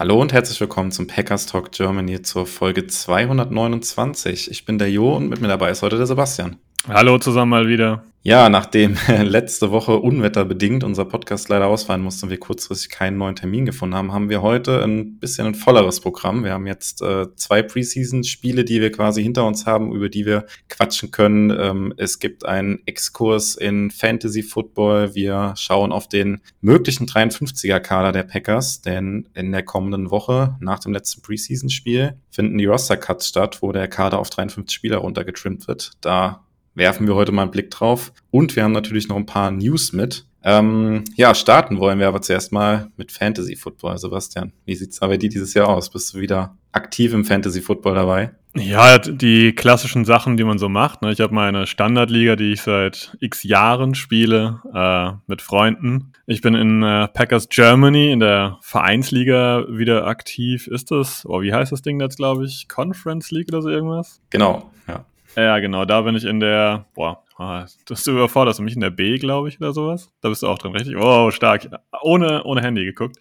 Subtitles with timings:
[0.00, 4.50] Hallo und herzlich willkommen zum Packers Talk Germany zur Folge 229.
[4.50, 6.56] Ich bin der Jo und mit mir dabei ist heute der Sebastian.
[6.88, 8.04] Hallo zusammen mal wieder.
[8.22, 13.34] Ja, nachdem letzte Woche unwetterbedingt unser Podcast leider ausfallen musste und wir kurzfristig keinen neuen
[13.34, 16.44] Termin gefunden haben, haben wir heute ein bisschen ein volleres Programm.
[16.44, 20.46] Wir haben jetzt äh, zwei Preseason-Spiele, die wir quasi hinter uns haben, über die wir
[20.68, 21.50] quatschen können.
[21.50, 25.14] Ähm, es gibt einen Exkurs in Fantasy Football.
[25.14, 30.92] Wir schauen auf den möglichen 53er-Kader der Packers, denn in der kommenden Woche nach dem
[30.92, 35.92] letzten Preseason-Spiel finden die Roster-Cuts statt, wo der Kader auf 53 Spieler runtergetrimmt wird.
[36.02, 38.12] Da werfen wir heute mal einen Blick drauf.
[38.30, 40.26] Und wir haben natürlich noch ein paar News mit.
[40.42, 43.98] Ähm, ja, starten wollen wir aber zuerst mal mit Fantasy Football.
[43.98, 45.90] Sebastian, wie sieht's da bei dir dieses Jahr aus?
[45.90, 48.32] Bist du wieder aktiv im Fantasy Football dabei?
[48.56, 51.02] Ja, die klassischen Sachen, die man so macht.
[51.02, 51.12] Ne?
[51.12, 56.12] Ich habe meine Standardliga, die ich seit x Jahren spiele, äh, mit Freunden.
[56.26, 60.66] Ich bin in äh, Packers Germany in der Vereinsliga wieder aktiv.
[60.66, 62.68] Ist das, oh, wie heißt das Ding jetzt, glaube ich?
[62.68, 64.20] Conference League oder so irgendwas?
[64.30, 65.04] Genau, ja.
[65.36, 68.90] Ja, genau, da bin ich in der, boah, ah, das überforderst du mich in der
[68.90, 70.12] B, glaube ich, oder sowas.
[70.20, 70.96] Da bist du auch drin, richtig?
[70.96, 71.68] Oh, stark.
[72.02, 73.16] Ohne, ohne Handy geguckt.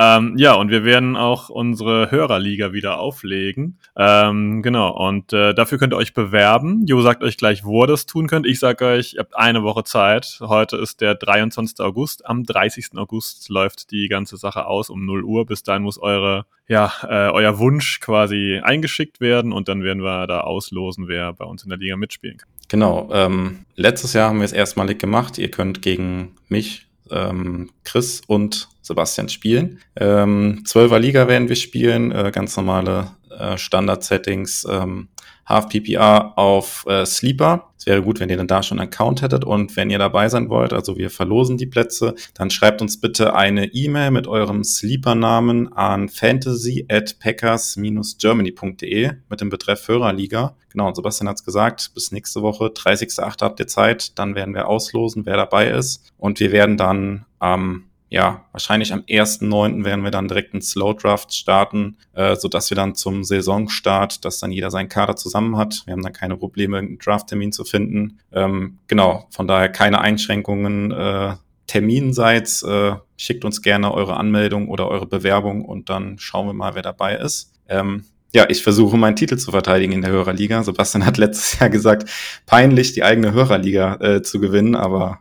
[0.00, 3.80] Ähm, ja, und wir werden auch unsere Hörerliga wieder auflegen.
[3.96, 6.86] Ähm, genau, und äh, dafür könnt ihr euch bewerben.
[6.86, 8.46] Jo sagt euch gleich, wo ihr das tun könnt.
[8.46, 10.38] Ich sage euch, ihr habt eine Woche Zeit.
[10.40, 11.80] Heute ist der 23.
[11.80, 12.26] August.
[12.26, 12.90] Am 30.
[12.94, 15.46] August läuft die ganze Sache aus um 0 Uhr.
[15.46, 20.28] Bis dahin muss eure, ja, äh, euer Wunsch quasi eingeschickt werden und dann werden wir
[20.28, 22.48] da auslosen, wer bei uns in der Liga mitspielen kann.
[22.68, 23.10] Genau.
[23.12, 25.38] Ähm, letztes Jahr haben wir es erstmalig gemacht.
[25.38, 29.80] Ihr könnt gegen mich, ähm, Chris und Sebastian spielen.
[29.96, 35.08] Ähm, 12er Liga werden wir spielen, äh, ganz normale äh, Standard-Settings, ähm,
[35.48, 37.72] Half PPR auf äh, Sleeper.
[37.78, 40.28] Es wäre gut, wenn ihr dann da schon einen Account hättet und wenn ihr dabei
[40.28, 44.64] sein wollt, also wir verlosen die Plätze, dann schreibt uns bitte eine E-Mail mit eurem
[44.64, 50.56] Sleeper-Namen an fantasy at packers-germany.de mit dem Betreff Hörerliga.
[50.70, 53.42] Genau, und Sebastian hat's gesagt, bis nächste Woche, 30.08.
[53.42, 57.60] habt ihr Zeit, dann werden wir auslosen, wer dabei ist und wir werden dann am
[57.60, 59.84] ähm, ja, wahrscheinlich am 1.9.
[59.84, 64.24] werden wir dann direkt einen Slow Draft starten, äh, so dass wir dann zum Saisonstart,
[64.24, 65.82] dass dann jeder seinen Kader zusammen hat.
[65.84, 68.18] Wir haben dann keine Probleme, einen Drafttermin zu finden.
[68.32, 71.34] Ähm, genau, von daher keine Einschränkungen äh,
[71.66, 72.62] terminseits.
[72.62, 76.82] Äh, schickt uns gerne eure Anmeldung oder eure Bewerbung und dann schauen wir mal, wer
[76.82, 77.52] dabei ist.
[77.68, 80.62] Ähm, ja, ich versuche meinen Titel zu verteidigen in der Hörerliga.
[80.62, 82.08] Sebastian hat letztes Jahr gesagt,
[82.46, 85.20] peinlich die eigene Hörerliga äh, zu gewinnen, aber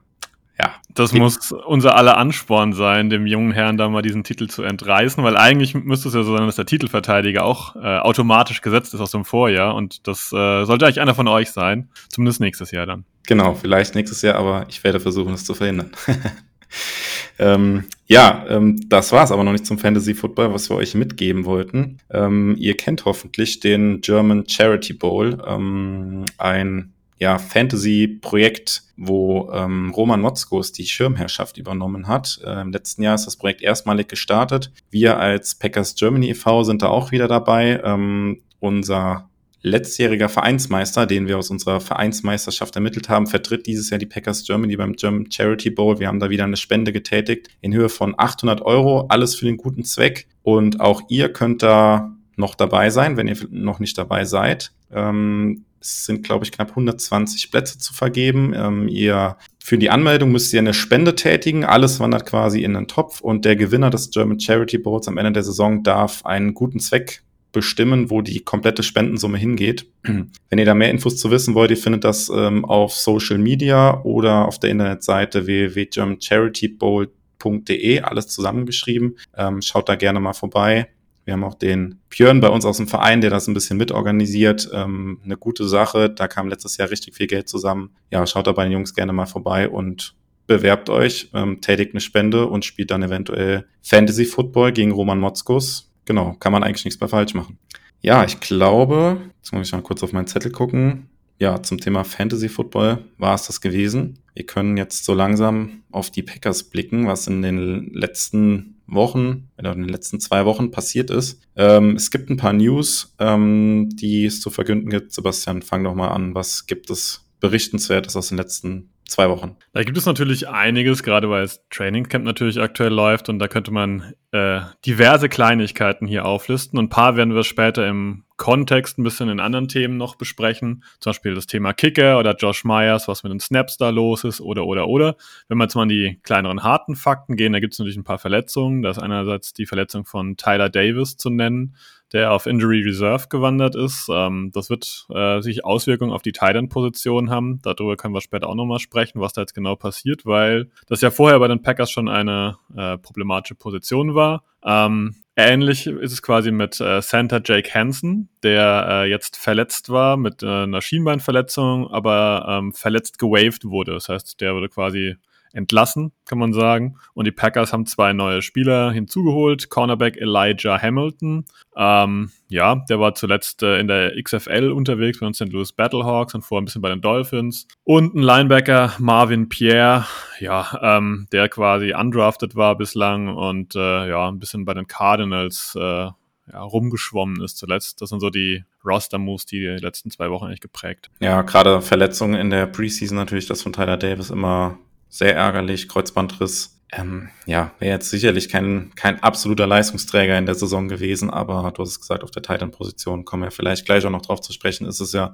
[0.60, 0.74] ja.
[0.94, 5.24] Das muss unser aller Ansporn sein, dem jungen Herrn da mal diesen Titel zu entreißen,
[5.24, 9.00] weil eigentlich müsste es ja so sein, dass der Titelverteidiger auch äh, automatisch gesetzt ist
[9.00, 12.88] aus dem Vorjahr und das äh, sollte eigentlich einer von euch sein, zumindest nächstes Jahr
[12.88, 13.06] dann.
[13.28, 15.92] Genau, vielleicht nächstes Jahr, aber ich werde versuchen, es zu verhindern.
[17.40, 21.46] ähm, ja, ähm, das war's aber noch nicht zum Fantasy Football, was wir euch mitgeben
[21.46, 22.00] wollten.
[22.10, 30.22] Ähm, ihr kennt hoffentlich den German Charity Bowl, ähm, ein ja, Fantasy-Projekt, wo ähm, Roman
[30.22, 32.40] Motzkos die Schirmherrschaft übernommen hat.
[32.44, 34.72] Äh, Im letzten Jahr ist das Projekt erstmalig gestartet.
[34.92, 36.64] Wir als Packers Germany e.V.
[36.64, 37.82] sind da auch wieder dabei.
[37.84, 39.30] Ähm, unser
[39.62, 44.76] letztjähriger Vereinsmeister, den wir aus unserer Vereinsmeisterschaft ermittelt haben, vertritt dieses Jahr die Packers Germany
[44.76, 46.00] beim German Charity Bowl.
[46.00, 49.58] Wir haben da wieder eine Spende getätigt in Höhe von 800 Euro, alles für den
[49.58, 50.28] guten Zweck.
[50.44, 54.72] Und auch ihr könnt da noch dabei sein, wenn ihr noch nicht dabei seid.
[54.92, 58.54] Ähm, es sind, glaube ich, knapp 120 Plätze zu vergeben.
[58.56, 61.66] Ähm, ihr für die Anmeldung müsst ihr eine Spende tätigen.
[61.66, 65.32] Alles wandert quasi in den Topf und der Gewinner des German Charity Boards am Ende
[65.34, 69.88] der Saison darf einen guten Zweck bestimmen, wo die komplette Spendensumme hingeht.
[70.04, 74.02] Wenn ihr da mehr Infos zu wissen wollt, ihr findet das ähm, auf Social Media
[74.04, 79.18] oder auf der Internetseite www.germancharitybowl.de, alles zusammengeschrieben.
[79.36, 80.90] Ähm, schaut da gerne mal vorbei.
[81.28, 84.70] Wir haben auch den Björn bei uns aus dem Verein, der das ein bisschen mitorganisiert.
[84.72, 86.10] Ähm, eine gute Sache.
[86.10, 87.90] Da kam letztes Jahr richtig viel Geld zusammen.
[88.10, 90.16] Ja, schaut da bei den Jungs gerne mal vorbei und
[90.48, 95.92] bewerbt euch, ähm, tätigt eine Spende und spielt dann eventuell Fantasy Football gegen Roman Motzkus.
[96.06, 97.60] Genau, kann man eigentlich nichts mehr falsch machen.
[98.00, 101.10] Ja, ich glaube, jetzt muss ich mal kurz auf meinen Zettel gucken.
[101.40, 104.20] Ja, zum Thema Fantasy Football war es das gewesen.
[104.34, 109.74] Wir können jetzt so langsam auf die Packers blicken, was in den letzten Wochen oder
[109.74, 111.42] in den letzten zwei Wochen passiert ist.
[111.56, 115.14] Ähm, es gibt ein paar News, ähm, die es zu verkünden gibt.
[115.14, 116.34] Sebastian, fang doch mal an.
[116.34, 119.56] Was gibt es Berichtenswertes aus den letzten zwei Wochen.
[119.74, 123.72] Da gibt es natürlich einiges, gerade weil das Trainingcamp natürlich aktuell läuft und da könnte
[123.72, 129.04] man äh, diverse Kleinigkeiten hier auflisten und ein paar werden wir später im Kontext ein
[129.04, 130.84] bisschen in anderen Themen noch besprechen.
[131.00, 134.42] Zum Beispiel das Thema Kicker oder Josh Myers, was mit den Snaps da los ist
[134.42, 135.16] oder, oder, oder.
[135.48, 138.04] Wenn wir jetzt mal an die kleineren harten Fakten gehen, da gibt es natürlich ein
[138.04, 138.84] paar Verletzungen.
[138.84, 141.76] Da ist einerseits die Verletzung von Tyler Davis zu nennen,
[142.14, 144.08] der auf Injury Reserve gewandert ist.
[144.12, 147.60] Ähm, das wird äh, sich Auswirkungen auf die Titan-Position haben.
[147.64, 151.12] Darüber können wir später auch nochmal sprechen, was da jetzt genau passiert, weil das ja
[151.12, 154.44] vorher bei den Packers schon eine äh, problematische Position war.
[154.64, 160.18] Ähm, Ähnlich ist es quasi mit äh, Center Jake Hansen, der äh, jetzt verletzt war
[160.18, 163.92] mit äh, einer Schienbeinverletzung, aber ähm, verletzt gewaved wurde.
[163.94, 165.16] Das heißt, der wurde quasi
[165.54, 166.98] entlassen, kann man sagen.
[167.14, 169.70] Und die Packers haben zwei neue Spieler hinzugeholt.
[169.70, 171.46] Cornerback Elijah Hamilton.
[171.76, 175.52] Ähm, ja, der war zuletzt äh, in der XFL unterwegs bei den St.
[175.52, 177.68] Louis Battlehawks und vorher ein bisschen bei den Dolphins.
[177.84, 180.06] Und ein Linebacker Marvin Pierre,
[180.40, 185.78] ja, ähm, der quasi undrafted war bislang und äh, ja, ein bisschen bei den Cardinals
[185.80, 186.10] äh,
[186.52, 188.02] ja, rumgeschwommen ist zuletzt.
[188.02, 191.10] Das sind so die Roster-Moves, die die letzten zwei Wochen eigentlich geprägt.
[191.20, 194.78] Ja, gerade Verletzungen in der Preseason natürlich, das von Tyler Davis immer
[195.10, 196.78] sehr ärgerlich, Kreuzbandriss.
[196.92, 201.82] Ähm, ja, wäre jetzt sicherlich kein, kein absoluter Leistungsträger in der Saison gewesen, aber du
[201.82, 204.88] hast es gesagt, auf der Titan-Position kommen wir vielleicht gleich auch noch drauf zu sprechen,
[204.88, 205.34] ist es ja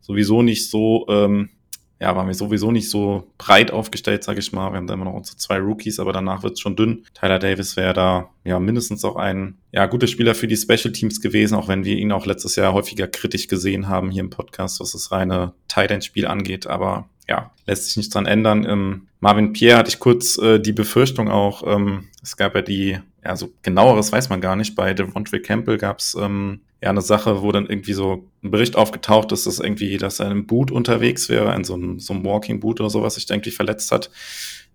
[0.00, 1.48] sowieso nicht so, ähm,
[2.00, 4.72] ja, waren wir sowieso nicht so breit aufgestellt, sage ich mal.
[4.72, 7.04] Wir haben da immer noch unsere zwei Rookies, aber danach wird es schon dünn.
[7.12, 11.20] Tyler Davis wäre da ja mindestens auch ein ja guter Spieler für die Special Teams
[11.20, 14.80] gewesen, auch wenn wir ihn auch letztes Jahr häufiger kritisch gesehen haben hier im Podcast,
[14.80, 16.66] was das reine Tight End Spiel angeht.
[16.66, 18.66] Aber ja, lässt sich nichts dran ändern.
[18.68, 22.98] Ähm, Marvin Pierre hatte ich kurz äh, die Befürchtung auch, ähm, es gab ja die,
[23.24, 24.74] ja, so genaueres weiß man gar nicht.
[24.74, 28.74] Bei Devontae Campbell gab es ähm, ja eine Sache, wo dann irgendwie so ein Bericht
[28.74, 32.24] aufgetaucht ist, dass irgendwie, dass er einem Boot unterwegs wäre, in so einem, so einem
[32.24, 34.10] Walking Boot oder sowas, sich da irgendwie verletzt hat.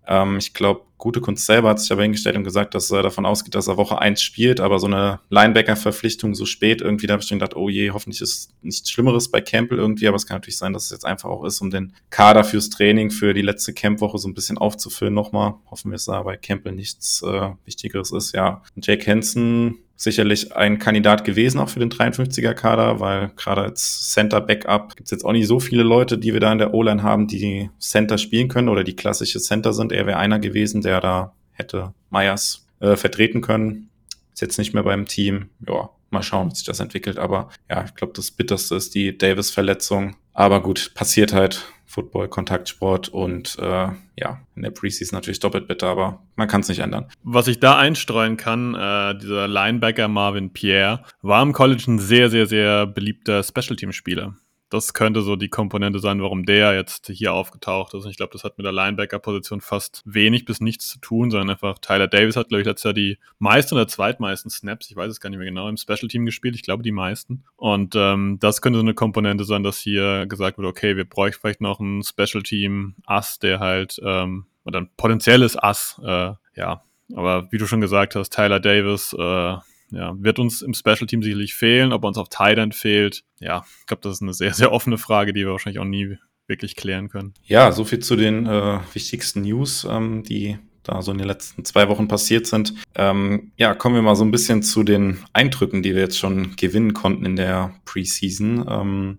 [0.06, 3.26] Ähm, ich glaube, gute Kunst selber hat sich aber hingestellt und gesagt, dass er davon
[3.26, 7.22] ausgeht, dass er Woche eins spielt, aber so eine Linebacker-Verpflichtung so spät irgendwie, da habe
[7.22, 10.36] ich dann gedacht, oh je, hoffentlich ist nichts Schlimmeres bei Campbell irgendwie, aber es kann
[10.36, 13.42] natürlich sein, dass es jetzt einfach auch ist, um den Kader fürs Training für die
[13.42, 15.54] letzte Campwoche so ein bisschen aufzufüllen nochmal.
[15.70, 18.62] Hoffen wir, dass da bei Campbell nichts äh, Wichtigeres ist, ja.
[18.76, 25.06] Jake Hansen sicherlich ein Kandidat gewesen, auch für den 53er-Kader, weil gerade als Center-Backup gibt
[25.06, 27.70] es jetzt auch nicht so viele Leute, die wir da in der O-Line haben, die
[27.78, 29.92] Center spielen können oder die klassische Center sind.
[29.92, 33.88] Er wäre einer gewesen, der da hätte Myers äh, vertreten können.
[34.34, 35.48] Ist jetzt nicht mehr beim Team.
[35.66, 37.18] Ja, mal schauen, wie sich das entwickelt.
[37.18, 40.16] Aber ja, ich glaube, das Bitterste ist die Davis-Verletzung.
[40.34, 41.72] Aber gut, passiert halt.
[41.86, 43.88] Football, Kontaktsport und äh,
[44.18, 47.06] ja, in der Preseason natürlich doppelt bitter, aber man kann es nicht ändern.
[47.22, 52.28] Was ich da einstreuen kann, äh, dieser Linebacker Marvin Pierre war im College ein sehr,
[52.28, 54.34] sehr, sehr beliebter Special Team Spieler
[54.68, 58.04] das könnte so die Komponente sein, warum der jetzt hier aufgetaucht ist.
[58.04, 61.50] Und ich glaube, das hat mit der Linebacker-Position fast wenig bis nichts zu tun, sondern
[61.50, 65.10] einfach Tyler Davis hat, glaube ich, letztes Jahr die meisten oder zweitmeisten Snaps, ich weiß
[65.10, 66.56] es gar nicht mehr genau, im Special Team gespielt.
[66.56, 67.44] Ich glaube, die meisten.
[67.56, 71.40] Und ähm, das könnte so eine Komponente sein, dass hier gesagt wird, okay, wir bräuchten
[71.40, 76.82] vielleicht noch ein Special Team-Ass, der halt, ähm, oder ein potenzielles Ass, äh, ja.
[77.14, 79.56] Aber wie du schon gesagt hast, Tyler Davis, äh,
[79.90, 81.92] ja, wird uns im Special Team sicherlich fehlen.
[81.92, 85.32] Ob uns auf End fehlt, ja, ich glaube, das ist eine sehr, sehr offene Frage,
[85.32, 86.16] die wir wahrscheinlich auch nie
[86.46, 87.34] wirklich klären können.
[87.44, 91.64] Ja, so viel zu den äh, wichtigsten News, ähm, die da so in den letzten
[91.64, 92.74] zwei Wochen passiert sind.
[92.94, 96.54] Ähm, ja, kommen wir mal so ein bisschen zu den Eindrücken, die wir jetzt schon
[96.56, 98.64] gewinnen konnten in der Preseason.
[98.68, 99.18] Ähm,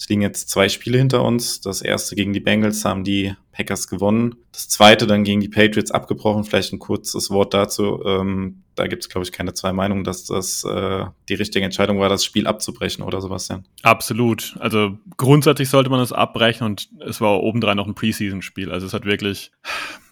[0.00, 1.60] es liegen jetzt zwei Spiele hinter uns.
[1.60, 4.34] Das erste gegen die Bengals haben die Packers gewonnen.
[4.50, 6.44] Das zweite dann gegen die Patriots abgebrochen.
[6.44, 8.02] Vielleicht ein kurzes Wort dazu.
[8.06, 12.00] Ähm, da gibt es, glaube ich, keine zwei Meinungen, dass das äh, die richtige Entscheidung
[12.00, 13.66] war, das Spiel abzubrechen, oder Sebastian?
[13.82, 14.56] Absolut.
[14.58, 18.70] Also grundsätzlich sollte man es abbrechen und es war obendrein noch ein Preseason-Spiel.
[18.70, 19.52] Also es hat wirklich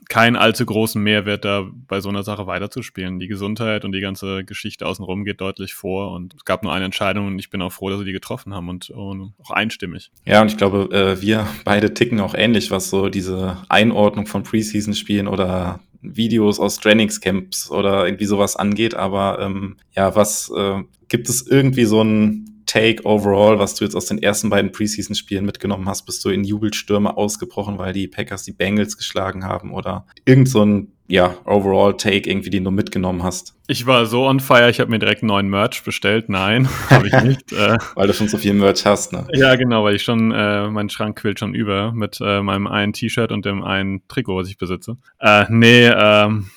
[0.09, 3.19] keinen allzu großen Mehrwert, da bei so einer Sache weiterzuspielen.
[3.19, 6.87] Die Gesundheit und die ganze Geschichte außenrum geht deutlich vor und es gab nur eine
[6.87, 10.11] Entscheidung und ich bin auch froh, dass sie die getroffen haben und, und auch einstimmig.
[10.25, 14.43] Ja, und ich glaube, äh, wir beide ticken auch ähnlich, was so diese Einordnung von
[14.43, 18.95] Preseason-Spielen oder Videos aus Trainingscamps oder irgendwie sowas angeht.
[18.95, 23.97] Aber ähm, ja, was äh, gibt es irgendwie so ein Take overall, was du jetzt
[23.97, 26.05] aus den ersten beiden Preseason-Spielen mitgenommen hast?
[26.05, 30.63] Bist du in Jubelstürme ausgebrochen, weil die Packers die Bengals geschlagen haben oder irgend so
[30.63, 33.55] ein ja, overall Take irgendwie, den du mitgenommen hast?
[33.69, 36.29] Ich war so on fire, ich habe mir direkt einen neuen Merch bestellt.
[36.29, 37.53] Nein, habe ich nicht.
[37.55, 39.27] äh, weil du schon so viel Merch hast, ne?
[39.33, 42.93] Ja, genau, weil ich schon, äh, mein Schrank quillt schon über mit äh, meinem einen
[42.93, 44.99] T-Shirt und dem einen Trikot, was ich besitze.
[45.21, 46.51] Äh, nee, ähm,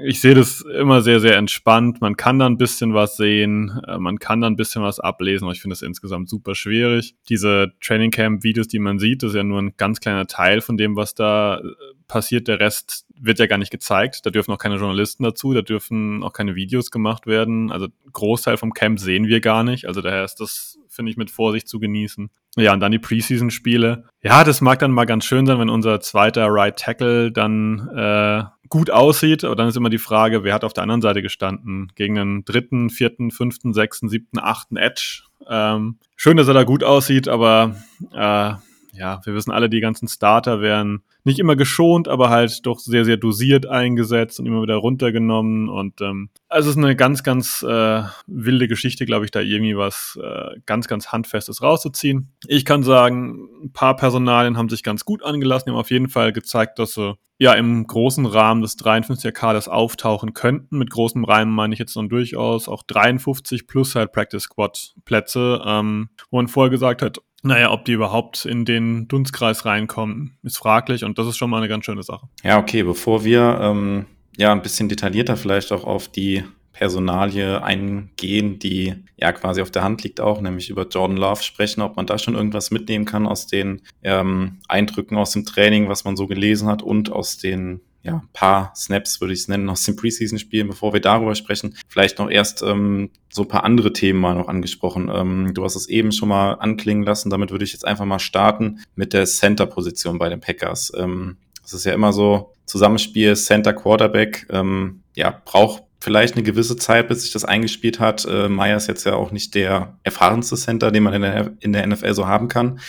[0.00, 2.00] ich sehe das immer sehr, sehr entspannt.
[2.00, 5.44] Man kann da ein bisschen was sehen, äh, man kann da ein bisschen was ablesen,
[5.44, 7.16] aber ich finde es insgesamt super schwierig.
[7.28, 10.60] Diese Training Camp Videos, die man sieht, das ist ja nur ein ganz kleiner Teil
[10.60, 11.62] von dem, was da äh,
[12.06, 12.46] passiert.
[12.46, 14.24] Der Rest wird ja gar nicht gezeigt.
[14.24, 17.72] Da dürfen auch keine Journalisten dazu, da dürfen auch keine Videos gemacht werden.
[17.72, 19.86] Also Großteil vom Camp sehen wir gar nicht.
[19.86, 22.30] Also daher ist das, finde ich, mit Vorsicht zu genießen.
[22.56, 24.04] Ja, und dann die Preseason-Spiele.
[24.22, 28.42] Ja, das mag dann mal ganz schön sein, wenn unser zweiter Right Tackle dann äh,
[28.68, 29.44] gut aussieht.
[29.44, 31.92] Aber dann ist immer die Frage, wer hat auf der anderen Seite gestanden?
[31.94, 35.22] Gegen einen dritten, vierten, fünften, sechsten, siebten, achten Edge.
[35.48, 37.76] Ähm, schön, dass er da gut aussieht, aber
[38.12, 38.52] äh,
[38.98, 43.04] ja, wir wissen alle, die ganzen Starter werden nicht immer geschont, aber halt doch sehr,
[43.04, 45.68] sehr dosiert eingesetzt und immer wieder runtergenommen.
[45.68, 49.76] Und ähm, also es ist eine ganz, ganz äh, wilde Geschichte, glaube ich, da irgendwie
[49.76, 52.32] was äh, ganz, ganz Handfestes rauszuziehen.
[52.46, 56.08] Ich kann sagen, ein paar Personalien haben sich ganz gut angelassen, die haben auf jeden
[56.08, 60.76] Fall gezeigt, dass sie ja im großen Rahmen des 53er Kaders auftauchen könnten.
[60.76, 65.62] Mit großem Rahmen meine ich jetzt dann durchaus auch 53 plus halt Practice Squad Plätze,
[65.64, 70.58] ähm, wo man vorher gesagt hat, naja, ob die überhaupt in den Dunstkreis reinkommen, ist
[70.58, 72.28] fraglich und das ist schon mal eine ganz schöne Sache.
[72.44, 78.60] Ja, okay, bevor wir ähm, ja ein bisschen detaillierter vielleicht auch auf die Personalie eingehen,
[78.60, 82.06] die ja quasi auf der Hand liegt auch, nämlich über Jordan Love sprechen, ob man
[82.06, 86.28] da schon irgendwas mitnehmen kann aus den ähm, Eindrücken aus dem Training, was man so
[86.28, 90.68] gelesen hat und aus den ja, paar Snaps, würde ich es nennen, aus den Preseason-Spielen,
[90.68, 91.76] bevor wir darüber sprechen.
[91.88, 95.10] Vielleicht noch erst ähm, so ein paar andere Themen mal noch angesprochen.
[95.12, 98.18] Ähm, du hast es eben schon mal anklingen lassen, damit würde ich jetzt einfach mal
[98.18, 100.92] starten mit der Center-Position bei den Packers.
[100.96, 107.08] Ähm, es ist ja immer so, Zusammenspiel Center-Quarterback, ähm, ja, braucht vielleicht eine gewisse Zeit,
[107.08, 108.24] bis sich das eingespielt hat.
[108.24, 111.72] Äh, Meyer ist jetzt ja auch nicht der erfahrenste Center, den man in der, in
[111.72, 112.80] der NFL so haben kann.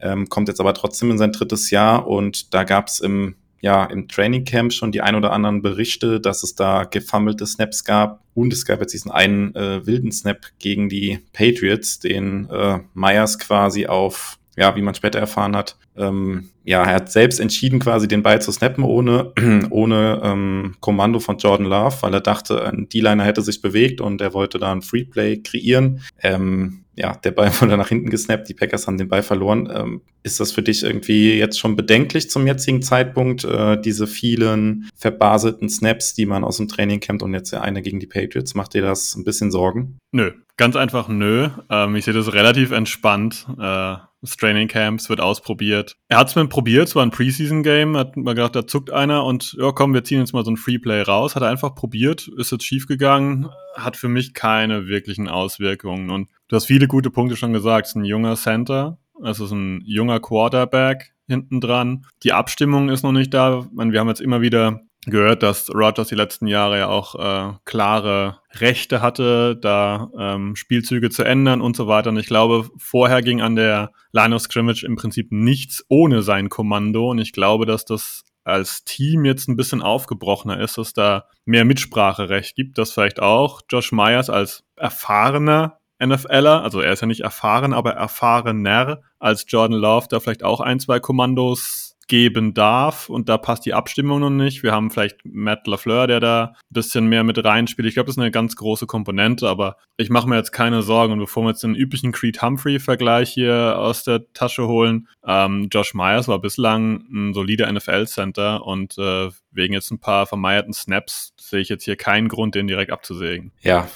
[0.00, 3.84] Ähm, kommt jetzt aber trotzdem in sein drittes Jahr und da gab es im ja
[3.84, 8.22] im Training Camp schon die ein oder anderen Berichte, dass es da gefummelte Snaps gab.
[8.34, 13.38] Und es gab jetzt diesen einen äh, wilden Snap gegen die Patriots, den äh, Myers
[13.38, 18.08] quasi auf, ja, wie man später erfahren hat, ähm, ja, er hat selbst entschieden, quasi
[18.08, 19.32] den Ball zu snappen, ohne,
[19.70, 24.20] ohne ähm, Kommando von Jordan Love, weil er dachte, ein D-Liner hätte sich bewegt und
[24.20, 26.02] er wollte da ein Freeplay kreieren.
[26.22, 29.70] Ähm, ja, der Ball wurde nach hinten gesnappt, die Packers haben den Ball verloren.
[29.72, 34.90] Ähm, ist das für dich irgendwie jetzt schon bedenklich zum jetzigen Zeitpunkt, äh, diese vielen
[34.96, 38.54] verbaselten Snaps, die man aus dem Training kennt und jetzt der eine gegen die Patriots?
[38.54, 39.98] Macht dir das ein bisschen Sorgen?
[40.12, 41.48] Nö, ganz einfach nö.
[41.70, 43.46] Ähm, ich sehe das relativ entspannt.
[43.58, 45.96] Äh, das Training Camps wird ausprobiert.
[46.08, 49.24] Er hat es mir probiert, es war ein Preseason-Game, hat mal gedacht, da zuckt einer
[49.24, 51.34] und ja komm, wir ziehen jetzt mal so ein Freeplay raus.
[51.34, 56.10] Hat er einfach probiert, ist jetzt schief gegangen, hat für mich keine wirklichen Auswirkungen.
[56.10, 57.86] Und du hast viele gute Punkte schon gesagt.
[57.86, 62.06] Es ist ein junger Center, es ist ein junger Quarterback hinten dran.
[62.22, 63.66] Die Abstimmung ist noch nicht da.
[63.72, 67.54] Meine, wir haben jetzt immer wieder gehört, dass Rogers die letzten Jahre ja auch äh,
[67.64, 72.10] klare Rechte hatte, da ähm, Spielzüge zu ändern und so weiter.
[72.10, 76.48] Und ich glaube, vorher ging an der Line of Scrimmage im Prinzip nichts ohne sein
[76.50, 77.10] Kommando.
[77.10, 81.64] Und ich glaube, dass das als Team jetzt ein bisschen aufgebrochener ist, dass da mehr
[81.64, 87.20] Mitspracherecht gibt, dass vielleicht auch Josh Myers als erfahrener NFLer, also er ist ja nicht
[87.20, 93.28] erfahren, aber erfahrener als Jordan Love, da vielleicht auch ein, zwei Kommandos geben darf und
[93.28, 94.64] da passt die Abstimmung noch nicht.
[94.64, 97.86] Wir haben vielleicht Matt LaFleur, der da ein bisschen mehr mit reinspielt.
[97.86, 101.12] Ich glaube, das ist eine ganz große Komponente, aber ich mache mir jetzt keine Sorgen.
[101.12, 105.94] Und bevor wir jetzt den üblichen Creed Humphrey-Vergleich hier aus der Tasche holen, ähm, Josh
[105.94, 111.60] Myers war bislang ein solider NFL-Center und äh, wegen jetzt ein paar vermeierten Snaps sehe
[111.60, 113.52] ich jetzt hier keinen Grund, den direkt abzusägen.
[113.60, 113.88] Ja,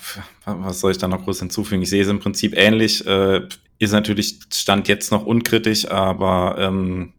[0.45, 1.83] was soll ich da noch groß hinzufügen?
[1.83, 3.05] Ich sehe es im Prinzip ähnlich.
[3.07, 3.49] Äh,
[3.81, 7.14] ist natürlich Stand jetzt noch unkritisch, aber ähm,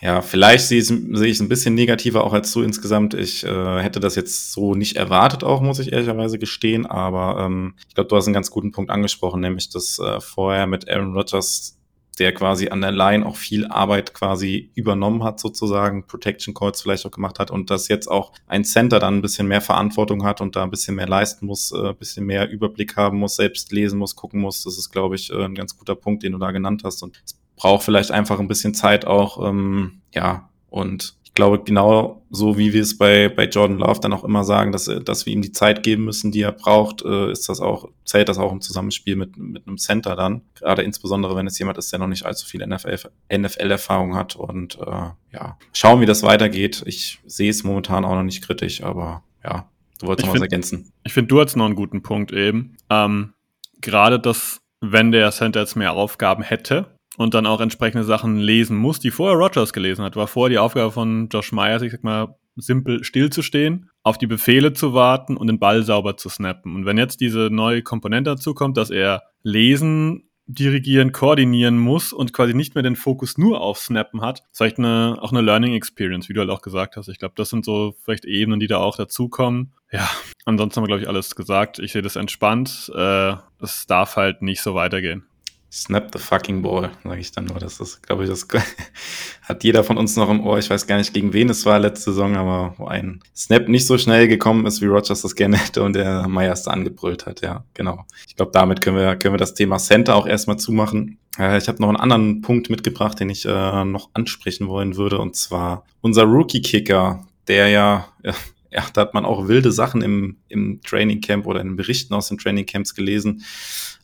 [0.00, 3.14] ja, vielleicht sehe ich, sehe ich es ein bisschen negativer auch als du insgesamt.
[3.14, 6.86] Ich äh, hätte das jetzt so nicht erwartet, auch muss ich ehrlicherweise gestehen.
[6.86, 10.66] Aber ähm, ich glaube, du hast einen ganz guten Punkt angesprochen, nämlich dass äh, vorher
[10.66, 11.76] mit Aaron Rodgers,
[12.18, 17.06] der quasi an der Line auch viel Arbeit quasi übernommen hat, sozusagen, Protection Calls vielleicht
[17.06, 20.40] auch gemacht hat und dass jetzt auch ein Center dann ein bisschen mehr Verantwortung hat
[20.40, 23.70] und da ein bisschen mehr leisten muss, äh, ein bisschen mehr Überblick haben muss, selbst
[23.72, 24.64] lesen muss, gucken muss.
[24.64, 27.02] Das ist, glaube ich, äh, ein ganz guter Punkt, den du da genannt hast.
[27.02, 32.22] Und es braucht vielleicht einfach ein bisschen Zeit auch, ähm, ja, und ich glaube, genau
[32.30, 35.32] so wie wir es bei, bei Jordan Love dann auch immer sagen, dass, dass wir
[35.34, 38.50] ihm die Zeit geben müssen, die er braucht, äh, ist das auch, zählt das auch
[38.50, 40.40] im Zusammenspiel mit, mit einem Center dann.
[40.54, 44.36] Gerade insbesondere, wenn es jemand ist, der noch nicht allzu viel NFL-Erfahrung hat.
[44.36, 46.82] Und äh, ja, schauen, wie das weitergeht.
[46.86, 49.68] Ich sehe es momentan auch noch nicht kritisch, aber ja,
[50.00, 50.92] du wolltest noch was ergänzen.
[51.04, 52.76] Ich finde, du hast noch einen guten Punkt eben.
[52.88, 53.34] Ähm,
[53.80, 58.78] gerade das, wenn der Center jetzt mehr Aufgaben hätte, und dann auch entsprechende Sachen lesen
[58.78, 60.16] muss, die vorher Rogers gelesen hat.
[60.16, 63.90] War vorher die Aufgabe von Josh Myers, ich sag mal, simpel stillzustehen.
[64.02, 66.74] auf die Befehle zu warten und den Ball sauber zu snappen.
[66.74, 72.32] Und wenn jetzt diese neue Komponente dazu kommt, dass er lesen, dirigieren, koordinieren muss und
[72.32, 75.74] quasi nicht mehr den Fokus nur auf Snappen hat, ist vielleicht eine, auch eine Learning
[75.74, 77.08] Experience, wie du halt auch gesagt hast.
[77.08, 79.74] Ich glaube, das sind so vielleicht Ebenen, die da auch dazukommen.
[79.92, 80.08] Ja,
[80.46, 81.78] ansonsten haben wir, glaube ich, alles gesagt.
[81.80, 82.90] Ich sehe das entspannt.
[82.94, 85.24] Äh, es darf halt nicht so weitergehen.
[85.72, 87.60] Snap the fucking ball, sage ich dann nur.
[87.60, 88.48] Das ist, glaube ich, das
[89.42, 90.58] hat jeder von uns noch im Ohr.
[90.58, 93.86] Ich weiß gar nicht, gegen wen es war letzte Saison, aber wo ein Snap nicht
[93.86, 97.40] so schnell gekommen ist, wie Rogers das gerne hätte und der Meyers da angebrüllt hat.
[97.42, 98.04] Ja, genau.
[98.26, 101.18] Ich glaube, damit können wir, können wir das Thema Center auch erstmal zumachen.
[101.38, 105.18] Äh, ich habe noch einen anderen Punkt mitgebracht, den ich äh, noch ansprechen wollen würde,
[105.18, 108.34] und zwar unser Rookie-Kicker, der ja, ja
[108.72, 112.28] ja, da hat man auch wilde Sachen im, im Training Camp oder in Berichten aus
[112.28, 113.44] den Training Camps gelesen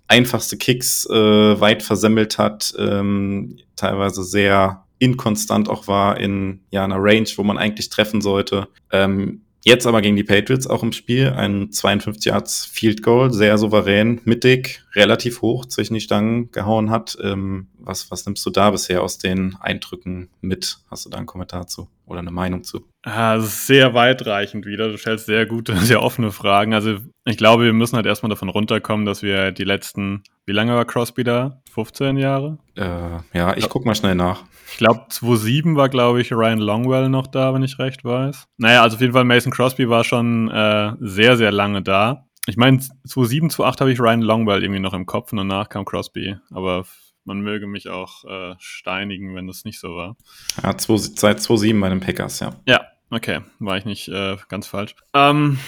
[0.08, 6.96] einfachste Kicks äh, weit versemmelt hat, ähm, teilweise sehr inkonstant auch war in ja einer
[6.98, 8.68] Range, wo man eigentlich treffen sollte.
[8.90, 13.58] Ähm, jetzt aber gegen die Patriots auch im Spiel ein 52 Yards Field Goal, sehr
[13.58, 17.18] souverän, mittig, relativ hoch zwischen die Stangen gehauen hat.
[17.22, 20.78] Ähm, was, was nimmst du da bisher aus den Eindrücken mit?
[20.90, 22.86] Hast du da einen Kommentar zu oder eine Meinung zu?
[23.02, 24.88] Ah, sehr weitreichend wieder.
[24.88, 26.72] Du stellst sehr gute, sehr offene Fragen.
[26.72, 30.74] Also ich glaube, wir müssen halt erstmal davon runterkommen, dass wir die letzten, wie lange
[30.74, 31.60] war Crosby da?
[31.72, 32.58] 15 Jahre?
[32.76, 34.44] Äh, ja, ich guck mal schnell nach.
[34.70, 38.46] Ich glaube, 2007 war, glaube ich, Ryan Longwell noch da, wenn ich recht weiß.
[38.56, 42.26] Naja, also auf jeden Fall Mason Crosby war schon äh, sehr, sehr lange da.
[42.48, 45.84] Ich meine, 2007, 2008 habe ich Ryan Longwell irgendwie noch im Kopf und danach kam
[45.84, 46.36] Crosby.
[46.50, 46.84] Aber
[47.26, 50.16] man möge mich auch äh, steinigen, wenn das nicht so war.
[50.62, 52.54] Ja, zwei, seit 2007 bei den Packers, ja.
[52.66, 54.94] Ja, okay, war ich nicht äh, ganz falsch.
[55.14, 55.58] Ähm,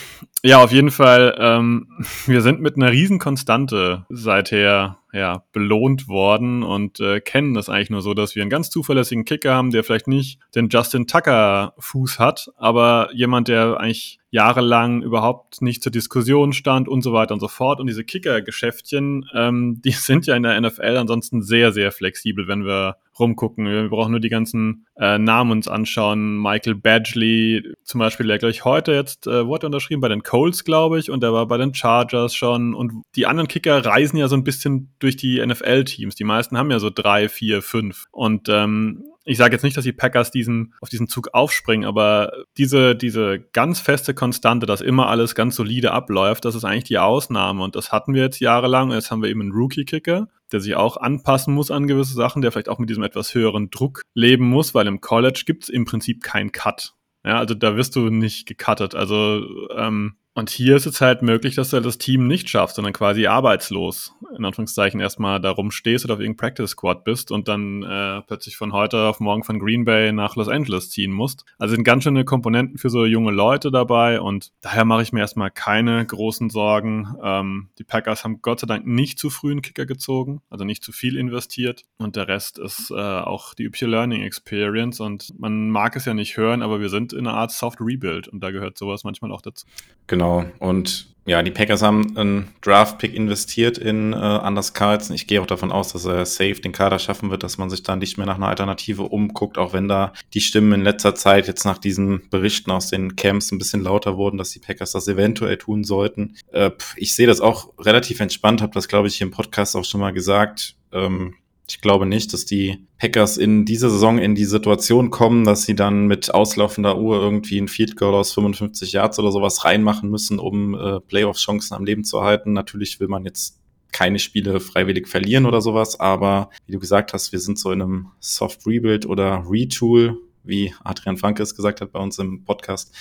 [0.42, 1.88] ja, auf jeden Fall, ähm,
[2.26, 8.02] wir sind mit einer Riesenkonstante seither ja, belohnt worden und äh, kennen das eigentlich nur
[8.02, 12.18] so, dass wir einen ganz zuverlässigen Kicker haben, der vielleicht nicht den Justin Tucker Fuß
[12.18, 17.40] hat, aber jemand, der eigentlich jahrelang überhaupt nicht zur Diskussion stand und so weiter und
[17.40, 17.80] so fort.
[17.80, 22.64] Und diese Kicker-Geschäftchen, ähm, die sind ja in der NFL ansonsten sehr, sehr flexibel, wenn
[22.64, 23.66] wir rumgucken.
[23.66, 26.40] Wir brauchen nur die ganzen äh, Namen uns anschauen.
[26.40, 30.99] Michael Badgley zum Beispiel, der gleich heute jetzt, äh, wurde unterschrieben bei den Colts, glaube
[30.99, 32.75] ich, und der war bei den Chargers schon.
[32.75, 36.15] Und die anderen Kicker reisen ja so ein bisschen durch die NFL-Teams.
[36.15, 38.06] Die meisten haben ja so drei, vier, fünf.
[38.11, 42.32] Und ähm, ich sage jetzt nicht, dass die Packers diesen, auf diesen Zug aufspringen, aber
[42.56, 46.99] diese, diese ganz feste Konstante, dass immer alles ganz solide abläuft, das ist eigentlich die
[46.99, 47.63] Ausnahme.
[47.63, 48.91] Und das hatten wir jetzt jahrelang.
[48.91, 52.52] Jetzt haben wir eben einen Rookie-Kicker, der sich auch anpassen muss an gewisse Sachen, der
[52.52, 55.84] vielleicht auch mit diesem etwas höheren Druck leben muss, weil im College gibt es im
[55.84, 56.95] Prinzip keinen Cut.
[57.25, 58.95] Ja, also da wirst du nicht gecuttet.
[58.95, 59.43] Also
[59.76, 62.92] ähm, und hier ist es halt möglich, dass du halt das Team nicht schaffst, sondern
[62.92, 67.82] quasi arbeitslos, in Anführungszeichen, erstmal da rumstehst oder auf irgendeinem Practice Squad bist und dann
[67.82, 71.44] äh, plötzlich von heute auf morgen von Green Bay nach Los Angeles ziehen musst.
[71.58, 75.18] Also sind ganz schöne Komponenten für so junge Leute dabei und daher mache ich mir
[75.18, 77.16] erstmal keine großen Sorgen.
[77.20, 80.84] Ähm, die Packers haben Gott sei Dank nicht zu früh einen Kicker gezogen, also nicht
[80.84, 85.68] zu viel investiert und der Rest ist äh, auch die übliche Learning Experience und man
[85.68, 88.52] mag es ja nicht hören, aber wir sind in einer Art Soft Rebuild und da
[88.52, 89.66] gehört sowas manchmal auch dazu.
[90.06, 90.27] Genau.
[90.28, 90.45] Genau.
[90.58, 95.14] Und ja, die Packers haben einen Draft-Pick investiert in äh, Anders Carlson.
[95.14, 97.82] Ich gehe auch davon aus, dass er safe den Kader schaffen wird, dass man sich
[97.82, 101.47] da nicht mehr nach einer Alternative umguckt, auch wenn da die Stimmen in letzter Zeit
[101.47, 105.06] jetzt nach diesen Berichten aus den Camps ein bisschen lauter wurden, dass die Packers das
[105.06, 106.34] eventuell tun sollten.
[106.50, 109.84] Äh, ich sehe das auch relativ entspannt, habe das, glaube ich, hier im Podcast auch
[109.84, 110.76] schon mal gesagt.
[110.93, 111.34] Ähm,
[111.69, 115.75] ich glaube nicht, dass die Packers in dieser Saison in die Situation kommen, dass sie
[115.75, 120.39] dann mit auslaufender Uhr irgendwie ein Field Goal aus 55 Yards oder sowas reinmachen müssen,
[120.39, 122.54] um äh, Playoff-Chancen am Leben zu halten.
[122.54, 123.61] Natürlich will man jetzt
[123.93, 127.83] keine Spiele freiwillig verlieren oder sowas, aber wie du gesagt hast, wir sind so in
[127.83, 132.95] einem Soft Rebuild oder Retool, wie Adrian Franke es gesagt hat bei uns im Podcast.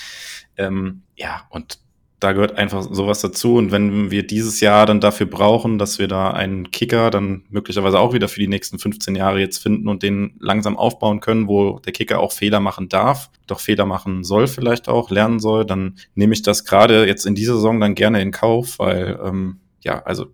[0.57, 1.79] Ähm, ja, und
[2.19, 3.55] da gehört einfach sowas dazu.
[3.55, 7.99] Und wenn wir dieses Jahr dann dafür brauchen, dass wir da einen Kicker dann möglicherweise
[7.99, 11.79] auch wieder für die nächsten 15 Jahre jetzt finden und den langsam aufbauen können, wo
[11.79, 15.97] der Kicker auch Fehler machen darf, doch Fehler machen soll vielleicht auch, lernen soll, dann
[16.15, 20.01] nehme ich das gerade jetzt in dieser Saison dann gerne in Kauf, weil ähm, ja,
[20.03, 20.27] also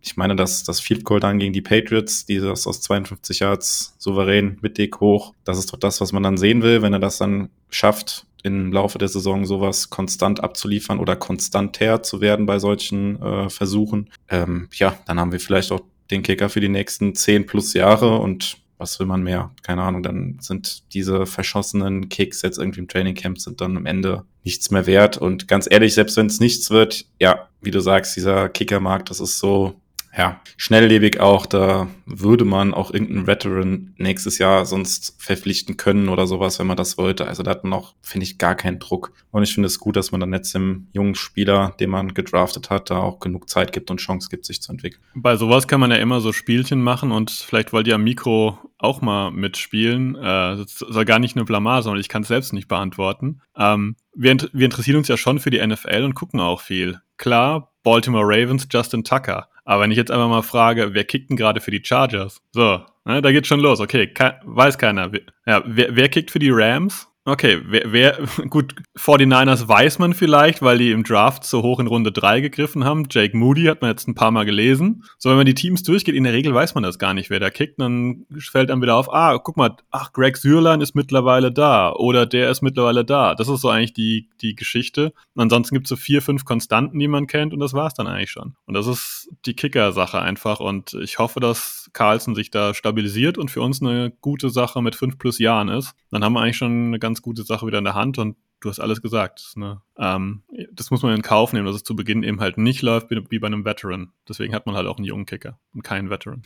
[0.00, 3.96] ich meine, dass das Field Goal dann gegen die Patriots, die das aus 52 Yards
[3.98, 7.18] souverän mittig hoch, das ist doch das, was man dann sehen will, wenn er das
[7.18, 13.20] dann schafft, im Laufe der Saison sowas konstant abzuliefern oder konstanter zu werden bei solchen
[13.20, 15.80] äh, Versuchen, ähm, ja, dann haben wir vielleicht auch
[16.10, 19.50] den Kicker für die nächsten zehn plus Jahre und was will man mehr?
[19.62, 24.24] Keine Ahnung, dann sind diese verschossenen Kicks jetzt irgendwie im Trainingcamp sind dann am Ende
[24.42, 25.16] nichts mehr wert.
[25.16, 29.20] Und ganz ehrlich, selbst wenn es nichts wird, ja, wie du sagst, dieser Kickermarkt, das
[29.20, 29.80] ist so,
[30.16, 31.46] ja, schnelllebig auch.
[31.46, 36.76] Da würde man auch irgendeinen Veteran nächstes Jahr sonst verpflichten können oder sowas, wenn man
[36.76, 37.26] das wollte.
[37.26, 39.12] Also da hat man auch, finde ich, gar keinen Druck.
[39.30, 42.70] Und ich finde es gut, dass man dann jetzt dem jungen Spieler, den man gedraftet
[42.70, 45.02] hat, da auch genug Zeit gibt und Chance gibt, sich zu entwickeln.
[45.14, 48.58] Bei sowas kann man ja immer so Spielchen machen und vielleicht wollt ihr am Mikro
[48.78, 50.14] auch mal mitspielen.
[50.14, 53.40] Äh, das soll gar nicht eine Blamage, sondern ich kann es selbst nicht beantworten.
[53.56, 57.00] Ähm, wir, wir interessieren uns ja schon für die NFL und gucken auch viel.
[57.16, 59.48] Klar, Baltimore Ravens, Justin Tucker.
[59.64, 62.42] Aber wenn ich jetzt einfach mal frage, wer kickt denn gerade für die Chargers?
[62.52, 63.80] So, ne, da geht's schon los.
[63.80, 65.10] Okay, ke weiß keiner.
[65.46, 67.08] Ja, wer, wer kickt für die Rams?
[67.26, 68.18] Okay, wer, wer,
[68.50, 72.84] gut, 49ers weiß man vielleicht, weil die im Draft so hoch in Runde 3 gegriffen
[72.84, 73.06] haben.
[73.10, 75.04] Jake Moody hat man jetzt ein paar Mal gelesen.
[75.16, 77.40] So, wenn man die Teams durchgeht, in der Regel weiß man das gar nicht, wer
[77.40, 77.80] da kickt.
[77.80, 82.26] Dann fällt dann wieder auf, ah, guck mal, ach, Greg Sürlein ist mittlerweile da oder
[82.26, 83.34] der ist mittlerweile da.
[83.34, 85.14] Das ist so eigentlich die, die Geschichte.
[85.34, 88.32] Und ansonsten gibt's so vier, fünf Konstanten, die man kennt und das war's dann eigentlich
[88.32, 88.54] schon.
[88.66, 93.50] Und das ist die Kicker-Sache einfach und ich hoffe, dass Carlson sich da stabilisiert und
[93.50, 95.94] für uns eine gute Sache mit fünf plus Jahren ist.
[96.10, 98.70] Dann haben wir eigentlich schon eine ganz gute Sache wieder in der Hand und du
[98.70, 99.40] hast alles gesagt.
[99.40, 102.58] Das, eine, ähm, das muss man in Kauf nehmen, dass es zu Beginn eben halt
[102.58, 104.12] nicht läuft wie bei einem Veteran.
[104.28, 106.42] Deswegen hat man halt auch einen jungen Kicker und keinen Veteran.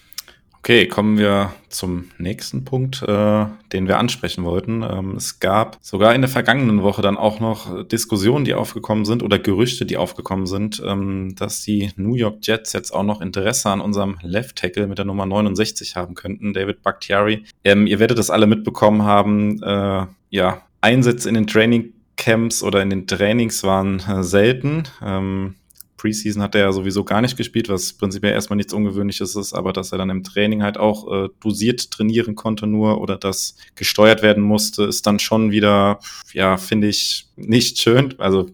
[0.61, 4.83] Okay, kommen wir zum nächsten Punkt, äh, den wir ansprechen wollten.
[4.83, 9.23] Ähm, es gab sogar in der vergangenen Woche dann auch noch Diskussionen, die aufgekommen sind
[9.23, 13.71] oder Gerüchte, die aufgekommen sind, ähm, dass die New York Jets jetzt auch noch Interesse
[13.71, 17.45] an unserem Left Tackle mit der Nummer 69 haben könnten, David Bakhtiari.
[17.63, 19.63] Ähm, ihr werdet das alle mitbekommen haben.
[19.63, 24.85] Äh, ja, Einsätze in den Training Camps oder in den Trainings waren äh, selten.
[25.03, 25.55] Ähm,
[25.99, 29.73] Preseason hat er ja sowieso gar nicht gespielt, was prinzipiell erstmal nichts Ungewöhnliches ist, aber
[29.73, 34.23] dass er dann im Training halt auch äh, dosiert trainieren konnte nur oder das gesteuert
[34.23, 35.99] werden musste, ist dann schon wieder,
[36.33, 38.15] ja, finde ich nicht schön.
[38.19, 38.49] Also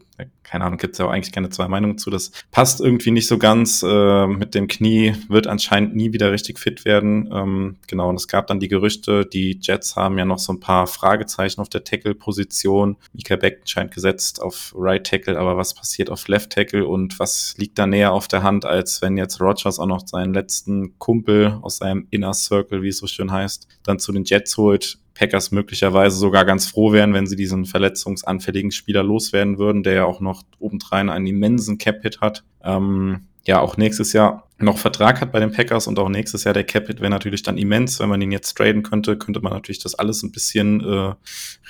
[0.55, 2.11] keine Ahnung, gibt es ja auch eigentlich keine zwei Meinungen zu.
[2.11, 3.83] Das passt irgendwie nicht so ganz.
[3.83, 7.29] Äh, mit dem Knie wird anscheinend nie wieder richtig fit werden.
[7.33, 10.61] Ähm, genau, und es gab dann die Gerüchte, die Jets haben ja noch so ein
[10.61, 12.97] paar Fragezeichen auf der Tackle-Position.
[13.14, 17.57] Mika Beck scheint gesetzt auf Right Tackle, aber was passiert auf Left Tackle und was
[17.59, 21.59] liegt da näher auf der Hand, als wenn jetzt Rogers auch noch seinen letzten Kumpel
[21.62, 24.99] aus seinem Inner Circle, wie es so schön heißt, dann zu den Jets holt?
[25.14, 30.05] Packers möglicherweise sogar ganz froh wären, wenn sie diesen verletzungsanfälligen Spieler loswerden würden, der ja
[30.05, 32.44] auch noch obendrein einen immensen Cap-Hit hat.
[32.62, 36.55] Ähm, ja, auch nächstes Jahr noch Vertrag hat bei den Packers und auch nächstes Jahr
[36.55, 38.00] der Cap-Hit wäre natürlich dann immens.
[38.00, 41.14] Wenn man ihn jetzt traden könnte, könnte man natürlich das alles ein bisschen äh,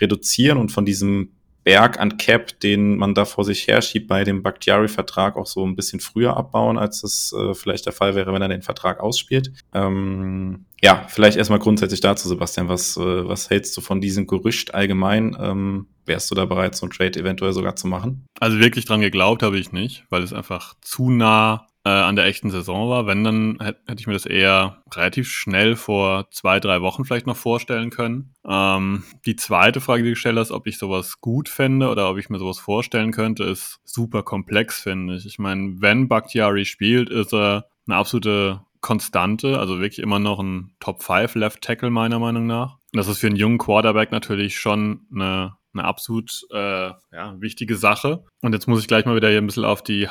[0.01, 1.31] reduzieren und von diesem
[1.65, 5.75] Berg an Cap, den man da vor sich herschiebt, bei dem Bakhtiari-Vertrag auch so ein
[5.75, 9.51] bisschen früher abbauen, als es äh, vielleicht der Fall wäre, wenn er den Vertrag ausspielt.
[9.73, 14.75] Ähm, ja, vielleicht erstmal grundsätzlich dazu, Sebastian, was, äh, was hältst du von diesem Gerücht
[14.75, 15.37] allgemein?
[15.41, 18.27] Ähm, wärst du da bereit, so ein Trade eventuell sogar zu machen?
[18.39, 22.25] Also wirklich dran geglaubt habe ich nicht, weil es einfach zu nah äh, an der
[22.25, 23.07] echten Saison war.
[23.07, 27.27] Wenn, dann hätte hätt ich mir das eher relativ schnell vor zwei, drei Wochen vielleicht
[27.27, 28.35] noch vorstellen können.
[28.47, 32.31] Ähm, die zweite Frage, die gestellt hast, ob ich sowas gut fände oder ob ich
[32.31, 35.27] mir sowas vorstellen könnte, ist super komplex, finde ich.
[35.27, 40.75] Ich meine, wenn Bakhtiari spielt, ist er eine absolute Konstante, also wirklich immer noch ein
[40.81, 42.79] Top 5 Left Tackle meiner Meinung nach.
[42.93, 48.25] Das ist für einen jungen Quarterback natürlich schon eine, eine absolut äh, ja, wichtige Sache.
[48.43, 50.09] Und jetzt muss ich gleich mal wieder hier ein bisschen auf die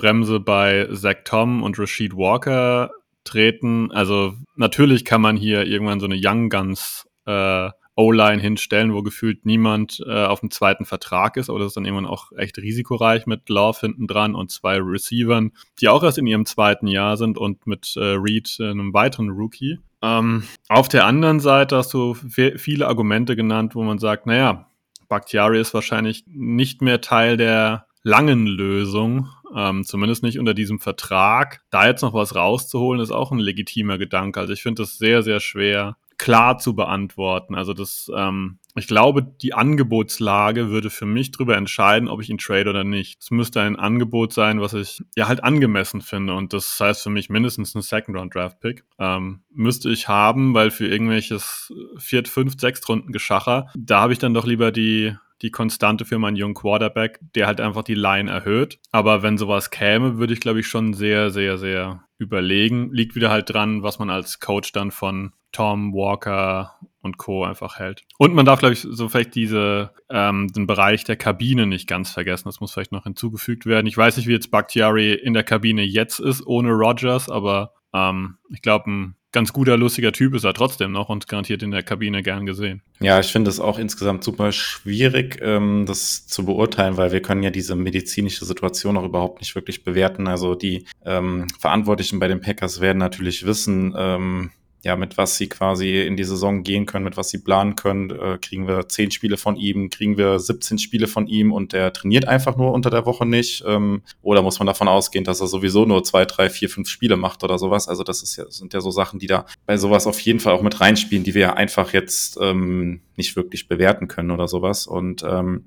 [0.00, 2.90] Hype-Bremse bei Zach Tom und Rashid Walker
[3.24, 3.92] treten.
[3.92, 9.44] Also natürlich kann man hier irgendwann so eine Young Guns äh, O-Line hinstellen, wo gefühlt
[9.44, 13.26] niemand äh, auf dem zweiten Vertrag ist, aber das ist dann irgendwann auch echt risikoreich
[13.26, 17.36] mit Love hinten dran und zwei Receivern, die auch erst in ihrem zweiten Jahr sind
[17.36, 19.80] und mit äh, Reed äh, einem weiteren Rookie.
[20.00, 24.66] Ähm, auf der anderen Seite hast du viele Argumente genannt, wo man sagt, naja,
[25.08, 31.62] Bakhtiari ist wahrscheinlich nicht mehr Teil der langen Lösung, ähm, zumindest nicht unter diesem Vertrag.
[31.70, 34.40] Da jetzt noch was rauszuholen, ist auch ein legitimer Gedanke.
[34.40, 37.54] Also ich finde das sehr, sehr schwer klar zu beantworten.
[37.54, 42.36] Also das, ähm, ich glaube, die Angebotslage würde für mich darüber entscheiden, ob ich ihn
[42.36, 43.22] trade oder nicht.
[43.22, 46.34] Es müsste ein Angebot sein, was ich ja halt angemessen finde.
[46.34, 48.84] Und das heißt für mich mindestens ein Second-Round-Draft-Pick.
[48.98, 54.44] Ähm, müsste ich haben, weil für irgendwelches Viert-, Fünft-, Sechst-Runden-Geschacher, da habe ich dann doch
[54.44, 58.78] lieber die die Konstante für meinen jungen Quarterback, der halt einfach die Line erhöht.
[58.92, 62.92] Aber wenn sowas käme, würde ich, glaube ich, schon sehr, sehr, sehr überlegen.
[62.92, 67.44] Liegt wieder halt dran, was man als Coach dann von Tom Walker und Co.
[67.44, 68.02] einfach hält.
[68.18, 72.10] Und man darf, glaube ich, so vielleicht diese, ähm, den Bereich der Kabine nicht ganz
[72.10, 72.44] vergessen.
[72.44, 73.86] Das muss vielleicht noch hinzugefügt werden.
[73.86, 78.36] Ich weiß nicht, wie jetzt Bakhtiari in der Kabine jetzt ist, ohne Rogers, aber ähm,
[78.50, 81.82] ich glaube, ein ganz guter, lustiger Typ ist er trotzdem noch und garantiert in der
[81.82, 82.82] Kabine gern gesehen.
[83.00, 87.42] Ja, ich finde es auch insgesamt super schwierig, ähm, das zu beurteilen, weil wir können
[87.42, 90.26] ja diese medizinische Situation auch überhaupt nicht wirklich bewerten.
[90.26, 94.50] Also die ähm, Verantwortlichen bei den Packers werden natürlich wissen, ähm,
[94.82, 98.10] ja, mit was sie quasi in die Saison gehen können, mit was sie planen können.
[98.10, 101.92] Äh, kriegen wir zehn Spiele von ihm, kriegen wir 17 Spiele von ihm und der
[101.92, 103.62] trainiert einfach nur unter der Woche nicht?
[103.66, 107.16] Ähm, oder muss man davon ausgehen, dass er sowieso nur zwei, drei, vier, fünf Spiele
[107.16, 107.88] macht oder sowas?
[107.88, 110.54] Also das ist ja, sind ja so Sachen, die da bei sowas auf jeden Fall
[110.54, 114.86] auch mit reinspielen, die wir ja einfach jetzt ähm, nicht wirklich bewerten können oder sowas.
[114.86, 115.66] Und ähm,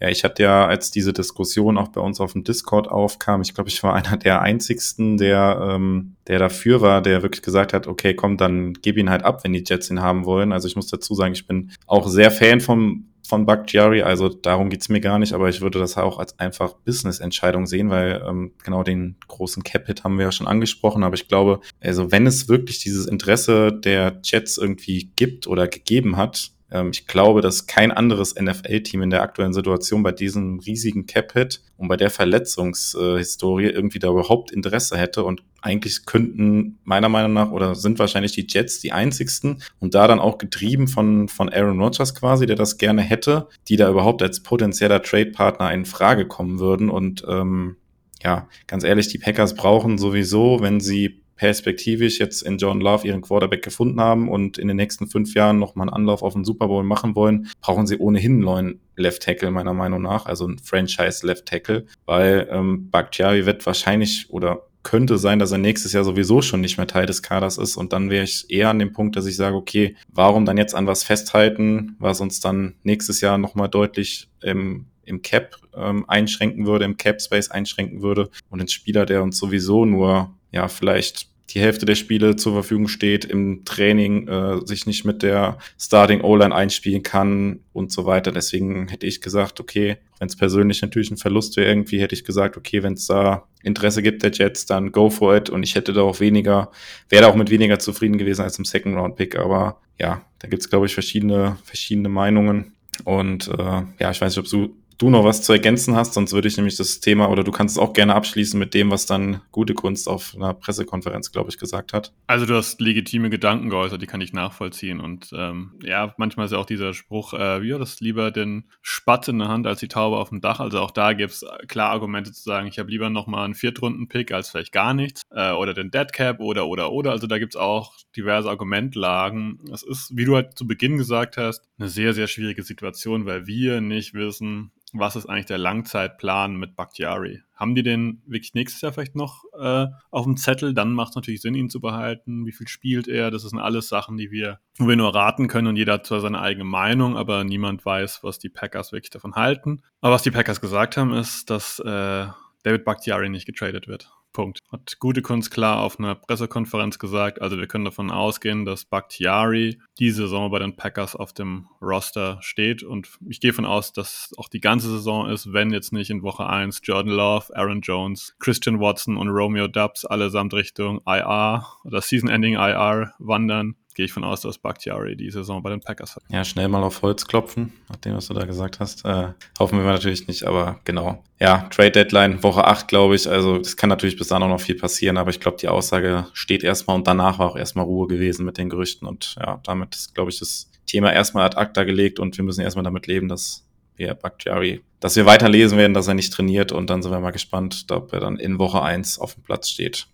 [0.00, 3.54] ja, ich hatte ja, als diese Diskussion auch bei uns auf dem Discord aufkam, ich
[3.54, 7.86] glaube, ich war einer der einzigsten, der, ähm, der dafür war, der wirklich gesagt hat,
[7.86, 10.52] okay, komm, dann gib ihn halt ab, wenn die Jets ihn haben wollen.
[10.52, 14.68] Also ich muss dazu sagen, ich bin auch sehr Fan vom von Bakhtiari, also darum
[14.68, 18.52] geht's mir gar nicht, aber ich würde das auch als einfach Business-Entscheidung sehen, weil ähm,
[18.62, 22.48] genau den großen Cap-Hit haben wir ja schon angesprochen, aber ich glaube, also wenn es
[22.48, 26.50] wirklich dieses Interesse der Jets irgendwie gibt oder gegeben hat,
[26.90, 31.88] ich glaube, dass kein anderes NFL-Team in der aktuellen Situation bei diesem riesigen Cap-Hit und
[31.88, 35.24] bei der Verletzungshistorie irgendwie da überhaupt Interesse hätte.
[35.24, 40.08] Und eigentlich könnten meiner Meinung nach oder sind wahrscheinlich die Jets die einzigsten und da
[40.08, 44.22] dann auch getrieben von, von Aaron Rodgers quasi, der das gerne hätte, die da überhaupt
[44.22, 46.90] als potenzieller Trade-Partner in Frage kommen würden.
[46.90, 47.76] Und ähm,
[48.22, 53.22] ja, ganz ehrlich, die Packers brauchen sowieso, wenn sie perspektivisch jetzt in John Love ihren
[53.22, 56.68] Quarterback gefunden haben und in den nächsten fünf Jahren nochmal einen Anlauf auf den Super
[56.68, 60.58] Bowl machen wollen, brauchen sie ohnehin einen neuen Left Tackle, meiner Meinung nach, also ein
[60.58, 66.04] Franchise Left Tackle, weil ähm, Bakhtiari wird wahrscheinlich oder könnte sein, dass er nächstes Jahr
[66.04, 68.92] sowieso schon nicht mehr Teil des Kaders ist und dann wäre ich eher an dem
[68.92, 73.20] Punkt, dass ich sage, okay, warum dann jetzt an was festhalten, was uns dann nächstes
[73.20, 78.60] Jahr nochmal deutlich im, im Cap ähm, einschränken würde, im Cap Space einschränken würde und
[78.60, 83.24] ein Spieler, der uns sowieso nur ja vielleicht die Hälfte der Spiele zur Verfügung steht,
[83.24, 88.32] im Training äh, sich nicht mit der Starting O-Line einspielen kann und so weiter.
[88.32, 92.24] Deswegen hätte ich gesagt, okay, wenn es persönlich natürlich ein Verlust wäre, irgendwie hätte ich
[92.24, 95.50] gesagt, okay, wenn es da Interesse gibt der Jets, dann go for it.
[95.50, 96.70] Und ich hätte da auch weniger,
[97.10, 99.38] wäre da auch mit weniger zufrieden gewesen als im Second Round Pick.
[99.38, 102.72] Aber ja, da gibt's glaube ich verschiedene verschiedene Meinungen.
[103.04, 106.32] Und äh, ja, ich weiß nicht, ob du du noch was zu ergänzen hast, sonst
[106.32, 109.06] würde ich nämlich das Thema oder du kannst es auch gerne abschließen mit dem, was
[109.06, 112.12] dann gute Kunst auf einer Pressekonferenz, glaube ich, gesagt hat.
[112.26, 115.00] Also du hast legitime Gedanken geäußert, die kann ich nachvollziehen.
[115.00, 119.28] Und ähm, ja, manchmal ist ja auch dieser Spruch, äh, wie das lieber den Spatz
[119.28, 120.60] in der Hand als die Taube auf dem Dach.
[120.60, 124.32] Also auch da gibt es klar Argumente zu sagen, ich habe lieber nochmal einen Viertrunden-Pick
[124.32, 125.22] als vielleicht gar nichts.
[125.30, 127.10] Äh, oder den Deadcap oder oder oder.
[127.10, 129.58] Also da gibt es auch diverse Argumentlagen.
[129.72, 133.46] Es ist, wie du halt zu Beginn gesagt hast, eine sehr, sehr schwierige Situation, weil
[133.46, 137.42] wir nicht wissen, was ist eigentlich der Langzeitplan mit Bakhtiari?
[137.54, 140.72] Haben die den wirklich nächstes Jahr vielleicht noch äh, auf dem Zettel?
[140.72, 142.46] Dann macht es natürlich Sinn, ihn zu behalten.
[142.46, 143.30] Wie viel spielt er?
[143.30, 146.20] Das sind alles Sachen, die wir, wo wir nur raten können und jeder hat zwar
[146.20, 149.82] seine eigene Meinung, aber niemand weiß, was die Packers wirklich davon halten.
[150.00, 152.26] Aber was die Packers gesagt haben, ist, dass äh,
[152.62, 154.10] David Bakhtiari nicht getradet wird.
[154.34, 154.58] Punkt.
[154.70, 157.40] Hat gute Kunst klar auf einer Pressekonferenz gesagt.
[157.40, 162.38] Also wir können davon ausgehen, dass Bakhtiari diese Saison bei den Packers auf dem Roster
[162.42, 162.82] steht.
[162.82, 166.22] Und ich gehe davon aus, dass auch die ganze Saison ist, wenn jetzt nicht in
[166.22, 172.02] Woche 1 Jordan Love, Aaron Jones, Christian Watson und Romeo Dubs allesamt Richtung IR oder
[172.02, 176.24] Season-Ending IR wandern gehe ich von aus, dass Bakhtiari die Saison bei den Packers hat.
[176.28, 179.04] Ja, schnell mal auf Holz klopfen, nachdem, was du da gesagt hast.
[179.04, 179.28] Äh,
[179.58, 181.22] hoffen wir natürlich nicht, aber genau.
[181.40, 183.28] Ja, Trade Deadline, Woche 8, glaube ich.
[183.28, 186.26] Also, es kann natürlich bis dann auch noch viel passieren, aber ich glaube, die Aussage
[186.32, 189.94] steht erstmal und danach war auch erstmal Ruhe gewesen mit den Gerüchten und ja, damit
[189.94, 193.28] ist, glaube ich, das Thema erstmal ad acta gelegt und wir müssen erstmal damit leben,
[193.28, 193.64] dass
[193.96, 197.30] wir Bakhtiari, dass wir weiterlesen werden, dass er nicht trainiert und dann sind wir mal
[197.30, 200.08] gespannt, ob er dann in Woche 1 auf dem Platz steht.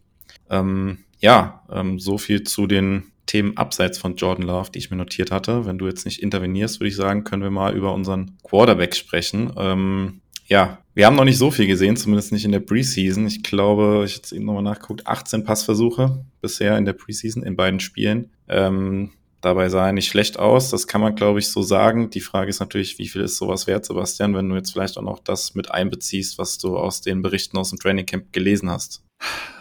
[0.50, 4.96] Ähm, ja, ähm, so viel zu den Themen abseits von Jordan Love, die ich mir
[4.96, 5.64] notiert hatte.
[5.64, 9.52] Wenn du jetzt nicht intervenierst, würde ich sagen, können wir mal über unseren Quarterback sprechen.
[9.56, 13.28] Ähm, ja, wir haben noch nicht so viel gesehen, zumindest nicht in der Preseason.
[13.28, 17.54] Ich glaube, ich habe jetzt eben nochmal nachgeguckt, 18 Passversuche bisher in der Preseason in
[17.54, 18.32] beiden Spielen.
[18.48, 20.70] Ähm, dabei sah er nicht schlecht aus.
[20.70, 22.10] Das kann man, glaube ich, so sagen.
[22.10, 25.02] Die Frage ist natürlich, wie viel ist sowas wert, Sebastian, wenn du jetzt vielleicht auch
[25.02, 29.04] noch das mit einbeziehst, was du aus den Berichten aus dem Training Camp gelesen hast.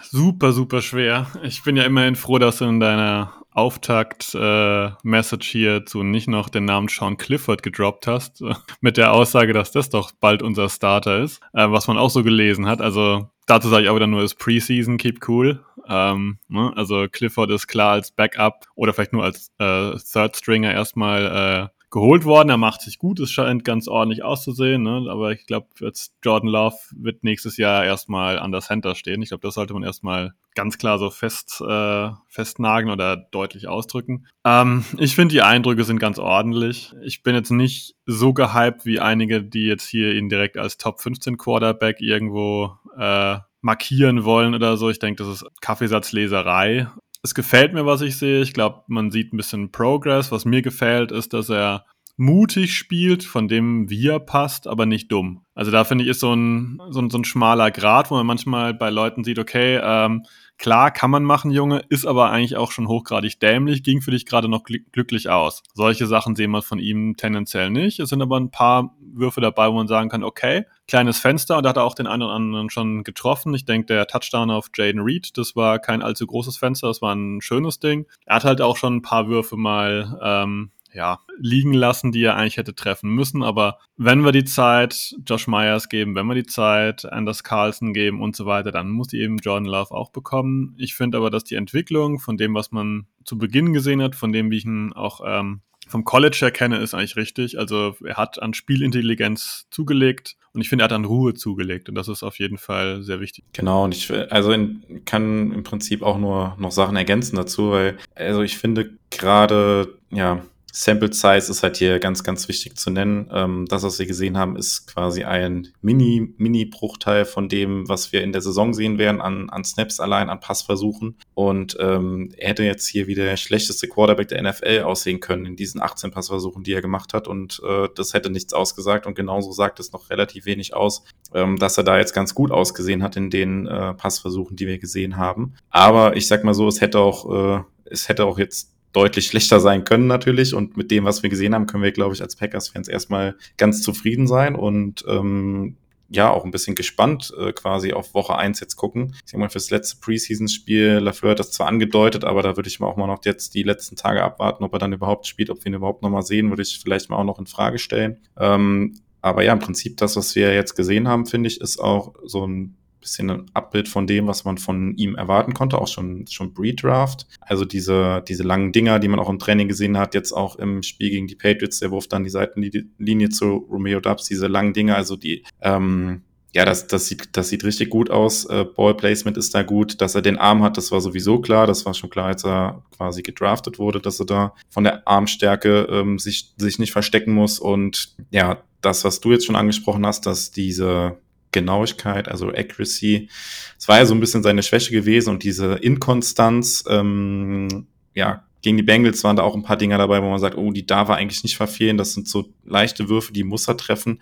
[0.09, 1.27] Super, super schwer.
[1.43, 6.49] Ich bin ja immerhin froh, dass du in deiner Auftakt-Message äh, hier zu nicht noch
[6.49, 8.43] den Namen Sean Clifford gedroppt hast,
[8.81, 12.23] mit der Aussage, dass das doch bald unser Starter ist, äh, was man auch so
[12.23, 12.81] gelesen hat.
[12.81, 15.63] Also dazu sage ich auch wieder nur, ist Preseason, keep cool.
[15.87, 16.71] Ähm, ne?
[16.75, 21.78] Also Clifford ist klar als Backup oder vielleicht nur als äh, Third Stringer erstmal äh,
[21.91, 22.49] geholt worden.
[22.49, 25.07] Er macht sich gut, es scheint ganz ordentlich auszusehen, ne?
[25.09, 29.21] aber ich glaube, jetzt Jordan Love wird nächstes Jahr erstmal an der Center stehen.
[29.21, 34.27] Ich glaube, das sollte man erstmal ganz klar so fest, äh, festnageln oder deutlich ausdrücken.
[34.45, 36.93] Ähm, ich finde, die Eindrücke sind ganz ordentlich.
[37.01, 41.01] Ich bin jetzt nicht so gehypt wie einige, die jetzt hier ihn direkt als Top
[41.01, 44.89] 15 Quarterback irgendwo äh, markieren wollen oder so.
[44.89, 46.87] Ich denke, das ist Kaffeesatzleserei.
[47.21, 48.41] Es gefällt mir, was ich sehe.
[48.41, 50.31] Ich glaube, man sieht ein bisschen Progress.
[50.31, 55.11] Was mir gefällt, ist, dass er mutig spielt, von dem wie er passt, aber nicht
[55.11, 55.45] dumm.
[55.55, 58.25] Also da finde ich, ist so ein, so ein, so ein schmaler Grad, wo man
[58.25, 60.23] manchmal bei Leuten sieht, okay, ähm,
[60.59, 64.25] klar kann man machen, Junge, ist aber eigentlich auch schon hochgradig dämlich, ging für dich
[64.25, 65.63] gerade noch gl glücklich aus.
[65.73, 67.99] Solche Sachen sehen wir von ihm tendenziell nicht.
[67.99, 71.63] Es sind aber ein paar Würfe dabei, wo man sagen kann, okay, kleines Fenster und
[71.63, 73.53] da hat er auch den einen oder anderen schon getroffen.
[73.53, 77.15] Ich denke, der Touchdown auf Jaden Reed, das war kein allzu großes Fenster, das war
[77.15, 78.05] ein schönes Ding.
[78.25, 82.35] Er hat halt auch schon ein paar Würfe mal ähm, ja, liegen lassen, die er
[82.35, 83.43] eigentlich hätte treffen müssen.
[83.43, 88.21] Aber wenn wir die Zeit Josh Myers geben, wenn wir die Zeit Anders Carlson geben
[88.21, 90.75] und so weiter, dann muss die eben Jordan Love auch bekommen.
[90.77, 94.31] Ich finde aber, dass die Entwicklung von dem, was man zu Beginn gesehen hat, von
[94.31, 97.57] dem, wie ich ihn auch ähm, vom College her kenne, ist eigentlich richtig.
[97.57, 101.95] Also er hat an Spielintelligenz zugelegt und ich finde, er hat an Ruhe zugelegt und
[101.95, 103.45] das ist auf jeden Fall sehr wichtig.
[103.53, 107.97] Genau, und ich also in, kann im Prinzip auch nur noch Sachen ergänzen dazu, weil
[108.15, 113.29] also ich finde gerade ja Sample Size ist halt hier ganz, ganz wichtig zu nennen.
[113.31, 118.23] Ähm, das, was wir gesehen haben, ist quasi ein Mini, Mini-Bruchteil von dem, was wir
[118.23, 121.17] in der Saison sehen werden, an, an Snaps allein, an Passversuchen.
[121.33, 125.55] Und ähm, er hätte jetzt hier wieder der schlechteste Quarterback der NFL aussehen können in
[125.55, 127.27] diesen 18 Passversuchen, die er gemacht hat.
[127.27, 129.07] Und äh, das hätte nichts ausgesagt.
[129.07, 131.03] Und genauso sagt es noch relativ wenig aus,
[131.33, 134.77] ähm, dass er da jetzt ganz gut ausgesehen hat in den äh, Passversuchen, die wir
[134.77, 135.53] gesehen haben.
[135.69, 139.59] Aber ich sag mal so, es hätte auch, äh, es hätte auch jetzt deutlich schlechter
[139.59, 140.53] sein können natürlich.
[140.53, 143.81] Und mit dem, was wir gesehen haben, können wir, glaube ich, als Packers-Fans erstmal ganz
[143.81, 145.77] zufrieden sein und ähm,
[146.11, 149.15] ja, auch ein bisschen gespannt äh, quasi auf Woche eins jetzt gucken.
[149.23, 152.79] Ich sag mal, fürs letzte Preseason-Spiel, Lafleur hat das zwar angedeutet, aber da würde ich
[152.79, 155.63] mal auch mal noch jetzt die letzten Tage abwarten, ob er dann überhaupt spielt, ob
[155.63, 158.17] wir ihn überhaupt noch mal sehen, würde ich vielleicht mal auch noch in Frage stellen.
[158.37, 162.15] Ähm, aber ja, im Prinzip das, was wir jetzt gesehen haben, finde ich, ist auch
[162.25, 166.25] so ein bisschen ein Abbild von dem, was man von ihm erwarten konnte, auch schon,
[166.27, 167.27] schon Pre-Draft.
[167.41, 170.83] Also diese, diese langen Dinger, die man auch im Training gesehen hat, jetzt auch im
[170.83, 174.95] Spiel gegen die Patriots, der Wurf dann die Seitenlinie zu Romeo Dubs, diese langen Dinger,
[174.95, 178.45] also die, ähm, ja, das, das, sieht, das sieht richtig gut aus.
[178.45, 180.01] Äh, Ballplacement ist da gut.
[180.01, 181.67] Dass er den Arm hat, das war sowieso klar.
[181.67, 185.87] Das war schon klar, als er quasi gedraftet wurde, dass er da von der Armstärke
[185.91, 187.59] ähm, sich, sich nicht verstecken muss.
[187.59, 191.17] Und ja, das, was du jetzt schon angesprochen hast, dass diese
[191.51, 193.29] Genauigkeit, also Accuracy.
[193.77, 198.77] Es war ja so ein bisschen seine Schwäche gewesen und diese Inkonstanz, ähm, ja, gegen
[198.77, 201.09] die Bengals waren da auch ein paar Dinger dabei, wo man sagt, oh, die darf
[201.09, 201.97] er eigentlich nicht verfehlen.
[201.97, 204.21] Das sind so leichte Würfe, die muss er treffen.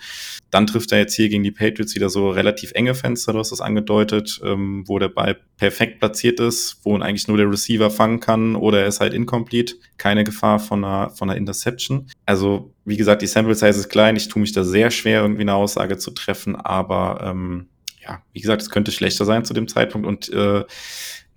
[0.52, 3.52] Dann trifft er jetzt hier gegen die Patriots wieder so relativ enge Fenster, du hast
[3.52, 7.89] das angedeutet, ähm, wo der Ball perfekt platziert ist, wo ihn eigentlich nur der Receiver
[7.89, 9.76] fangen kann oder er ist halt incomplete.
[9.97, 12.08] Keine Gefahr von einer, von einer Interception.
[12.26, 14.15] Also, wie gesagt, die Sample Size ist klein.
[14.15, 17.67] Ich tue mich da sehr schwer, irgendwie eine Aussage zu treffen, aber ähm,
[18.08, 20.63] ja, wie gesagt, es könnte schlechter sein zu dem Zeitpunkt und äh,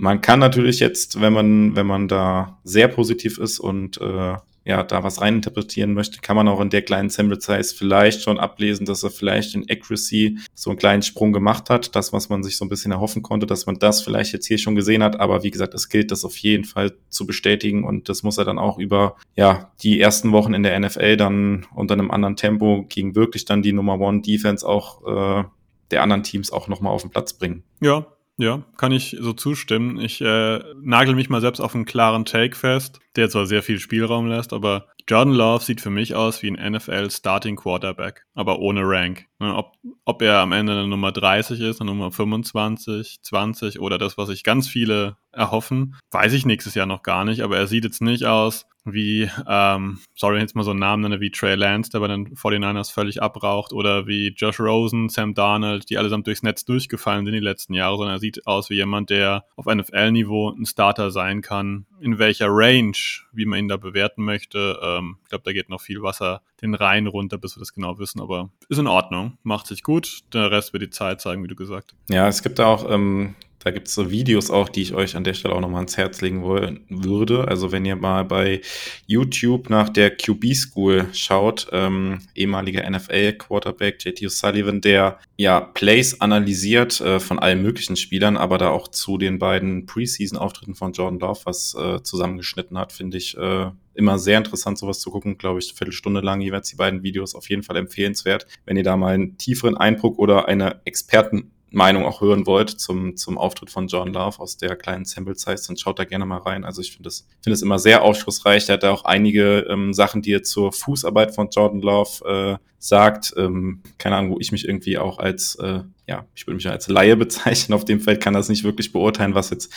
[0.00, 4.34] man kann natürlich jetzt, wenn man, wenn man da sehr positiv ist und äh,
[4.64, 8.38] ja, da was reininterpretieren möchte, kann man auch in der kleinen Sample Size vielleicht schon
[8.38, 11.94] ablesen, dass er vielleicht in Accuracy so einen kleinen Sprung gemacht hat.
[11.96, 14.58] Das, was man sich so ein bisschen erhoffen konnte, dass man das vielleicht jetzt hier
[14.58, 15.18] schon gesehen hat.
[15.18, 18.44] Aber wie gesagt, es gilt, das auf jeden Fall zu bestätigen und das muss er
[18.44, 22.86] dann auch über, ja, die ersten Wochen in der NFL dann unter einem anderen Tempo
[22.88, 25.44] gegen wirklich dann die Nummer One Defense auch äh,
[25.90, 27.64] der anderen Teams auch nochmal auf den Platz bringen.
[27.80, 28.06] Ja,
[28.40, 30.00] ja, kann ich so zustimmen.
[30.00, 33.78] Ich äh, nagel mich mal selbst auf einen klaren Take fest, der zwar sehr viel
[33.78, 38.60] Spielraum lässt, aber Jordan Love sieht für mich aus wie ein NFL Starting Quarterback, aber
[38.60, 39.26] ohne Rank.
[39.40, 39.74] Ne, ob,
[40.04, 44.28] ob er am Ende eine Nummer 30 ist, eine Nummer 25, 20 oder das, was
[44.28, 48.02] sich ganz viele erhoffen, weiß ich nächstes Jahr noch gar nicht, aber er sieht jetzt
[48.02, 52.00] nicht aus wie, ähm, sorry, jetzt mal so einen Namen nenne, wie Trey Lance, der
[52.00, 56.64] bei den 49ers völlig abraucht, oder wie Josh Rosen, Sam Darnold, die allesamt durchs Netz
[56.64, 60.66] durchgefallen sind die letzten Jahre, sondern er sieht aus wie jemand, der auf NFL-Niveau ein
[60.66, 61.86] Starter sein kann.
[62.00, 62.96] In welcher Range,
[63.32, 66.74] wie man ihn da bewerten möchte, ähm, ich glaube, da geht noch viel Wasser den
[66.74, 70.50] Rhein runter, bis wir das genau wissen, aber ist in Ordnung, macht sich gut, der
[70.50, 73.88] Rest wird die Zeit zeigen, wie du gesagt Ja, es gibt auch ähm, Da gibt
[73.88, 76.42] es so Videos auch, die ich euch an der Stelle auch nochmal ans Herz legen
[76.42, 77.46] wollen, würde.
[77.46, 78.62] Also wenn ihr mal bei
[79.06, 87.02] YouTube nach der QB School schaut, ähm, ehemaliger NFL-Quarterback JT O'Sullivan, der ja Plays analysiert
[87.02, 91.40] äh, von allen möglichen Spielern, aber da auch zu den beiden Preseason-Auftritten von Jordan Love
[91.44, 95.36] was äh, zusammengeschnitten hat, finde ich äh, immer sehr interessant, sowas zu gucken.
[95.36, 98.46] Glaube ich, eine Viertelstunde lang jeweils die beiden Videos auf jeden Fall empfehlenswert.
[98.64, 103.16] Wenn ihr da mal einen tieferen Eindruck oder eine Experten Meinung auch hören wollt zum,
[103.16, 106.38] zum Auftritt von John Love aus der kleinen Sample Size, dann schaut da gerne mal
[106.38, 106.64] rein.
[106.64, 108.68] Also ich finde es finde es immer sehr aufschlussreich.
[108.68, 112.64] Er hat da auch einige ähm, Sachen, die er zur Fußarbeit von Jordan Love äh,
[112.78, 113.34] sagt.
[113.36, 115.80] Ähm, keine Ahnung, wo ich mich irgendwie auch als, äh,
[116.10, 117.72] ja, ich würde mich als Laie bezeichnen.
[117.72, 119.72] Auf dem Feld kann das nicht wirklich beurteilen, was jetzt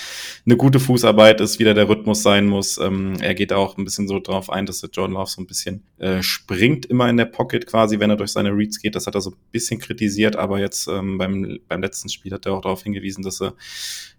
[0.45, 2.79] eine gute Fußarbeit ist, wie da der Rhythmus sein muss.
[2.79, 5.45] Ähm, er geht auch ein bisschen so drauf ein, dass der Jordan Love so ein
[5.45, 8.95] bisschen äh, springt immer in der Pocket quasi, wenn er durch seine Reads geht.
[8.95, 12.47] Das hat er so ein bisschen kritisiert, aber jetzt ähm, beim, beim letzten Spiel hat
[12.47, 13.53] er auch darauf hingewiesen, dass er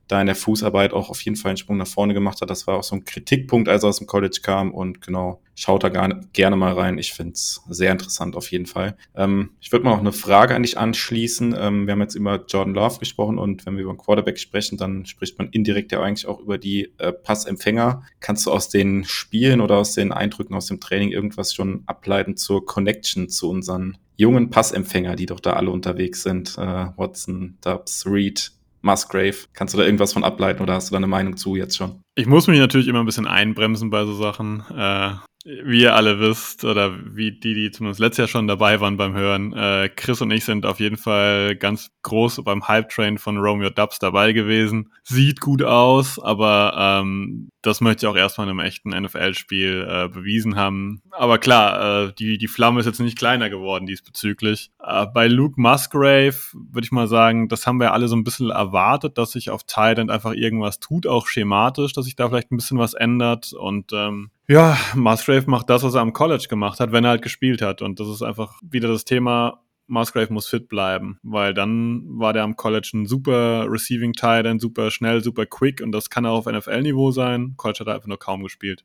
[0.08, 2.50] da in der Fußarbeit auch auf jeden Fall einen Sprung nach vorne gemacht hat.
[2.50, 4.72] Das war auch so ein Kritikpunkt, als er aus dem College kam.
[4.72, 6.98] Und genau, schaut da gar, gerne mal rein.
[6.98, 8.96] Ich finde es sehr interessant auf jeden Fall.
[9.14, 11.54] Ähm, ich würde mal noch eine Frage an dich anschließen.
[11.58, 14.76] Ähm, wir haben jetzt über Jordan Love gesprochen und wenn wir über einen Quarterback sprechen,
[14.76, 18.02] dann spricht man indirekt ja eigentlich auch über die äh, Passempfänger.
[18.20, 22.36] Kannst du aus den Spielen oder aus den Eindrücken aus dem Training irgendwas schon ableiten
[22.36, 26.56] zur Connection zu unseren jungen Passempfänger, die doch da alle unterwegs sind?
[26.58, 28.52] Äh, Watson, Dubs, Reed,
[28.84, 29.36] Musgrave.
[29.54, 32.02] Kannst du da irgendwas von ableiten oder hast du da eine Meinung zu jetzt schon?
[32.14, 34.62] Ich muss mich natürlich immer ein bisschen einbremsen bei so Sachen.
[34.70, 35.12] Äh,
[35.44, 39.14] wie ihr alle wisst, oder wie die, die zumindest letztes Jahr schon dabei waren beim
[39.14, 43.68] Hören, äh, Chris und ich sind auf jeden Fall ganz groß beim Hype-Train von Romeo
[43.68, 44.90] Dubs dabei gewesen.
[45.02, 50.08] Sieht gut aus, aber ähm, das möchte ich auch erstmal in einem echten NFL-Spiel äh,
[50.08, 51.02] bewiesen haben.
[51.10, 54.70] Aber klar, äh, die, die Flamme ist jetzt nicht kleiner geworden diesbezüglich.
[54.82, 58.48] Äh, bei Luke Musgrave würde ich mal sagen, das haben wir alle so ein bisschen
[58.48, 62.56] erwartet, dass sich auf Thailand einfach irgendwas tut, auch schematisch, dass sich da vielleicht ein
[62.56, 66.92] bisschen was ändert und ähm, ja, Musgrave macht das, was er am College gemacht hat,
[66.92, 67.82] wenn er halt gespielt hat.
[67.82, 72.42] Und das ist einfach wieder das Thema, Musgrave muss fit bleiben, weil dann war der
[72.42, 76.38] am College ein super Receiving Tight End, super schnell, super quick und das kann auch
[76.38, 77.54] auf NFL-Niveau sein.
[77.56, 78.84] College hat er einfach nur kaum gespielt.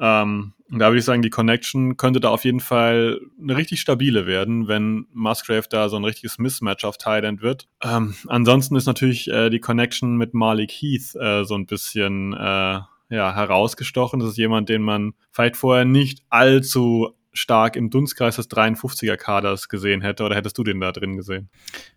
[0.00, 4.26] Ähm, da würde ich sagen, die Connection könnte da auf jeden Fall eine richtig stabile
[4.26, 7.68] werden, wenn Musgrave da so ein richtiges Mismatch auf Tight End wird.
[7.82, 12.80] Ähm, ansonsten ist natürlich äh, die Connection mit Malik Heath äh, so ein bisschen äh,
[13.08, 14.20] ja, herausgestochen.
[14.20, 19.68] Das ist jemand, den man vielleicht vorher nicht allzu stark im Dunstkreis des 53er Kaders
[19.68, 21.50] gesehen hätte, oder hättest du den da drin gesehen?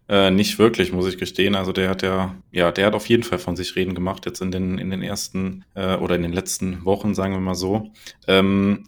[0.07, 1.55] Äh, nicht wirklich, muss ich gestehen.
[1.55, 4.41] Also der hat ja, ja, der hat auf jeden Fall von sich reden gemacht jetzt
[4.41, 7.91] in den in den ersten äh, oder in den letzten Wochen, sagen wir mal so.
[8.27, 8.85] Ähm,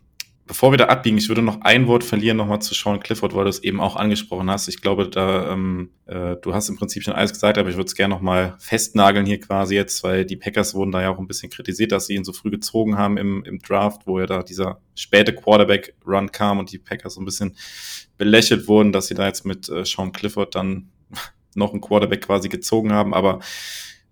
[0.52, 3.46] Bevor wir da abbiegen, ich würde noch ein Wort verlieren nochmal zu Sean Clifford, weil
[3.46, 4.68] du es eben auch angesprochen hast.
[4.68, 7.88] Ich glaube, da ähm, äh, du hast im Prinzip schon alles gesagt, aber ich würde
[7.88, 11.28] es gerne nochmal festnageln hier quasi jetzt, weil die Packers wurden da ja auch ein
[11.28, 14.44] bisschen kritisiert, dass sie ihn so früh gezogen haben im, im Draft, wo ja da
[14.44, 17.56] dieser späte Quarterback-Run kam und die Packers so ein bisschen
[18.18, 20.90] belächelt wurden, dass sie da jetzt mit äh, Sean Clifford dann
[21.56, 23.14] noch einen Quarterback quasi gezogen haben.
[23.14, 23.40] Aber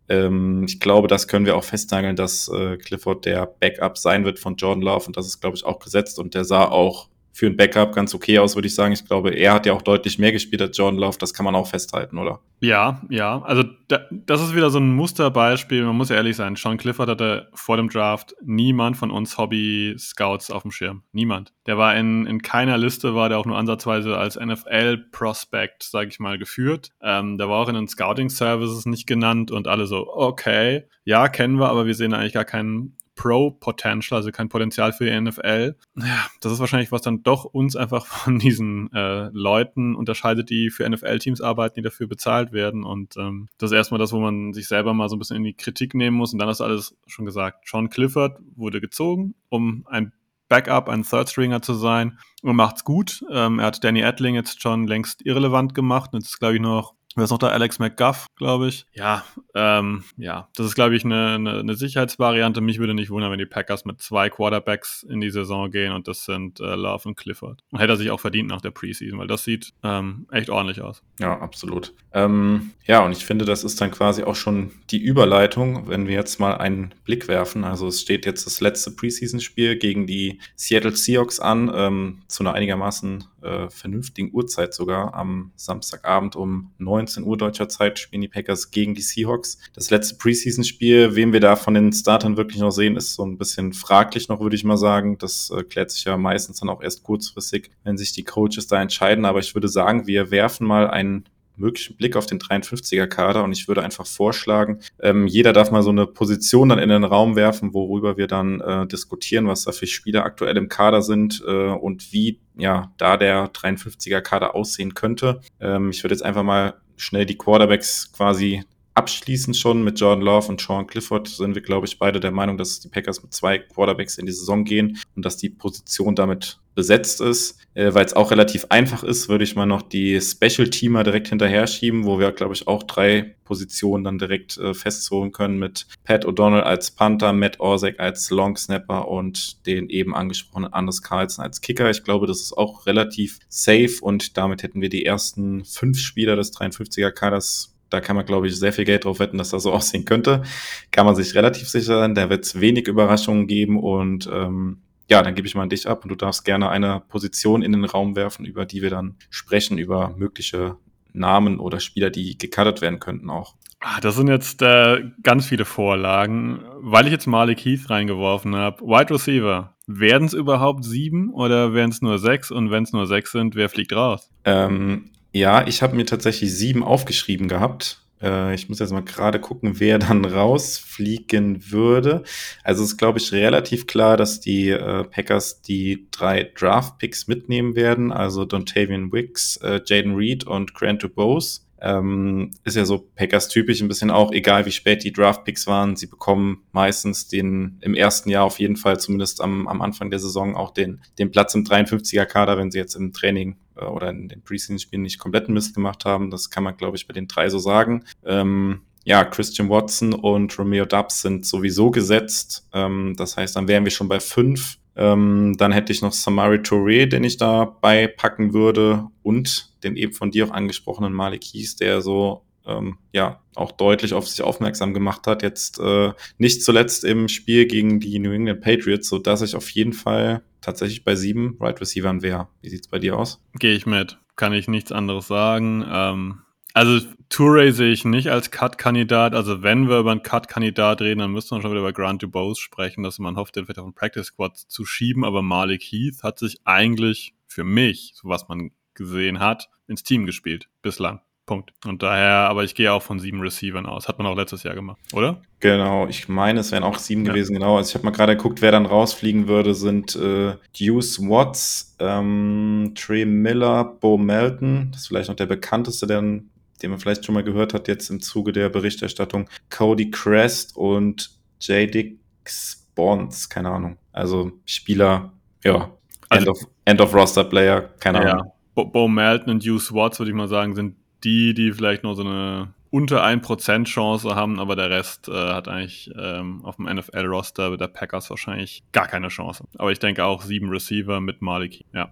[0.09, 4.39] ähm, ich glaube, das können wir auch festnageln, dass äh, Clifford der Backup sein wird
[4.39, 7.47] von Jordan Love und das ist, glaube ich, auch gesetzt und der sah auch für
[7.47, 8.91] ein Backup ganz okay aus, würde ich sagen.
[8.91, 11.17] Ich glaube, er hat ja auch deutlich mehr gespielt als Jordan Love.
[11.17, 12.41] Das kann man auch festhalten, oder?
[12.59, 13.41] Ja, ja.
[13.43, 15.85] Also da, das ist wieder so ein Musterbeispiel.
[15.85, 16.57] Man muss ehrlich sein.
[16.57, 21.03] Sean Clifford hatte vor dem Draft niemand von uns Hobby-Scouts auf dem Schirm.
[21.13, 21.53] Niemand.
[21.65, 26.19] Der war in, in keiner Liste, war der auch nur ansatzweise als NFL-Prospect, sage ich
[26.19, 26.91] mal, geführt.
[27.01, 31.57] Ähm, der war auch in den Scouting-Services nicht genannt und alle so, okay, ja, kennen
[31.57, 35.75] wir, aber wir sehen eigentlich gar keinen Pro-Potential, also kein Potenzial für die NFL.
[35.97, 40.69] Ja, das ist wahrscheinlich, was dann doch uns einfach von diesen äh, Leuten unterscheidet, die
[40.69, 42.85] für NFL-Teams arbeiten, die dafür bezahlt werden.
[42.85, 45.43] Und ähm, das ist erstmal das, wo man sich selber mal so ein bisschen in
[45.43, 46.31] die Kritik nehmen muss.
[46.31, 47.67] Und dann hast du alles schon gesagt.
[47.67, 50.13] Sean Clifford wurde gezogen, um ein
[50.47, 53.23] Backup, ein Third Stringer zu sein und macht's gut.
[53.29, 56.11] Ähm, er hat Danny Edling jetzt schon längst irrelevant gemacht.
[56.13, 57.47] Jetzt ist, glaube ich, noch Wer ist noch da?
[57.47, 58.85] Alex McGuff, glaube ich.
[58.93, 62.61] Ja, ähm, ja, das ist, glaube ich, eine, eine, eine, Sicherheitsvariante.
[62.61, 66.07] Mich würde nicht wundern, wenn die Packers mit zwei Quarterbacks in die Saison gehen und
[66.07, 67.63] das sind äh, Love und Clifford.
[67.71, 70.81] Und hätte er sich auch verdient nach der Preseason, weil das sieht ähm, echt ordentlich
[70.81, 71.01] aus.
[71.19, 71.93] Ja, absolut.
[72.13, 76.15] Ähm, ja, und ich finde, das ist dann quasi auch schon die Überleitung, wenn wir
[76.15, 77.63] jetzt mal einen Blick werfen.
[77.63, 82.53] Also es steht jetzt das letzte Preseason-Spiel gegen die Seattle Seahawks an, ähm, zu einer
[82.53, 85.13] einigermaßen äh, vernünftigen Uhrzeit sogar.
[85.13, 89.57] Am Samstagabend um 19 Uhr deutscher Zeit spielen die Packers gegen die Seahawks.
[89.73, 93.37] Das letzte Preseason-Spiel, wen wir da von den Startern wirklich noch sehen, ist so ein
[93.37, 95.17] bisschen fraglich noch, würde ich mal sagen.
[95.17, 98.81] Das äh, klärt sich ja meistens dann auch erst kurzfristig, wenn sich die Coaches da
[98.81, 99.25] entscheiden.
[99.25, 101.25] Aber ich würde sagen, wir werfen mal einen
[101.59, 105.89] möglichen Blick auf den 53er-Kader und ich würde einfach vorschlagen, ähm, jeder darf mal so
[105.89, 109.87] eine Position dann in den Raum werfen, worüber wir dann äh, diskutieren, was da für
[109.87, 115.41] Spieler aktuell im Kader sind äh, und wie ja da der 53er-Kader aussehen könnte.
[115.59, 118.63] Ähm, ich würde jetzt einfach mal schnell die Quarterbacks quasi
[118.99, 122.57] abschließend schon mit Jordan Love und Sean Clifford sind wir, glaube ich, beide der Meinung,
[122.57, 126.59] dass die Packers mit zwei Quarterbacks in die Saison gehen und dass die Position damit
[126.75, 127.57] besetzt ist.
[127.75, 131.65] Äh, Weil es auch relativ einfach ist, würde ich mal noch die Special-Teamer direkt hinterher
[131.65, 136.25] schieben, wo wir, glaube ich, auch drei Positionen dann direkt äh, festholen können mit Pat
[136.25, 141.61] O'Donnell als Panther, Matt Orsek als Long Snapper und den eben angesprochenen Anders Carlson als
[141.61, 141.89] Kicker.
[141.89, 146.35] Ich glaube, das ist auch relativ safe und damit hätten wir die ersten fünf Spieler
[146.35, 149.63] des 53er Kaders da kann man, glaube ich, sehr viel Geld drauf wetten, dass das
[149.63, 150.43] so aussehen könnte.
[150.91, 152.15] Kann man sich relativ sicher sein.
[152.15, 155.87] Da wird es wenig Überraschungen geben und ähm, ja, dann gebe ich mal an dich
[155.87, 159.15] ab und du darfst gerne eine Position in den Raum werfen, über die wir dann
[159.31, 160.77] sprechen, über mögliche
[161.13, 163.55] Namen oder Spieler, die gecuttet werden könnten auch.
[163.79, 166.61] Ah, das sind jetzt äh, ganz viele Vorlagen.
[166.81, 171.91] Weil ich jetzt Malik Heath reingeworfen habe, Wide Receiver, werden es überhaupt sieben oder werden
[171.91, 172.51] es nur sechs?
[172.51, 174.29] Und wenn es nur sechs sind, wer fliegt raus?
[174.43, 178.01] Ähm, ja, ich habe mir tatsächlich sieben aufgeschrieben gehabt.
[178.21, 182.23] Äh, ich muss jetzt mal gerade gucken, wer dann rausfliegen würde.
[182.63, 187.75] Also es ist, glaube ich, relativ klar, dass die äh, Packers die drei Draft-Picks mitnehmen
[187.75, 188.11] werden.
[188.11, 191.61] Also Dontavian Wicks, äh, Jaden Reed und Grant DuBose.
[191.81, 195.95] Ähm, ist ja so Packers typisch ein bisschen auch, egal wie spät die Draft-Picks waren,
[195.95, 200.19] sie bekommen meistens den im ersten Jahr auf jeden Fall, zumindest am, am Anfang der
[200.19, 203.55] Saison, auch den, den Platz im 53er-Kader, wenn sie jetzt im Training
[203.87, 206.31] oder in den Preseason-Spielen nicht kompletten Mist gemacht haben.
[206.31, 208.05] Das kann man, glaube ich, bei den drei so sagen.
[208.25, 212.67] Ähm, ja, Christian Watson und Romeo Dubs sind sowieso gesetzt.
[212.73, 214.77] Ähm, das heißt, dann wären wir schon bei fünf.
[214.95, 220.13] Ähm, dann hätte ich noch Samari Touré, den ich dabei packen würde und den eben
[220.13, 224.93] von dir auch angesprochenen Malik Keys, der so ähm, ja auch deutlich auf sich aufmerksam
[224.93, 225.43] gemacht hat.
[225.43, 229.69] Jetzt äh, nicht zuletzt im Spiel gegen die New England Patriots, so dass ich auf
[229.71, 232.47] jeden Fall tatsächlich bei sieben Right Receivern wäre.
[232.61, 233.41] Wie sieht's bei dir aus?
[233.53, 234.17] Gehe ich mit.
[234.35, 235.85] Kann ich nichts anderes sagen.
[235.89, 236.41] Ähm,
[236.73, 239.33] also Touré sehe ich nicht als Cut-Kandidat.
[239.33, 242.61] Also wenn wir über einen Cut-Kandidat reden, dann müsste man schon wieder über Grant DuBose
[242.61, 245.23] sprechen, dass man hofft, den vielleicht auf den Practice-Squad zu schieben.
[245.23, 250.25] Aber Malik Heath hat sich eigentlich für mich, so was man gesehen hat, ins Team
[250.25, 251.21] gespielt bislang.
[251.49, 251.73] Punkt.
[251.83, 254.07] Und daher, aber ich gehe auch von sieben Receivern aus.
[254.07, 255.41] Hat man auch letztes Jahr gemacht, oder?
[255.59, 257.33] Genau, ich meine, es wären auch sieben ja.
[257.33, 257.77] gewesen, genau.
[257.77, 262.93] Also ich habe mal gerade geguckt, wer dann rausfliegen würde, sind äh, Deuce Watts, ähm,
[262.93, 266.45] Trey Miller, Bo Melton, das ist vielleicht noch der bekannteste, der, den
[266.83, 271.31] man vielleicht schon mal gehört hat, jetzt im Zuge der Berichterstattung, Cody Crest und
[271.61, 273.97] J.Dix Bonds, keine Ahnung.
[274.11, 275.33] Also Spieler,
[275.63, 275.89] ja,
[276.29, 278.33] also, End, of, End of Roster Player, keine ja.
[278.33, 278.51] Ahnung.
[278.75, 282.15] Bo, Bo Melton und Deuce Watts, würde ich mal sagen, sind die, die vielleicht nur
[282.15, 286.85] so eine unter 1% Chance haben, aber der Rest äh, hat eigentlich ähm, auf dem
[286.85, 289.63] NFL-Roster der Packers wahrscheinlich gar keine Chance.
[289.77, 292.11] Aber ich denke auch sieben Receiver mit Maliki, ja.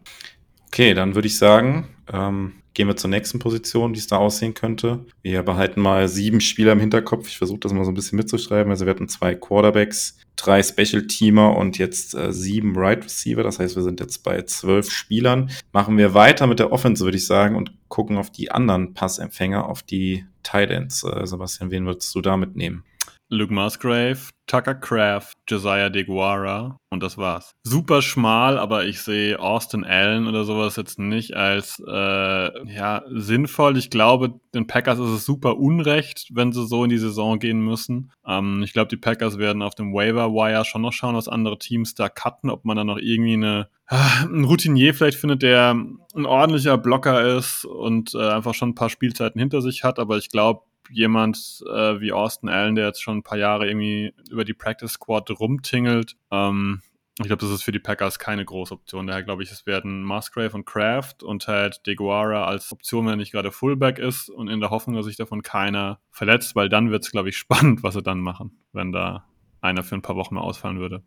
[0.68, 4.54] Okay, dann würde ich sagen, ähm, gehen wir zur nächsten Position, wie es da aussehen
[4.54, 5.04] könnte.
[5.24, 7.28] Wir behalten mal sieben Spieler im Hinterkopf.
[7.28, 8.72] Ich versuche das mal so ein bisschen mitzuschreiben.
[8.72, 13.42] Also wir hatten zwei Quarterbacks, drei Special-Teamer und jetzt äh, sieben Right Receiver.
[13.42, 15.50] Das heißt, wir sind jetzt bei zwölf Spielern.
[15.74, 19.68] Machen wir weiter mit der Offense, würde ich sagen, und gucken auf die anderen Passempfänger,
[19.68, 21.04] auf die Tight Ends.
[21.04, 22.84] Äh, Sebastian, wen würdest du da mitnehmen?
[23.30, 27.56] Luke Musgrave, Tucker Craft, Josiah DeGuara und das war's.
[27.64, 33.78] Super schmal, aber ich sehe Austin Allen oder sowas jetzt nicht als äh, ja, sinnvoll.
[33.78, 37.60] Ich glaube, den Packers ist es super unrecht, wenn sie so in die Saison gehen
[37.60, 38.14] müssen.
[38.26, 41.60] Ähm, ich glaube, die Packers werden auf dem Waiver Wire schon noch schauen, was andere
[41.60, 45.72] Teams da cutten, ob man da noch irgendwie eine äh, ein Routinier vielleicht findet, der
[45.72, 50.00] ein ordentlicher Blocker ist und äh, einfach schon ein paar Spielzeiten hinter sich hat.
[50.00, 50.62] Aber ich glaube,
[50.92, 54.94] jemand äh, wie Austin Allen, der jetzt schon ein paar Jahre irgendwie über die Practice
[54.94, 56.16] Squad rumtingelt.
[56.32, 56.82] Ähm,
[57.20, 59.08] ich glaube, das ist für die Packers keine große Option.
[59.08, 63.18] Daher glaube ich, es werden Musgrave und Kraft und halt DeGuara als Option, wenn er
[63.18, 66.92] nicht gerade Fullback ist und in der Hoffnung, dass sich davon keiner verletzt, weil dann
[66.92, 69.26] wird es, glaube ich, spannend, was sie dann machen, wenn da
[69.62, 71.02] einer für ein paar Wochen mal ausfallen würde.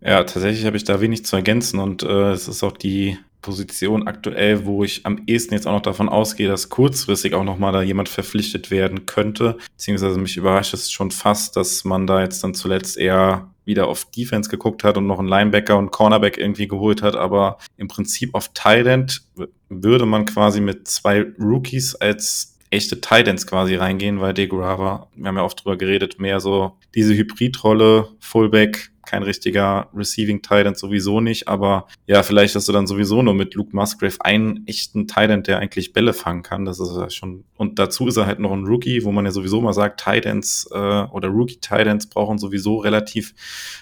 [0.00, 4.08] Ja, tatsächlich habe ich da wenig zu ergänzen und äh, es ist auch die Position
[4.08, 7.80] aktuell, wo ich am ehesten jetzt auch noch davon ausgehe, dass kurzfristig auch nochmal da
[7.80, 9.56] jemand verpflichtet werden könnte.
[9.76, 14.04] Beziehungsweise mich überrascht es schon fast, dass man da jetzt dann zuletzt eher wieder auf
[14.10, 18.34] Defense geguckt hat und noch einen Linebacker und Cornerback irgendwie geholt hat, aber im Prinzip
[18.34, 19.22] auf Thailand
[19.68, 25.28] würde man quasi mit zwei Rookies als echte Titans quasi reingehen, weil De Grava, wir
[25.28, 31.20] haben ja oft drüber geredet, mehr so diese Hybridrolle, Fullback, kein richtiger Receiving Titan sowieso
[31.20, 35.42] nicht, aber ja, vielleicht hast du dann sowieso nur mit Luke Musgrave einen echten Titan,
[35.42, 36.64] der eigentlich Bälle fangen kann.
[36.64, 39.30] Das ist ja schon, und dazu ist er halt noch ein Rookie, wo man ja
[39.30, 43.34] sowieso mal sagt, Titans äh, oder Rookie Titans brauchen sowieso relativ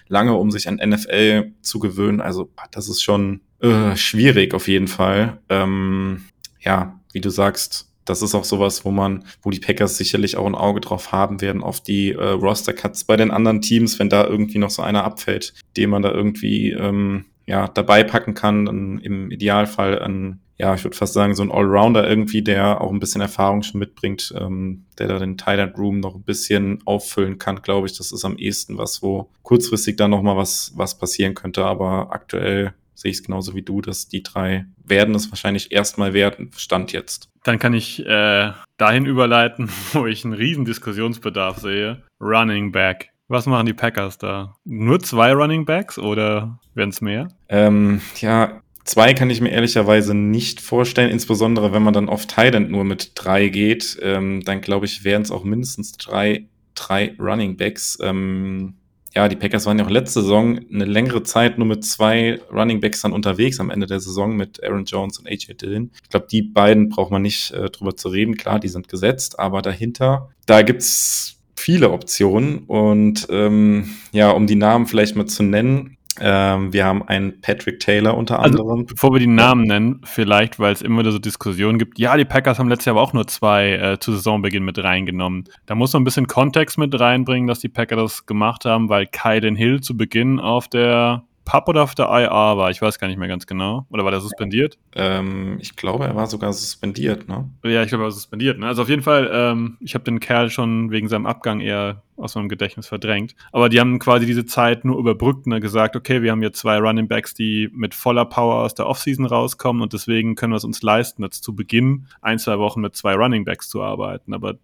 [0.09, 2.21] lange, um sich an NFL zu gewöhnen.
[2.21, 5.39] Also das ist schon äh, schwierig auf jeden Fall.
[5.49, 6.25] Ähm,
[6.61, 10.47] ja, wie du sagst, das ist auch sowas, wo man, wo die Packers sicherlich auch
[10.47, 14.27] ein Auge drauf haben werden, auf die äh, Roster-Cuts bei den anderen Teams, wenn da
[14.27, 18.99] irgendwie noch so einer abfällt, den man da irgendwie ähm, ja, dabei packen kann, dann
[18.99, 23.01] im Idealfall ein, ja, ich würde fast sagen, so ein Allrounder irgendwie, der auch ein
[23.01, 27.61] bisschen Erfahrung schon mitbringt, ähm, der da den Thailand Room noch ein bisschen auffüllen kann,
[27.63, 27.97] glaube ich.
[27.97, 32.73] Das ist am ehesten was, wo kurzfristig dann nochmal was, was passieren könnte, aber aktuell
[32.95, 36.93] sehe ich es genauso wie du, dass die drei werden es wahrscheinlich erstmal werden, Stand
[36.93, 37.29] jetzt.
[37.43, 42.03] Dann kann ich äh, dahin überleiten, wo ich einen riesen Diskussionsbedarf sehe.
[42.21, 43.11] Running Back.
[43.29, 44.57] Was machen die Packers da?
[44.65, 47.29] Nur zwei Running Backs oder werden es mehr?
[47.49, 52.71] Ähm, ja, zwei kann ich mir ehrlicherweise nicht vorstellen, insbesondere wenn man dann auf Thailand
[52.71, 53.99] nur mit drei geht.
[54.03, 57.99] Ähm, dann glaube ich, wären es auch mindestens drei, drei Running Backs.
[58.03, 58.75] Ähm,
[59.15, 62.81] ja, die Packers waren ja auch letzte Saison eine längere Zeit nur mit zwei Running
[62.81, 65.91] Backs dann unterwegs am Ende der Saison mit Aaron Jones und AJ Dillon.
[66.03, 68.37] Ich glaube, die beiden braucht man nicht äh, drüber zu reden.
[68.37, 74.57] Klar, die sind gesetzt, aber dahinter, da gibt's viele Optionen und ähm, ja, um die
[74.57, 78.87] Namen vielleicht mal zu nennen, ähm, wir haben einen Patrick Taylor unter Also, anderem.
[78.87, 81.99] bevor wir die Namen nennen, vielleicht, weil es immer wieder so Diskussionen gibt.
[81.99, 85.45] Ja, die Packers haben letztes Jahr aber auch nur zwei äh, zu Saisonbeginn mit reingenommen.
[85.67, 89.07] Da muss man ein bisschen Kontext mit reinbringen, dass die Packers das gemacht haben, weil
[89.07, 92.71] Kylan Hill zu Beginn auf der PUP oder auf der IR war.
[92.71, 93.87] Ich weiß gar nicht mehr ganz genau.
[93.91, 94.79] Oder war der suspendiert?
[94.95, 97.51] Ähm, ich glaube, er war sogar suspendiert, ne?
[97.65, 98.59] Ja, ich glaube, er war suspendiert.
[98.59, 98.67] Ne?
[98.67, 102.35] Also auf jeden Fall, ähm, ich habe den Kerl schon wegen seinem Abgang eher aus
[102.35, 103.35] meinem Gedächtnis verdrängt.
[103.53, 106.53] Aber die haben quasi diese Zeit nur überbrückt und dann gesagt, okay, wir haben hier
[106.53, 110.59] zwei Running Backs, die mit voller Power aus der Offseason rauskommen und deswegen können wir
[110.59, 114.33] es uns leisten, jetzt zu Beginn ein, zwei Wochen mit zwei Running Backs zu arbeiten.
[114.33, 114.55] Aber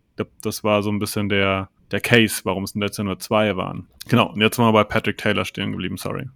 [0.42, 3.88] das war so ein bisschen der, der Case, warum es in letzter nur zwei waren.
[4.08, 6.28] Genau, und jetzt sind wir bei Patrick Taylor stehen geblieben, sorry.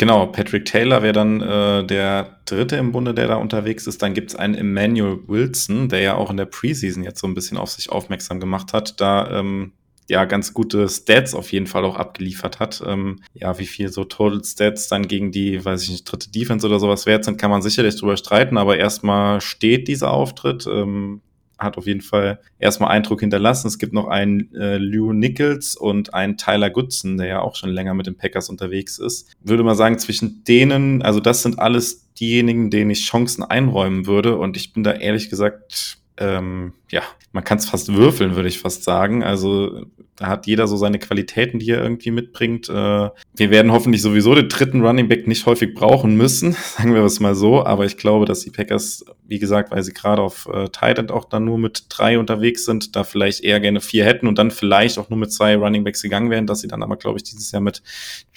[0.00, 4.00] Genau, Patrick Taylor wäre dann äh, der dritte im Bunde, der da unterwegs ist.
[4.00, 7.58] Dann gibt's einen Emmanuel Wilson, der ja auch in der Preseason jetzt so ein bisschen
[7.58, 9.72] auf sich aufmerksam gemacht hat, da ähm,
[10.08, 12.82] ja ganz gute Stats auf jeden Fall auch abgeliefert hat.
[12.86, 16.66] Ähm, ja, wie viel so Total Stats dann gegen die, weiß ich nicht, dritte Defense
[16.66, 20.66] oder sowas wert sind, kann man sicherlich drüber streiten, aber erstmal steht dieser Auftritt.
[20.66, 21.20] Ähm,
[21.60, 23.68] hat auf jeden Fall erstmal Eindruck hinterlassen.
[23.68, 27.70] Es gibt noch einen äh, Lou Nichols und einen Tyler Goodson, der ja auch schon
[27.70, 29.36] länger mit den Packers unterwegs ist.
[29.42, 34.36] Würde mal sagen, zwischen denen, also das sind alles diejenigen, denen ich Chancen einräumen würde.
[34.36, 37.02] Und ich bin da ehrlich gesagt, ähm, ja,
[37.32, 39.22] man kann es fast würfeln, würde ich fast sagen.
[39.22, 42.68] Also da hat jeder so seine Qualitäten, die er irgendwie mitbringt.
[42.68, 47.02] Äh, wir werden hoffentlich sowieso den dritten Running Back nicht häufig brauchen müssen, sagen wir
[47.04, 47.64] es mal so.
[47.64, 51.24] Aber ich glaube, dass die Packers, wie gesagt, weil sie gerade auf äh, Tight auch
[51.24, 54.98] dann nur mit drei unterwegs sind, da vielleicht eher gerne vier hätten und dann vielleicht
[54.98, 57.50] auch nur mit zwei Running Backs gegangen wären, dass sie dann aber, glaube ich, dieses
[57.50, 57.82] Jahr mit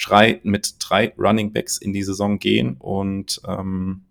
[0.01, 4.03] drei, mit drei Running Backs in die Saison gehen und ähm,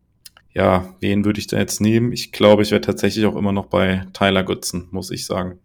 [0.54, 2.12] ja, wen würde ich da jetzt nehmen?
[2.12, 5.58] Ich glaube, ich wäre tatsächlich auch immer noch bei Tyler Goodson, muss ich sagen.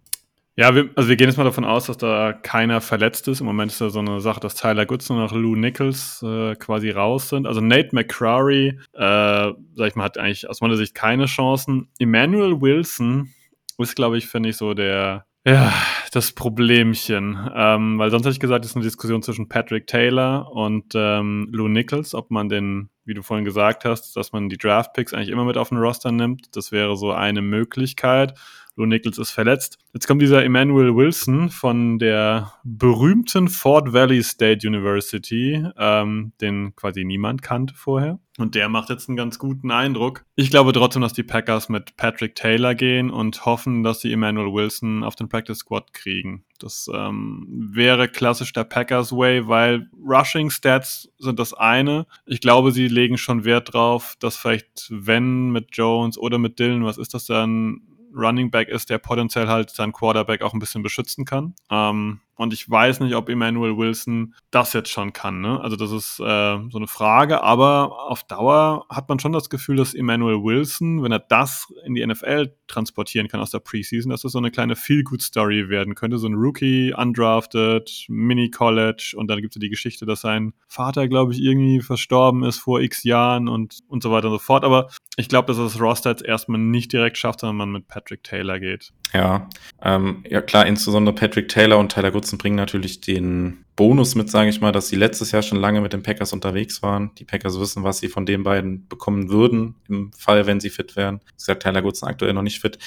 [0.60, 3.42] Ja, wir, also wir gehen jetzt mal davon aus, dass da keiner verletzt ist.
[3.42, 6.90] Im Moment ist da so eine Sache, dass Tyler Goodson und Lou Nichols äh, quasi
[6.90, 7.46] raus sind.
[7.46, 11.90] Also Nate McCrary, äh, sag ich mal, hat eigentlich aus meiner Sicht keine Chancen.
[12.00, 13.30] Emmanuel Wilson
[13.78, 15.72] ist, glaube ich, finde ich, so der, ja,
[16.12, 17.38] das Problemchen.
[17.56, 21.50] Ähm, weil sonst hätte ich gesagt, es ist eine Diskussion zwischen Patrick Taylor und ähm,
[21.52, 25.30] Lou Nichols, ob man den, wie du vorhin gesagt hast, dass man die Draft-Picks eigentlich
[25.30, 26.56] immer mit auf den Roster nimmt.
[26.56, 28.38] Das wäre so eine Möglichkeit.
[28.78, 29.80] Lou Nichols ist verletzt.
[29.94, 37.04] Jetzt kommt dieser Emmanuel Wilson von der berühmten Fort Valley State University, ähm, den quasi
[37.04, 38.20] niemand kannte vorher.
[38.38, 40.24] Und der macht jetzt einen ganz guten Eindruck.
[40.36, 44.54] Ich glaube trotzdem, dass die Packers mit Patrick Taylor gehen und hoffen, dass sie Emmanuel
[44.54, 46.46] Wilson auf den Practice Squad kriegen.
[46.60, 52.06] Das ähm, wäre klassisch der Packers Way, weil Rushing Stats sind das eine.
[52.28, 56.86] Ich glaube, sie legen schon Wert drauf, dass vielleicht, wenn mit Jones oder mit Dylan,
[56.86, 57.82] was ist das dann,
[58.18, 61.56] Running Back ist, der potenziell halt seinen Quarterback auch ein bisschen beschützen kann.
[61.70, 65.42] Ähm, und ich weiß nicht, ob Emmanuel Wilson das jetzt schon kann.
[65.42, 65.60] Ne?
[65.60, 67.42] Also das ist äh, so eine Frage.
[67.42, 71.96] Aber auf Dauer hat man schon das Gefühl, dass Emmanuel Wilson, wenn er das in
[71.96, 76.20] die NFL transportieren kann aus der Preseason, dass das so eine kleine Feel-Good-Story werden könnte.
[76.20, 79.16] So ein Rookie, undrafted, Mini-College.
[79.18, 82.60] Und dann gibt es ja die Geschichte, dass sein Vater, glaube ich, irgendwie verstorben ist
[82.60, 84.64] vor x Jahren und, und so weiter und so fort.
[84.64, 88.24] Aber ich glaube, dass das Roster jetzt erstmal nicht direkt schafft, sondern man mit Patrick
[88.24, 88.94] Taylor geht.
[89.14, 89.50] Ja,
[89.82, 94.30] ähm, ja klar, insbesondere Patrick Taylor und Tyler Goodson Colts bringen natürlich den Bonus mit,
[94.30, 97.12] sage ich mal, dass sie letztes Jahr schon lange mit den Packers unterwegs waren.
[97.16, 100.96] Die Packers wissen, was sie von den beiden bekommen würden, im Fall, wenn sie fit
[100.96, 101.20] wären.
[101.26, 102.80] Wie gesagt, Tyler Goodson aktuell noch nicht fit.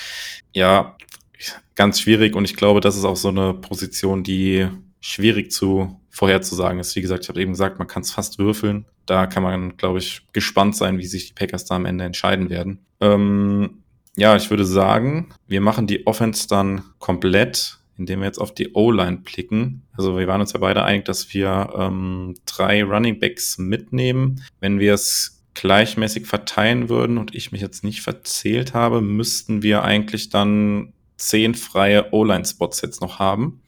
[0.52, 0.96] Ja,
[1.74, 4.68] ganz schwierig und ich glaube, das ist auch so eine Position, die
[5.00, 6.94] schwierig zu vorherzusagen ist.
[6.96, 8.84] Wie gesagt, ich habe eben gesagt, man kann es fast würfeln.
[9.06, 12.50] Da kann man, glaube ich, gespannt sein, wie sich die Packers da am Ende entscheiden
[12.50, 12.80] werden.
[13.00, 13.82] Ähm,
[14.16, 18.72] ja, ich würde sagen, wir machen die Offense dann komplett, indem wir jetzt auf die
[18.72, 19.82] O-Line blicken.
[19.92, 24.42] Also wir waren uns ja beide einig, dass wir ähm, drei Running Backs mitnehmen.
[24.58, 29.82] Wenn wir es gleichmäßig verteilen würden und ich mich jetzt nicht verzählt habe, müssten wir
[29.84, 33.60] eigentlich dann zehn freie O-Line-Spots jetzt noch haben.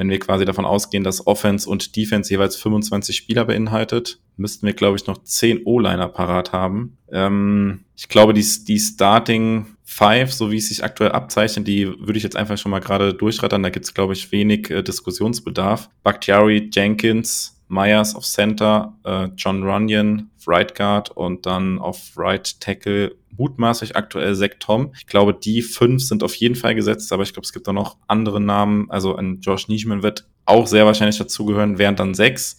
[0.00, 4.72] Wenn wir quasi davon ausgehen, dass Offense und Defense jeweils 25 Spieler beinhaltet, müssten wir,
[4.72, 6.96] glaube ich, noch 10 O-Liner parat haben.
[7.12, 12.16] Ähm, ich glaube, die, die Starting Five, so wie es sich aktuell abzeichnet, die würde
[12.16, 13.62] ich jetzt einfach schon mal gerade durchrattern.
[13.62, 15.90] Da gibt es, glaube ich, wenig äh, Diskussionsbedarf.
[16.02, 23.16] Bakhtiari, Jenkins, Myers auf Center, äh, John Runyon, Right Guard und dann auf Right Tackle
[23.36, 24.92] mutmaßlich aktuell Zach Tom.
[24.98, 27.72] Ich glaube, die fünf sind auf jeden Fall gesetzt, aber ich glaube, es gibt auch
[27.72, 28.90] noch andere Namen.
[28.90, 32.58] Also ein Josh Nischman wird auch sehr wahrscheinlich dazugehören, wären dann sechs.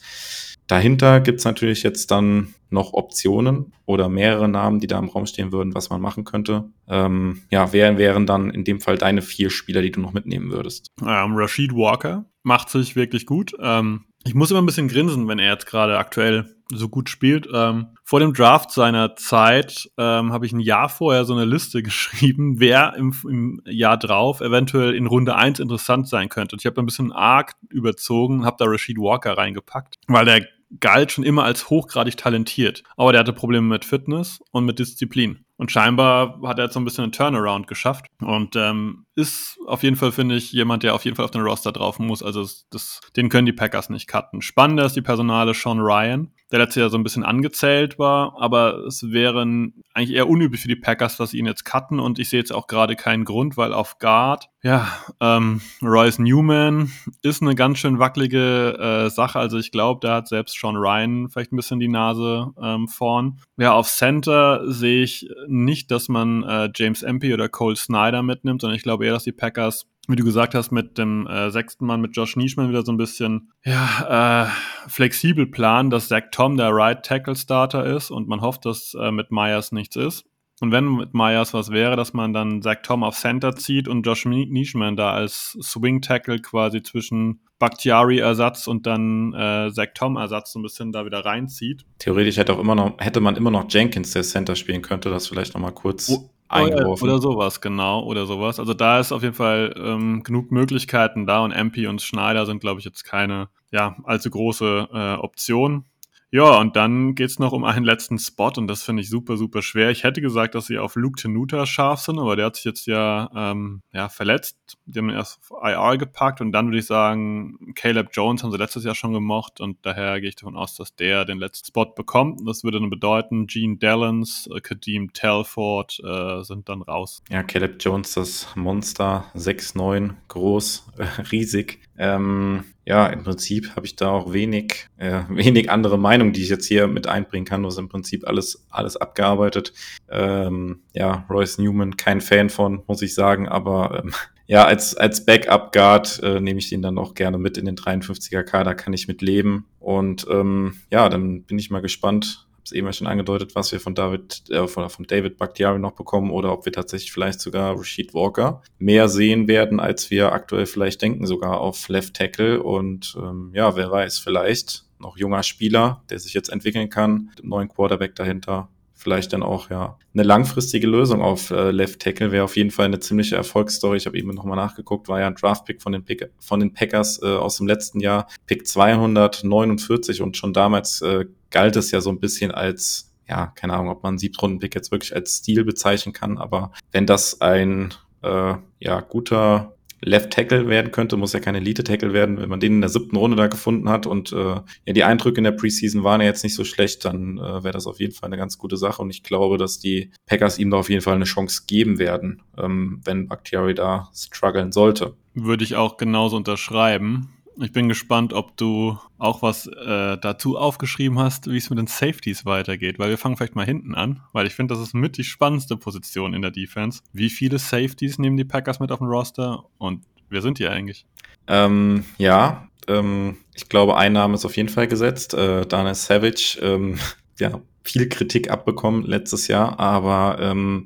[0.67, 5.51] Dahinter gibt's natürlich jetzt dann noch Optionen oder mehrere Namen, die da im Raum stehen
[5.51, 6.69] würden, was man machen könnte.
[6.87, 10.49] Ähm, ja, wer wären dann in dem Fall deine vier Spieler, die du noch mitnehmen
[10.51, 10.87] würdest?
[11.01, 13.53] Ähm, Rashid Walker macht sich wirklich gut.
[13.59, 17.47] Ähm, ich muss immer ein bisschen grinsen, wenn er jetzt gerade aktuell so gut spielt.
[17.53, 21.83] Ähm, vor dem Draft seiner Zeit ähm, habe ich ein Jahr vorher so eine Liste
[21.83, 26.55] geschrieben, wer im, im Jahr drauf eventuell in Runde 1 interessant sein könnte.
[26.55, 30.45] Und ich habe ein bisschen arg überzogen, habe da Rashid Walker reingepackt, weil der
[30.79, 32.83] galt schon immer als hochgradig talentiert.
[32.95, 35.43] Aber der hatte Probleme mit Fitness und mit Disziplin.
[35.61, 39.83] Und scheinbar hat er jetzt so ein bisschen einen Turnaround geschafft und ähm, ist auf
[39.83, 42.23] jeden Fall, finde ich, jemand, der auf jeden Fall auf den Roster drauf muss.
[42.23, 44.41] Also das, den können die Packers nicht cutten.
[44.41, 48.85] Spannender ist die Personale Sean Ryan, der letztes Jahr so ein bisschen angezählt war, aber
[48.85, 52.29] es wären eigentlich eher unüblich für die Packers, dass sie ihn jetzt cutten und ich
[52.29, 54.87] sehe jetzt auch gerade keinen Grund, weil auf Guard, ja,
[55.19, 56.91] ähm, Royce Newman
[57.21, 59.39] ist eine ganz schön wackelige äh, Sache.
[59.39, 63.39] Also ich glaube, da hat selbst Sean Ryan vielleicht ein bisschen die Nase ähm, vorn.
[63.57, 68.61] Ja, auf Center sehe ich nicht, dass man äh, James Empey oder Cole Snyder mitnimmt,
[68.61, 71.85] sondern ich glaube eher, dass die Packers, wie du gesagt hast, mit dem äh, sechsten
[71.85, 76.57] Mann, mit Josh Nischman wieder so ein bisschen ja, äh, flexibel planen, dass Zach Tom
[76.57, 80.25] der Right Tackle Starter ist und man hofft, dass äh, mit Myers nichts ist.
[80.59, 84.05] Und wenn mit Myers was wäre, dass man dann Zach Tom auf Center zieht und
[84.05, 90.59] Josh Nischman da als Swing Tackle quasi zwischen Bakhtiari-Ersatz und dann äh, Zach Tom-Ersatz so
[90.59, 91.85] ein bisschen da wieder reinzieht.
[91.99, 95.27] Theoretisch hätte auch immer noch, hätte man immer noch Jenkins, der Center spielen könnte, das
[95.27, 97.09] vielleicht nochmal kurz oh, eingeworfen.
[97.09, 98.59] Oder sowas, genau, oder sowas.
[98.59, 102.59] Also da ist auf jeden Fall ähm, genug Möglichkeiten da und MP und Schneider sind,
[102.59, 105.85] glaube ich, jetzt keine ja, allzu große äh, Option.
[106.33, 109.61] Ja, und dann geht's noch um einen letzten Spot und das finde ich super, super
[109.61, 109.91] schwer.
[109.91, 112.87] Ich hätte gesagt, dass sie auf Luke Tenuta scharf sind, aber der hat sich jetzt
[112.87, 114.57] ja, ähm, ja verletzt.
[114.85, 118.51] Die haben ihn erst auf IR gepackt und dann würde ich sagen, Caleb Jones haben
[118.51, 121.67] sie letztes Jahr schon gemocht und daher gehe ich davon aus, dass der den letzten
[121.67, 122.39] Spot bekommt.
[122.47, 127.21] Das würde dann bedeuten, Gene Dallins, äh, Kadeem Telford äh, sind dann raus.
[127.29, 130.87] Ja, Caleb Jones, das Monster, 6'9, groß,
[131.33, 131.81] riesig.
[131.97, 136.49] Ähm, ja, im Prinzip habe ich da auch wenig, äh, wenig andere Meinung, die ich
[136.49, 137.61] jetzt hier mit einbringen kann.
[137.61, 139.73] Du hast im Prinzip alles, alles abgearbeitet.
[140.09, 144.13] Ähm, ja, Royce Newman, kein Fan von, muss ich sagen, aber ähm,
[144.47, 148.43] ja, als, als Backup-Guard äh, nehme ich ihn dann auch gerne mit in den 53er
[148.43, 149.67] Kader, kann ich mit leben.
[149.79, 153.95] Und ähm, ja, dann bin ich mal gespannt, es eben schon angedeutet, was wir von
[153.95, 158.13] David, äh, von, von David Bakhtiari noch bekommen oder ob wir tatsächlich vielleicht sogar Rashid
[158.13, 162.63] Walker mehr sehen werden, als wir aktuell vielleicht denken, sogar auf Left Tackle.
[162.63, 167.39] Und ähm, ja, wer weiß, vielleicht noch junger Spieler, der sich jetzt entwickeln kann, mit
[167.39, 168.69] dem neuen Quarterback dahinter
[169.01, 172.85] vielleicht dann auch ja eine langfristige Lösung auf äh, Left Tackle wäre auf jeden Fall
[172.85, 173.97] eine ziemliche Erfolgsstory.
[173.97, 177.21] Ich habe eben nochmal nachgeguckt, war ja ein Draftpick von den Pick, von den Packers
[177.23, 182.09] äh, aus dem letzten Jahr, Pick 249 und schon damals äh, galt es ja so
[182.09, 186.11] ein bisschen als ja, keine Ahnung, ob man einen Siebtrunden-Pick jetzt wirklich als Stil bezeichnen
[186.11, 187.93] kann, aber wenn das ein
[188.23, 189.73] äh, ja, guter
[190.03, 192.37] Left Tackle werden könnte, muss ja kein Elite Tackle werden.
[192.37, 195.37] Wenn man den in der siebten Runde da gefunden hat und äh, ja, die Eindrücke
[195.37, 198.13] in der Preseason waren ja jetzt nicht so schlecht, dann äh, wäre das auf jeden
[198.13, 199.01] Fall eine ganz gute Sache.
[199.01, 202.41] Und ich glaube, dass die Packers ihm da auf jeden Fall eine Chance geben werden,
[202.57, 205.13] ähm, wenn Bakhtiari da strugglen sollte.
[205.33, 207.29] Würde ich auch genauso unterschreiben.
[207.61, 211.87] Ich bin gespannt, ob du auch was äh, dazu aufgeschrieben hast, wie es mit den
[211.87, 215.17] Safeties weitergeht, weil wir fangen vielleicht mal hinten an, weil ich finde, das ist mit
[215.17, 217.01] die spannendste Position in der Defense.
[217.13, 221.05] Wie viele Safeties nehmen die Packers mit auf den Roster und Wer sind die eigentlich?
[221.47, 225.33] Ähm, ja, ähm, ich glaube, ein Name ist auf jeden Fall gesetzt.
[225.33, 226.97] Äh, Daniel Savage, ähm,
[227.39, 230.85] ja, viel Kritik abbekommen letztes Jahr, aber ähm,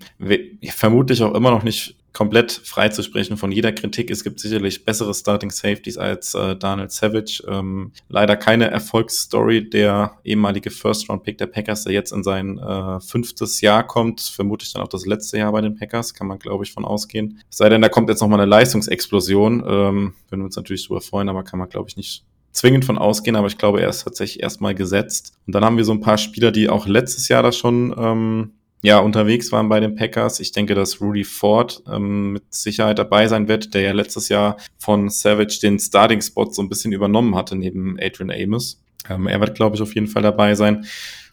[0.72, 4.10] vermutlich auch immer noch nicht komplett freizusprechen von jeder Kritik.
[4.10, 7.44] Es gibt sicherlich bessere Starting Safeties als äh, Daniel Savage.
[7.48, 9.70] Ähm, leider keine Erfolgsstory.
[9.70, 14.82] Der ehemalige First-Round-Pick der Packers, der jetzt in sein äh, fünftes Jahr kommt, vermutlich dann
[14.82, 17.42] auch das letzte Jahr bei den Packers, kann man glaube ich von ausgehen.
[17.50, 19.60] sei denn, da kommt jetzt nochmal eine Leistungsexplosion.
[19.60, 22.98] Ähm, würden wir uns natürlich darüber freuen, aber kann man glaube ich nicht zwingend von
[22.98, 25.34] ausgehen, aber ich glaube, er ist tatsächlich erstmal gesetzt.
[25.46, 28.52] Und dann haben wir so ein paar Spieler, die auch letztes Jahr da schon ähm,
[28.86, 30.40] ja, unterwegs waren bei den Packers.
[30.40, 34.58] Ich denke, dass Rudy Ford ähm, mit Sicherheit dabei sein wird, der ja letztes Jahr
[34.78, 38.80] von Savage den Starting-Spot so ein bisschen übernommen hatte neben Adrian Amos.
[39.10, 40.86] Ähm, er wird, glaube ich, auf jeden Fall dabei sein.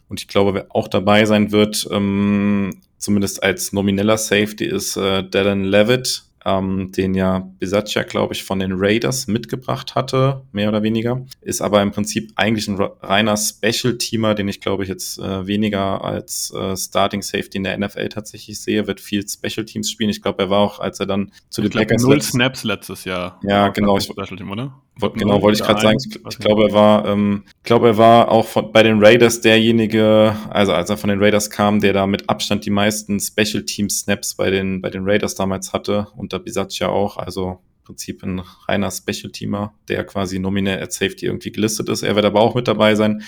[0.09, 5.23] Und ich glaube, wer auch dabei sein wird, ähm, zumindest als nomineller Safety, ist äh,
[5.23, 10.83] Dylan Levitt, ähm, den ja Bisaccia, glaube ich, von den Raiders mitgebracht hatte, mehr oder
[10.83, 11.25] weniger.
[11.41, 16.03] Ist aber im Prinzip eigentlich ein reiner Special-Teamer, den ich, glaube ich, jetzt äh, weniger
[16.03, 20.09] als äh, Starting Safety in der NFL tatsächlich sehe, wird viel Special Teams spielen.
[20.09, 22.03] Ich glaube, er war auch, als er dann zu den Packers...
[22.03, 23.39] Null Snaps letztes Jahr.
[23.43, 23.97] Ja, genau.
[23.97, 24.73] Ich, Special Team, oder?
[24.99, 25.97] Genau, wollte ich gerade sagen.
[25.99, 29.41] Ich, ich glaube, er war, ähm, ich glaube, er war auch von, bei den Raiders
[29.41, 33.63] derjenige, also als er von den Raiders kam, der da mit Abstand die meisten Special
[33.63, 37.17] Team Snaps bei den bei den Raiders damals hatte, unter Bisaccia auch.
[37.17, 42.01] Also im Prinzip ein reiner Special Teamer, der quasi nominell als Safety irgendwie gelistet ist.
[42.01, 43.23] Er wird aber auch mit dabei sein.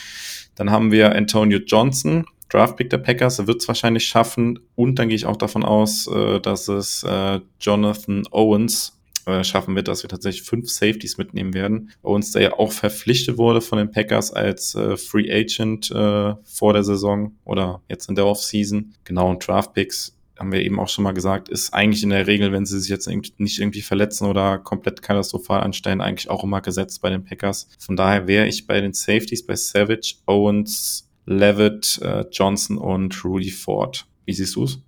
[0.56, 4.60] Dann haben wir Antonio Johnson, Draftpick der Packers, er wird es wahrscheinlich schaffen.
[4.76, 9.76] Und dann gehe ich auch davon aus, äh, dass es äh, Jonathan Owens äh, schaffen
[9.76, 11.92] wird, dass wir tatsächlich fünf Safeties mitnehmen werden.
[12.02, 16.74] Owens, der ja auch verpflichtet wurde von den Packers als äh, Free Agent äh, vor
[16.74, 18.94] der Saison oder jetzt in der Offseason.
[19.04, 22.52] Genau, und Draftpicks haben wir eben auch schon mal gesagt, ist eigentlich in der Regel,
[22.52, 27.02] wenn sie sich jetzt nicht irgendwie verletzen oder komplett katastrophal anstellen, eigentlich auch immer gesetzt
[27.02, 27.70] bei den Packers.
[27.80, 33.52] Von daher wäre ich bei den Safeties bei Savage, Owens, Levitt, äh, Johnson und Rudy
[33.52, 34.06] Ford.
[34.26, 34.80] Wie siehst du es?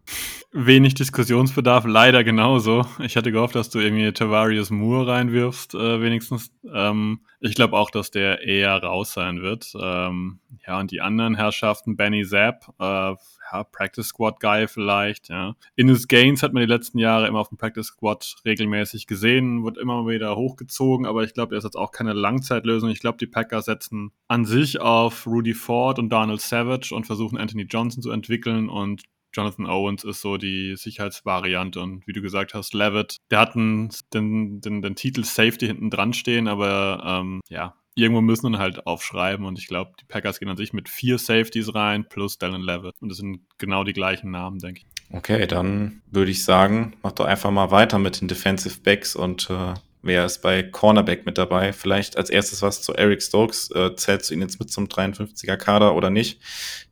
[0.52, 2.86] Wenig Diskussionsbedarf, leider genauso.
[3.00, 6.50] Ich hatte gehofft, dass du irgendwie Tavarius Moore reinwirfst, äh, wenigstens.
[6.74, 9.74] Ähm, ich glaube auch, dass der eher raus sein wird.
[9.80, 13.14] Ähm, ja, und die anderen Herrschaften, Benny Zapp, äh,
[13.52, 15.56] ja, Practice Squad Guy vielleicht, ja.
[15.76, 19.78] Ines Gaines hat man die letzten Jahre immer auf dem Practice Squad regelmäßig gesehen, wird
[19.78, 22.90] immer wieder hochgezogen, aber ich glaube, er ist jetzt auch keine Langzeitlösung.
[22.90, 27.38] Ich glaube, die Packers setzen an sich auf Rudy Ford und Donald Savage und versuchen
[27.38, 32.54] Anthony Johnson zu entwickeln und Jonathan Owens ist so die Sicherheitsvariante und wie du gesagt
[32.54, 37.76] hast, Levitt, der hat den, den, den Titel Safety hinten dran stehen, aber ähm, ja,
[37.98, 41.18] irgendwo müssen wir halt aufschreiben und ich glaube, die Packers gehen an sich mit vier
[41.18, 45.16] Safeties rein plus Dallin Levitt und das sind genau die gleichen Namen, denke ich.
[45.16, 49.50] Okay, dann würde ich sagen, mach doch einfach mal weiter mit den Defensive Backs und
[49.50, 49.74] äh,
[50.04, 51.74] wer ist bei Cornerback mit dabei?
[51.74, 53.72] Vielleicht als erstes was zu Eric Stokes.
[53.72, 56.42] Äh, zählst du ihn jetzt mit zum 53er Kader oder nicht?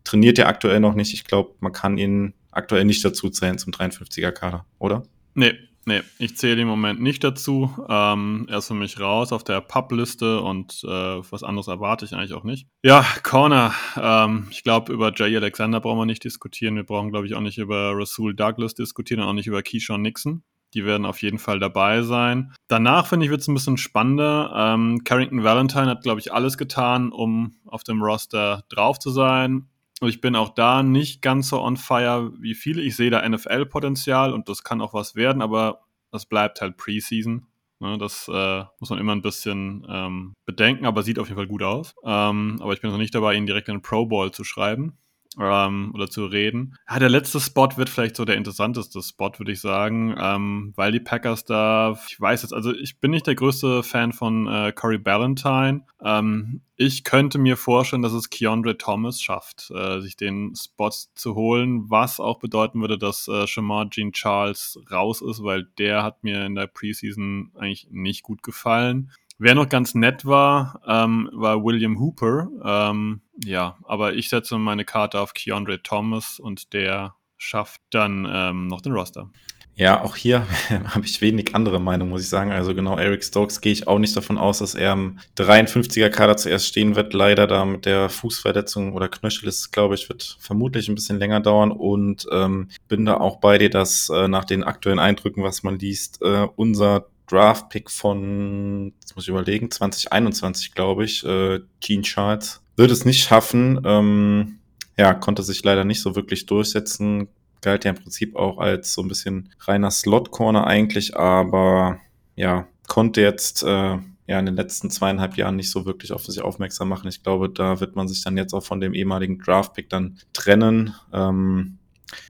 [0.03, 1.13] Trainiert er aktuell noch nicht.
[1.13, 5.03] Ich glaube, man kann ihn aktuell nicht dazu zählen zum 53er Kader, oder?
[5.33, 5.53] Nee,
[5.88, 7.71] Nee, ich zähle im Moment nicht dazu.
[7.88, 12.13] Ähm, er ist für mich raus auf der Pub-Liste und äh, was anderes erwarte ich
[12.13, 12.67] eigentlich auch nicht.
[12.83, 13.71] Ja, Corner.
[13.95, 16.75] Ähm, ich glaube, über Jay Alexander brauchen wir nicht diskutieren.
[16.75, 20.01] Wir brauchen, glaube ich, auch nicht über Rasul Douglas diskutieren und auch nicht über Keyshawn
[20.01, 20.43] Nixon.
[20.73, 22.51] Die werden auf jeden Fall dabei sein.
[22.67, 24.51] Danach, finde ich, wird es ein bisschen spannender.
[24.55, 29.69] Ähm, Carrington Valentine hat, glaube ich, alles getan, um auf dem Roster drauf zu sein.
[30.01, 32.81] Und ich bin auch da nicht ganz so on fire wie viele.
[32.81, 37.47] Ich sehe da NFL-Potenzial und das kann auch was werden, aber das bleibt halt Preseason.
[37.79, 41.47] Ne, das äh, muss man immer ein bisschen ähm, bedenken, aber sieht auf jeden Fall
[41.47, 41.93] gut aus.
[42.03, 44.97] Ähm, aber ich bin noch nicht dabei, ihn direkt in den Pro Bowl zu schreiben
[45.39, 46.77] ähm, oder zu reden.
[46.89, 50.91] Ja, der letzte Spot wird vielleicht so der interessanteste Spot, würde ich sagen, ähm, weil
[50.91, 54.71] die Packers da, ich weiß jetzt, also ich bin nicht der größte Fan von äh,
[54.73, 55.86] Corey Ballantyne.
[56.03, 61.36] Ähm, ich könnte mir vorstellen, dass es Keandre Thomas schafft, äh, sich den Spot zu
[61.36, 66.23] holen, was auch bedeuten würde, dass äh, Shamar Jean Charles raus ist, weil der hat
[66.23, 69.11] mir in der Preseason eigentlich nicht gut gefallen.
[69.38, 72.47] Wer noch ganz nett war, ähm, war William Hooper.
[72.63, 78.67] Ähm, ja, aber ich setze meine Karte auf Keandre Thomas und der schafft dann ähm,
[78.67, 79.29] noch den Roster.
[79.77, 82.53] Ja, auch hier habe ich wenig andere Meinung, muss ich sagen.
[82.53, 86.38] Also genau, Eric Stokes gehe ich auch nicht davon aus, dass er im 53er Kader
[86.38, 87.13] zuerst stehen wird.
[87.13, 91.41] Leider da mit der Fußverletzung oder Knöchel ist, glaube ich, wird vermutlich ein bisschen länger
[91.41, 91.73] dauern.
[91.73, 95.77] Und ähm, bin da auch bei dir, dass äh, nach den aktuellen Eindrücken, was man
[95.77, 102.61] liest, äh, unser Draft-Pick von, jetzt muss ich überlegen, 2021, glaube ich, äh, Gene Charles,
[102.76, 103.82] wird es nicht schaffen.
[103.86, 104.59] Ähm,
[104.97, 107.28] ja, konnte sich leider nicht so wirklich durchsetzen.
[107.61, 111.99] Galt ja im Prinzip auch als so ein bisschen reiner Slot-Corner eigentlich, aber
[112.36, 113.97] ja, konnte jetzt äh,
[114.28, 117.07] ja in den letzten zweieinhalb Jahren nicht so wirklich auf sich aufmerksam machen.
[117.07, 120.93] Ich glaube, da wird man sich dann jetzt auch von dem ehemaligen Draftpick dann trennen.
[121.13, 121.78] Ähm,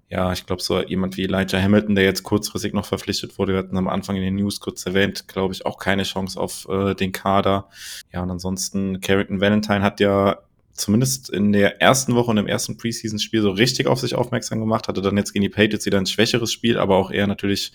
[0.10, 3.60] ja, ich glaube, so jemand wie Elijah Hamilton, der jetzt kurzfristig noch verpflichtet wurde, wir
[3.60, 6.94] hatten am Anfang in den News kurz erwähnt, glaube ich, auch keine Chance auf äh,
[6.94, 7.70] den Kader.
[8.14, 10.38] Ja, und ansonsten, Carrington Valentine hat ja
[10.74, 14.88] zumindest in der ersten Woche und im ersten Preseason-Spiel so richtig auf sich aufmerksam gemacht,
[14.88, 17.72] hatte dann jetzt gegen die Patriots wieder ein schwächeres Spiel, aber auch eher natürlich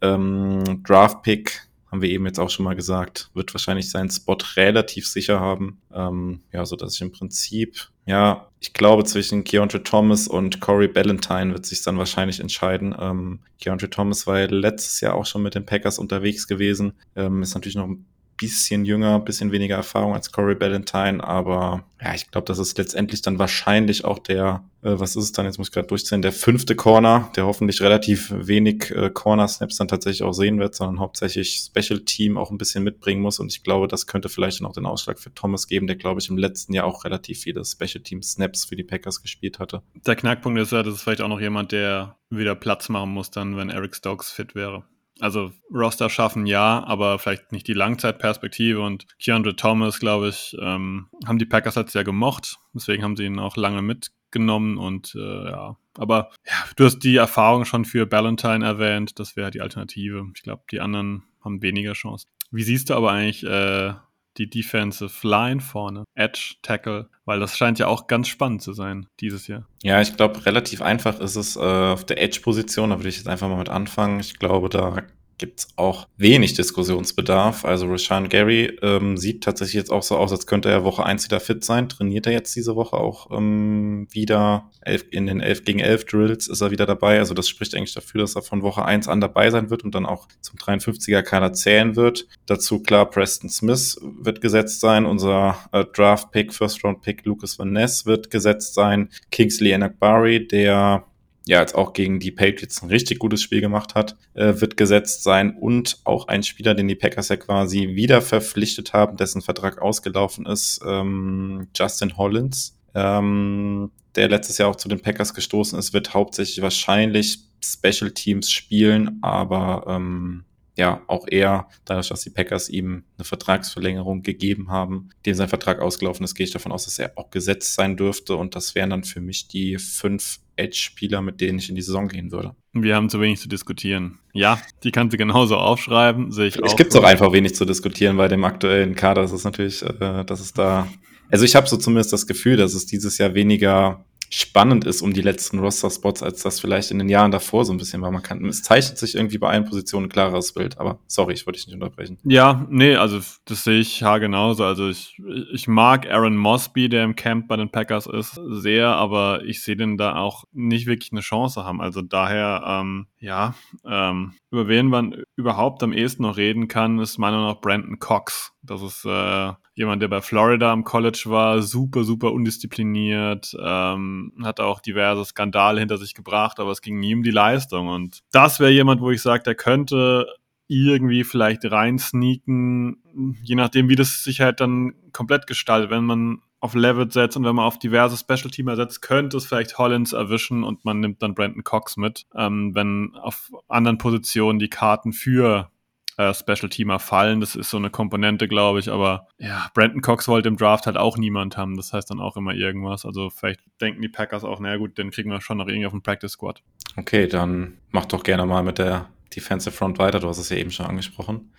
[0.00, 5.06] ähm, Draft-Pick haben wir eben jetzt auch schon mal gesagt, wird wahrscheinlich seinen Spot relativ
[5.06, 5.80] sicher haben.
[5.94, 10.88] Ähm, ja, so dass ich im Prinzip, ja, ich glaube, zwischen Keontre Thomas und Corey
[10.88, 12.96] Ballantyne wird sich dann wahrscheinlich entscheiden.
[12.98, 16.94] Ähm, Keontre Thomas war letztes Jahr auch schon mit den Packers unterwegs gewesen.
[17.14, 18.04] Ähm, ist natürlich noch ein
[18.36, 23.22] bisschen jünger, bisschen weniger Erfahrung als Corey Ballantyne, aber ja, ich glaube, das ist letztendlich
[23.22, 26.32] dann wahrscheinlich auch der, äh, was ist es dann, jetzt muss ich gerade durchziehen, der
[26.32, 31.70] fünfte Corner, der hoffentlich relativ wenig äh, Corner-Snaps dann tatsächlich auch sehen wird, sondern hauptsächlich
[31.70, 34.74] Special Team auch ein bisschen mitbringen muss und ich glaube, das könnte vielleicht dann auch
[34.74, 38.02] den Ausschlag für Thomas geben, der glaube ich im letzten Jahr auch relativ viele Special
[38.02, 39.82] Team Snaps für die Packers gespielt hatte.
[40.06, 43.30] Der Knackpunkt ist ja, das ist vielleicht auch noch jemand, der wieder Platz machen muss
[43.30, 44.84] dann, wenn Eric Stokes fit wäre.
[45.20, 48.80] Also Roster schaffen ja, aber vielleicht nicht die Langzeitperspektive.
[48.80, 52.58] Und Keandre Thomas, glaube ich, ähm, haben die Packers letztes Jahr gemocht.
[52.72, 54.76] Deswegen haben sie ihn auch lange mitgenommen.
[54.76, 59.18] Und äh, ja, aber ja, du hast die Erfahrung schon für Ballantyne erwähnt.
[59.18, 60.26] Das wäre die Alternative.
[60.34, 62.26] Ich glaube, die anderen haben weniger Chance.
[62.50, 63.94] Wie siehst du aber eigentlich äh,
[64.36, 69.06] die Defensive Line vorne, Edge, Tackle, weil das scheint ja auch ganz spannend zu sein
[69.20, 69.66] dieses Jahr.
[69.82, 73.28] Ja, ich glaube, relativ einfach ist es äh, auf der Edge-Position, da würde ich jetzt
[73.28, 74.20] einfach mal mit anfangen.
[74.20, 75.02] Ich glaube, da
[75.38, 77.64] gibt's auch wenig Diskussionsbedarf.
[77.64, 81.24] Also Rashan Gary ähm, sieht tatsächlich jetzt auch so aus, als könnte er Woche eins
[81.24, 81.88] wieder fit sein.
[81.88, 86.48] Trainiert er jetzt diese Woche auch ähm, wieder elf, in den 11 gegen 11 Drills
[86.48, 87.18] ist er wieder dabei.
[87.18, 89.94] Also das spricht eigentlich dafür, dass er von Woche eins an dabei sein wird und
[89.94, 92.26] dann auch zum 53er Kader zählen wird.
[92.46, 95.06] Dazu klar, Preston Smith wird gesetzt sein.
[95.06, 99.10] Unser äh, Draft-Pick, First-Round-Pick Lucas Van Ness wird gesetzt sein.
[99.30, 101.04] Kingsley Enakbari, der
[101.46, 105.22] ja jetzt auch gegen die Patriots ein richtig gutes Spiel gemacht hat, äh, wird gesetzt
[105.22, 109.80] sein und auch ein Spieler, den die Packers ja quasi wieder verpflichtet haben, dessen Vertrag
[109.80, 115.92] ausgelaufen ist, ähm, Justin Hollins, ähm, der letztes Jahr auch zu den Packers gestoßen ist,
[115.92, 120.44] wird hauptsächlich wahrscheinlich Special Teams spielen, aber ähm,
[120.76, 125.80] ja auch eher dadurch, dass die Packers ihm eine Vertragsverlängerung gegeben haben, dem sein Vertrag
[125.80, 128.90] ausgelaufen ist, gehe ich davon aus, dass er auch gesetzt sein dürfte und das wären
[128.90, 132.54] dann für mich die fünf Edge-Spieler, mit denen ich in die Saison gehen würde.
[132.72, 134.18] Wir haben zu wenig zu diskutieren.
[134.32, 136.66] Ja, die kannst du genauso aufschreiben, sehe ich auch.
[136.66, 139.22] Es gibt auch einfach wenig zu diskutieren bei dem aktuellen Kader.
[139.22, 140.88] Das ist natürlich, äh, dass es da.
[141.30, 144.04] Also ich habe so zumindest das Gefühl, dass es dieses Jahr weniger
[144.34, 147.76] spannend ist um die letzten Roster-Spots, als das vielleicht in den Jahren davor so ein
[147.76, 148.10] bisschen war.
[148.10, 151.46] Man kann, es zeichnet sich irgendwie bei allen Positionen ein klareres Bild, aber sorry, ich
[151.46, 152.18] wollte dich nicht unterbrechen.
[152.24, 154.64] Ja, nee, also das sehe ich ja genauso.
[154.64, 155.22] Also ich,
[155.52, 159.76] ich mag Aaron Mosby, der im Camp bei den Packers ist, sehr, aber ich sehe
[159.76, 161.80] den da auch nicht wirklich eine Chance haben.
[161.80, 163.54] Also daher, ähm, ja,
[163.86, 167.98] ähm, über wen man überhaupt am ehesten noch reden kann, ist meiner Meinung nach Brandon
[167.98, 168.53] Cox.
[168.66, 174.60] Das ist äh, jemand, der bei Florida am College war, super, super undiszipliniert, ähm, hat
[174.60, 177.88] auch diverse Skandale hinter sich gebracht, aber es ging nie um die Leistung.
[177.88, 180.26] Und das wäre jemand, wo ich sage, der könnte
[180.66, 183.02] irgendwie vielleicht reinsneaken,
[183.42, 185.90] je nachdem, wie das sich halt dann komplett gestaltet.
[185.90, 189.76] Wenn man auf Levitt setzt und wenn man auf diverse Special-Teamer setzt, könnte es vielleicht
[189.76, 194.70] Hollins erwischen und man nimmt dann Brandon Cox mit, ähm, wenn auf anderen Positionen die
[194.70, 195.70] Karten für
[196.16, 197.40] äh, Special-Teamer fallen.
[197.40, 198.90] Das ist so eine Komponente, glaube ich.
[198.90, 201.76] Aber ja, Brandon Cox wollte im Draft halt auch niemand haben.
[201.76, 203.04] Das heißt dann auch immer irgendwas.
[203.04, 205.92] Also vielleicht denken die Packers auch, naja gut, den kriegen wir schon noch irgendwie auf
[205.92, 206.62] den Practice-Squad.
[206.96, 210.20] Okay, dann mach doch gerne mal mit der Defensive Front weiter.
[210.20, 211.52] Du hast es ja eben schon angesprochen.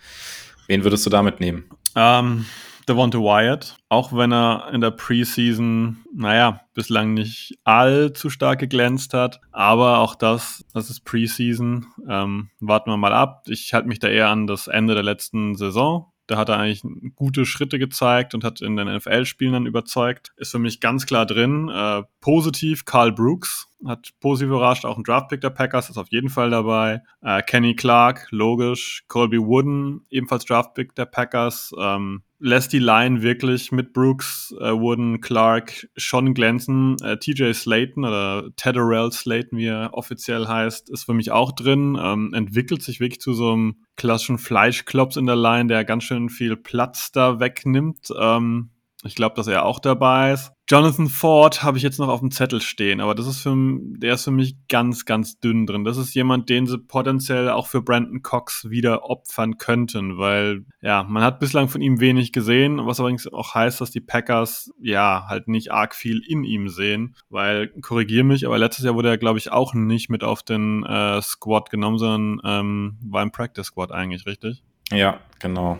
[0.66, 1.64] Wen würdest du damit nehmen?
[1.94, 2.46] Ähm,
[2.88, 9.40] Devonta Wyatt, auch wenn er in der Preseason, naja, bislang nicht allzu stark geglänzt hat,
[9.50, 11.86] aber auch das, das ist Preseason.
[12.08, 13.44] Ähm, warten wir mal ab.
[13.48, 16.12] Ich halte mich da eher an das Ende der letzten Saison.
[16.26, 16.82] Da hat er eigentlich
[17.14, 20.32] gute Schritte gezeigt und hat in den NFL-Spielen dann überzeugt.
[20.36, 21.68] Ist für mich ganz klar drin.
[21.68, 24.84] Äh, positiv Carl Brooks hat positiv überrascht.
[24.84, 27.02] Auch ein Draftpick der Packers ist auf jeden Fall dabei.
[27.22, 29.04] Äh, Kenny Clark, logisch.
[29.06, 31.72] Colby Wooden, ebenfalls Draftpick der Packers.
[31.78, 36.96] Ähm, lässt die Line wirklich mit Brooks, äh, Wooden, Clark schon glänzen.
[37.02, 41.98] Äh, TJ Slayton oder Tedderell Slayton, wie er offiziell heißt, ist für mich auch drin.
[42.00, 46.28] Ähm, entwickelt sich wirklich zu so einem klassischen Fleischklops in der Line, der ganz schön
[46.28, 48.08] viel Platz da wegnimmt.
[48.18, 48.70] Ähm,
[49.04, 50.52] Ich glaube, dass er auch dabei ist.
[50.68, 54.14] Jonathan Ford habe ich jetzt noch auf dem Zettel stehen, aber das ist für, der
[54.14, 55.84] ist für mich ganz, ganz dünn drin.
[55.84, 61.04] Das ist jemand, den sie potenziell auch für Brandon Cox wieder opfern könnten, weil, ja,
[61.04, 65.26] man hat bislang von ihm wenig gesehen, was allerdings auch heißt, dass die Packers, ja,
[65.28, 69.18] halt nicht arg viel in ihm sehen, weil, korrigier mich, aber letztes Jahr wurde er,
[69.18, 73.66] glaube ich, auch nicht mit auf den äh, Squad genommen, sondern ähm, war im Practice
[73.66, 74.64] Squad eigentlich, richtig?
[74.90, 75.78] Ja, genau.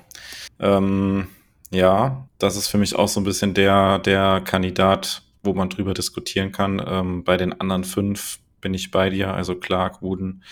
[0.60, 1.26] Ähm
[1.70, 5.94] ja, das ist für mich auch so ein bisschen der, der Kandidat, wo man drüber
[5.94, 6.82] diskutieren kann.
[6.86, 9.34] Ähm, bei den anderen fünf bin ich bei dir.
[9.34, 10.42] Also Clark, Wooden,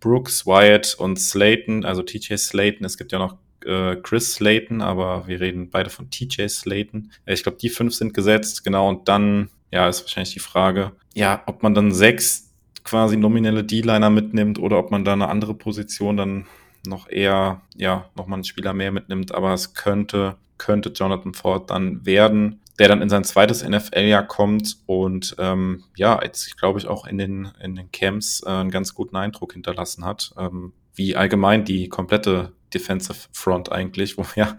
[0.00, 2.84] Brooks, Wyatt und Slayton, also TJ Slayton.
[2.84, 7.12] Es gibt ja noch äh, Chris Slayton, aber wir reden beide von TJ Slayton.
[7.24, 8.88] Äh, ich glaube, die fünf sind gesetzt, genau.
[8.88, 12.54] Und dann, ja, ist wahrscheinlich die Frage, ja, ob man dann sechs
[12.84, 16.46] quasi nominelle D-Liner mitnimmt oder ob man da eine andere Position dann
[16.86, 19.34] noch eher, ja, nochmal einen Spieler mehr mitnimmt.
[19.34, 24.76] Aber es könnte könnte Jonathan Ford dann werden, der dann in sein zweites NFL-Jahr kommt
[24.86, 28.94] und ähm, ja, jetzt glaube ich auch in den, in den Camps äh, einen ganz
[28.94, 34.56] guten Eindruck hinterlassen hat, ähm, wie allgemein die komplette Defensive Front eigentlich, wo ja,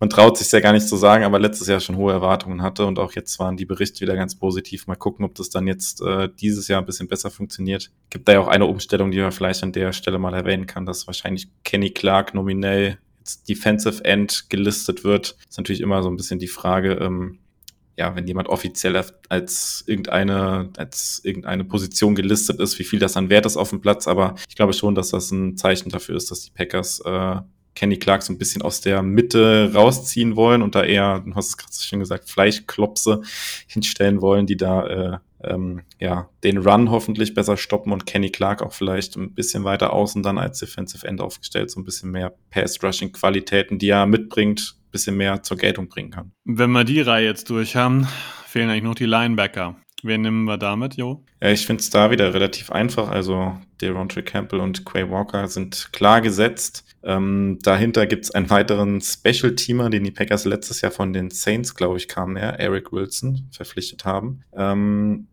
[0.00, 2.86] man traut sich ja gar nicht zu sagen, aber letztes Jahr schon hohe Erwartungen hatte
[2.86, 4.86] und auch jetzt waren die Berichte wieder ganz positiv.
[4.86, 7.90] Mal gucken, ob das dann jetzt äh, dieses Jahr ein bisschen besser funktioniert.
[8.10, 10.86] Gibt da ja auch eine Umstellung, die man vielleicht an der Stelle mal erwähnen kann,
[10.86, 12.98] dass wahrscheinlich Kenny Clark nominell
[13.48, 17.38] Defensive End gelistet wird, ist natürlich immer so ein bisschen die Frage, ähm,
[17.98, 23.28] ja, wenn jemand offiziell als irgendeine, als irgendeine Position gelistet ist, wie viel das dann
[23.28, 24.06] wert ist auf dem Platz.
[24.06, 27.36] Aber ich glaube schon, dass das ein Zeichen dafür ist, dass die Packers äh,
[27.74, 31.48] Kenny Clark so ein bisschen aus der Mitte rausziehen wollen und da eher, du hast
[31.48, 33.22] es gerade schon gesagt, Fleischklopse
[33.66, 38.62] hinstellen wollen, die da äh, ähm, ja, den Run hoffentlich besser stoppen und Kenny Clark
[38.62, 42.34] auch vielleicht ein bisschen weiter außen dann als Defensive End aufgestellt, so ein bisschen mehr
[42.50, 46.32] Pass-Rushing-Qualitäten, die er mitbringt, bisschen mehr zur Geltung bringen kann.
[46.44, 48.06] Wenn wir die Reihe jetzt durch haben,
[48.46, 49.76] fehlen eigentlich noch die Linebacker.
[50.02, 51.24] Wen nehmen wir damit, Jo?
[51.42, 53.08] Ja, ich finde es da wieder relativ einfach.
[53.08, 56.84] Also Derontre Campbell und Quay Walker sind klar gesetzt.
[57.02, 61.74] Ähm, dahinter gibt es einen weiteren Special-Teamer, den die Packers letztes Jahr von den Saints,
[61.74, 64.42] glaube ich, kam er, Eric Wilson, verpflichtet haben.
[64.56, 65.26] Ähm,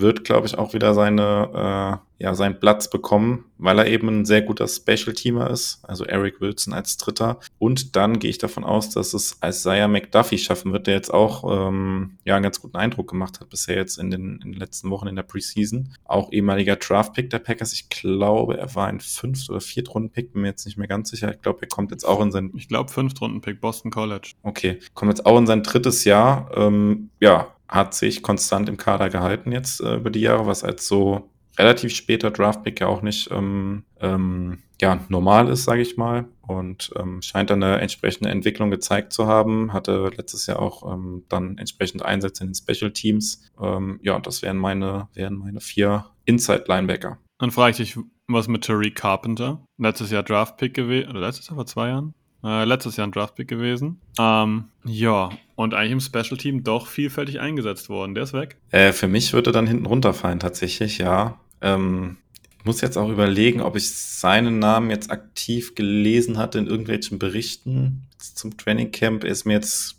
[0.00, 4.24] wird, glaube ich, auch wieder seine, äh, ja, seinen Platz bekommen, weil er eben ein
[4.24, 7.38] sehr guter Special-Teamer ist, also Eric Wilson als Dritter.
[7.58, 11.68] Und dann gehe ich davon aus, dass es Isaiah McDuffie schaffen wird, der jetzt auch
[11.68, 14.90] ähm, ja, einen ganz guten Eindruck gemacht hat bisher jetzt in den, in den letzten
[14.90, 15.94] Wochen in der Preseason.
[16.04, 17.72] Auch ehemaliger Draft-Pick der Packers.
[17.72, 21.32] Ich glaube, er war ein Fünft- oder Viertrunden-Pick, bin mir jetzt nicht mehr ganz sicher.
[21.32, 22.50] Ich glaube, er kommt jetzt auch in sein...
[22.56, 24.32] Ich glaube, Fünftrunden-Pick, Boston College.
[24.42, 26.50] Okay, kommt jetzt auch in sein drittes Jahr.
[26.56, 30.88] Ähm, ja, hat sich konstant im Kader gehalten jetzt äh, über die Jahre, was als
[30.88, 36.26] so relativ später Draftpick ja auch nicht ähm, ähm, ja, normal ist, sage ich mal.
[36.42, 39.72] Und ähm, scheint dann eine entsprechende Entwicklung gezeigt zu haben.
[39.72, 43.50] Hatte letztes Jahr auch ähm, dann entsprechend Einsätze in den Special Teams.
[43.60, 47.18] Ähm, ja, das wären meine, wären meine vier Inside-Linebacker.
[47.38, 47.98] Dann frage ich dich,
[48.28, 49.64] was mit Tariq Carpenter?
[49.78, 52.14] Letztes Jahr Draftpick gewesen, oder letztes Jahr vor zwei Jahren?
[52.44, 54.00] Äh, letztes Jahr ein Draftpick gewesen.
[54.18, 58.14] Ähm, ja, und eigentlich im Special Team doch vielfältig eingesetzt worden.
[58.14, 58.56] Der ist weg.
[58.70, 61.40] Äh, für mich würde dann hinten runterfallen, tatsächlich, ja.
[61.60, 62.18] Ähm,
[62.58, 67.18] ich muss jetzt auch überlegen, ob ich seinen Namen jetzt aktiv gelesen hatte in irgendwelchen
[67.18, 69.24] Berichten zum Training Camp.
[69.24, 69.98] Ist mir jetzt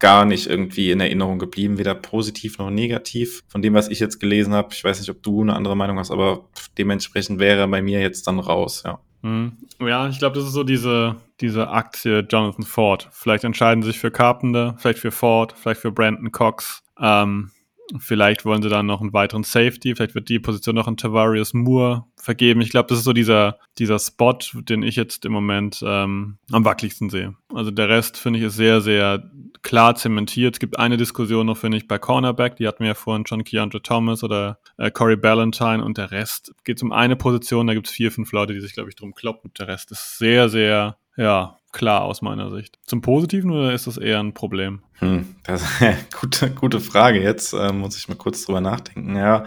[0.00, 3.42] gar nicht irgendwie in Erinnerung geblieben, weder positiv noch negativ.
[3.48, 5.98] Von dem, was ich jetzt gelesen habe, ich weiß nicht, ob du eine andere Meinung
[5.98, 8.98] hast, aber dementsprechend wäre er bei mir jetzt dann raus, ja.
[9.22, 9.56] Hm.
[9.80, 13.08] Ja, ich glaube, das ist so diese, diese Aktie Jonathan Ford.
[13.12, 16.82] Vielleicht entscheiden sie sich für Carpenter, vielleicht für Ford, vielleicht für Brandon Cox.
[16.98, 17.50] Ähm,
[17.98, 21.54] Vielleicht wollen sie dann noch einen weiteren Safety, vielleicht wird die Position noch an Tavarius
[21.54, 22.60] Moore vergeben.
[22.60, 26.64] Ich glaube, das ist so dieser, dieser Spot, den ich jetzt im Moment ähm, am
[26.64, 27.34] wackeligsten sehe.
[27.52, 29.30] Also der Rest, finde ich, ist sehr, sehr
[29.62, 30.54] klar zementiert.
[30.54, 33.44] Es gibt eine Diskussion noch, finde ich, bei Cornerback, die hatten wir ja vorhin schon,
[33.44, 37.88] Keandre Thomas oder äh, Corey Ballantyne und der Rest geht um eine Position, da gibt
[37.88, 39.50] es vier, fünf Leute, die sich, glaube ich, drum kloppen.
[39.58, 42.78] Der Rest ist sehr, sehr, ja, klar aus meiner Sicht.
[42.86, 44.82] Zum Positiven oder ist das eher ein Problem?
[44.94, 45.64] Hm, das
[46.20, 47.22] gute, gute Frage.
[47.22, 49.16] Jetzt äh, muss ich mal kurz drüber nachdenken.
[49.16, 49.44] Ja,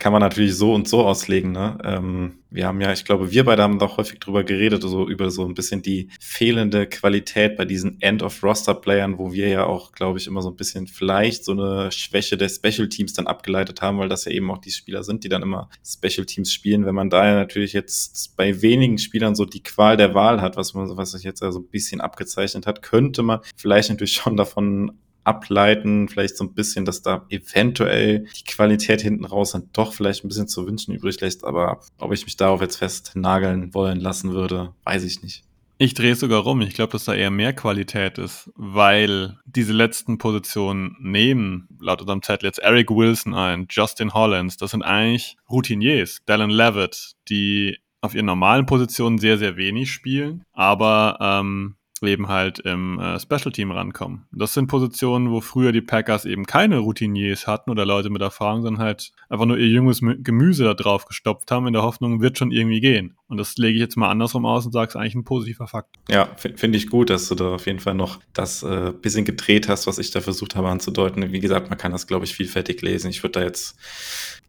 [0.00, 1.52] kann man natürlich so und so auslegen.
[1.52, 1.76] Ne?
[1.84, 5.30] Ähm, wir haben ja, ich glaube, wir beide haben doch häufig drüber geredet, so über
[5.30, 10.26] so ein bisschen die fehlende Qualität bei diesen End-of-Roster-Playern, wo wir ja auch, glaube ich,
[10.26, 14.08] immer so ein bisschen vielleicht so eine Schwäche der Special Teams dann abgeleitet haben, weil
[14.08, 16.86] das ja eben auch die Spieler sind, die dann immer Special Teams spielen.
[16.86, 20.56] Wenn man da ja natürlich jetzt bei wenigen Spielern so die Qual der Wahl hat,
[20.56, 24.14] was man, was sich jetzt ja so ein bisschen abgezeichnet hat, könnte man vielleicht natürlich
[24.14, 24.92] schon davon
[25.30, 30.24] ableiten, vielleicht so ein bisschen, dass da eventuell die Qualität hinten raus dann doch vielleicht
[30.24, 34.32] ein bisschen zu wünschen übrig lässt, aber ob ich mich darauf jetzt festnageln wollen lassen
[34.32, 35.44] würde, weiß ich nicht.
[35.82, 36.60] Ich drehe sogar rum.
[36.60, 42.22] Ich glaube, dass da eher mehr Qualität ist, weil diese letzten Positionen nehmen, laut unserem
[42.22, 48.14] Zettel jetzt Eric Wilson ein, Justin Hollins, das sind eigentlich Routiniers, Dallin Levitt, die auf
[48.14, 51.76] ihren normalen Positionen sehr, sehr wenig spielen, aber ähm,
[52.08, 54.26] eben halt im äh, Special Team rankommen.
[54.32, 58.62] Das sind Positionen, wo früher die Packers eben keine Routiniers hatten oder Leute mit Erfahrung,
[58.62, 62.38] sondern halt einfach nur ihr junges Gemüse da drauf gestopft haben, in der Hoffnung, wird
[62.38, 63.16] schon irgendwie gehen.
[63.28, 65.96] Und das lege ich jetzt mal andersrum aus und sage, es eigentlich ein positiver Fakt.
[66.08, 69.68] Ja, finde ich gut, dass du da auf jeden Fall noch das äh, bisschen gedreht
[69.68, 71.32] hast, was ich da versucht habe anzudeuten.
[71.32, 73.10] Wie gesagt, man kann das, glaube ich, vielfältig lesen.
[73.10, 73.76] Ich würde da jetzt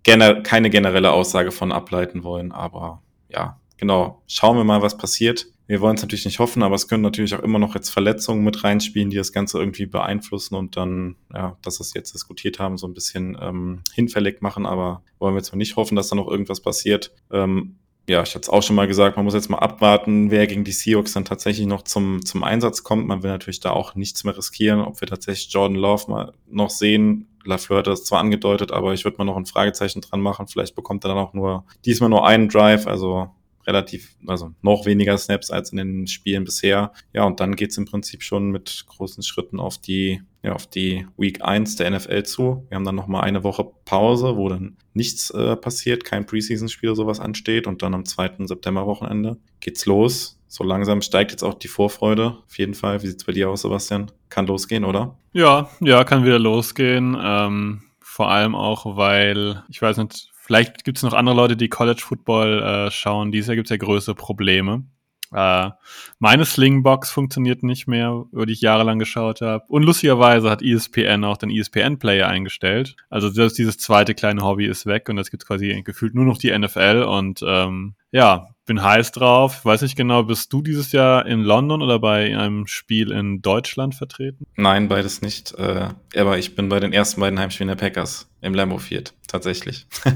[0.04, 4.22] gerne keine generelle Aussage von ableiten wollen, aber ja, genau.
[4.28, 5.48] Schauen wir mal, was passiert.
[5.72, 8.44] Wir wollen es natürlich nicht hoffen, aber es können natürlich auch immer noch jetzt Verletzungen
[8.44, 12.60] mit reinspielen, die das Ganze irgendwie beeinflussen und dann, ja, dass wir es jetzt diskutiert
[12.60, 14.66] haben, so ein bisschen ähm, hinfällig machen.
[14.66, 17.14] Aber wollen wir jetzt mal nicht hoffen, dass da noch irgendwas passiert.
[17.32, 17.78] Ähm,
[18.10, 20.66] ja, ich hatte es auch schon mal gesagt, man muss jetzt mal abwarten, wer gegen
[20.66, 23.08] die Seahawks dann tatsächlich noch zum, zum Einsatz kommt.
[23.08, 26.70] Man will natürlich da auch nichts mehr riskieren, ob wir tatsächlich Jordan Love mal noch
[26.70, 27.30] sehen.
[27.46, 30.48] Lafleur hat das zwar angedeutet, aber ich würde mal noch ein Fragezeichen dran machen.
[30.48, 32.88] Vielleicht bekommt er dann auch nur diesmal nur einen Drive.
[32.88, 33.30] Also
[33.68, 36.92] relativ, also noch weniger Snaps als in den Spielen bisher.
[37.14, 41.08] Ja, und dann geht's im Prinzip schon mit großen Schritten auf die, ja, auf die
[41.18, 42.66] Week 1 der NFL zu.
[42.70, 46.98] Wir haben dann nochmal eine Woche Pause, wo dann nichts äh, passiert, kein Preseason-Spiel oder
[46.98, 48.46] sowas ansteht und dann am 2.
[48.46, 50.38] September-Wochenende geht's los.
[50.48, 52.38] So langsam steigt jetzt auch die Vorfreude.
[52.46, 53.02] Auf jeden Fall.
[53.02, 54.12] Wie sieht's bei dir aus, Sebastian?
[54.28, 55.16] Kann losgehen, oder?
[55.32, 57.18] Ja, ja, kann wieder losgehen.
[57.22, 61.70] Ähm, vor allem auch, weil, ich weiß nicht, Vielleicht gibt es noch andere Leute, die
[61.70, 63.32] College Football äh, schauen.
[63.32, 64.84] Dieses Jahr gibt es ja größere Probleme.
[65.32, 65.70] Äh,
[66.18, 69.64] meine Slingbox funktioniert nicht mehr, über die ich jahrelang geschaut habe.
[69.68, 72.96] Und lustigerweise hat ESPN auch den ESPN-Player eingestellt.
[73.12, 76.40] Also das, dieses zweite kleine Hobby ist weg und jetzt gibt quasi gefühlt nur noch
[76.40, 77.06] die NFL.
[77.08, 79.66] Und ähm, ja, bin heiß drauf.
[79.66, 83.96] Weiß nicht genau, bist du dieses Jahr in London oder bei einem Spiel in Deutschland
[83.96, 84.46] vertreten?
[84.56, 85.54] Nein, beides nicht.
[85.56, 89.88] Äh, aber ich bin bei den ersten beiden Heimspielen der Packers im Lambeau Field, tatsächlich.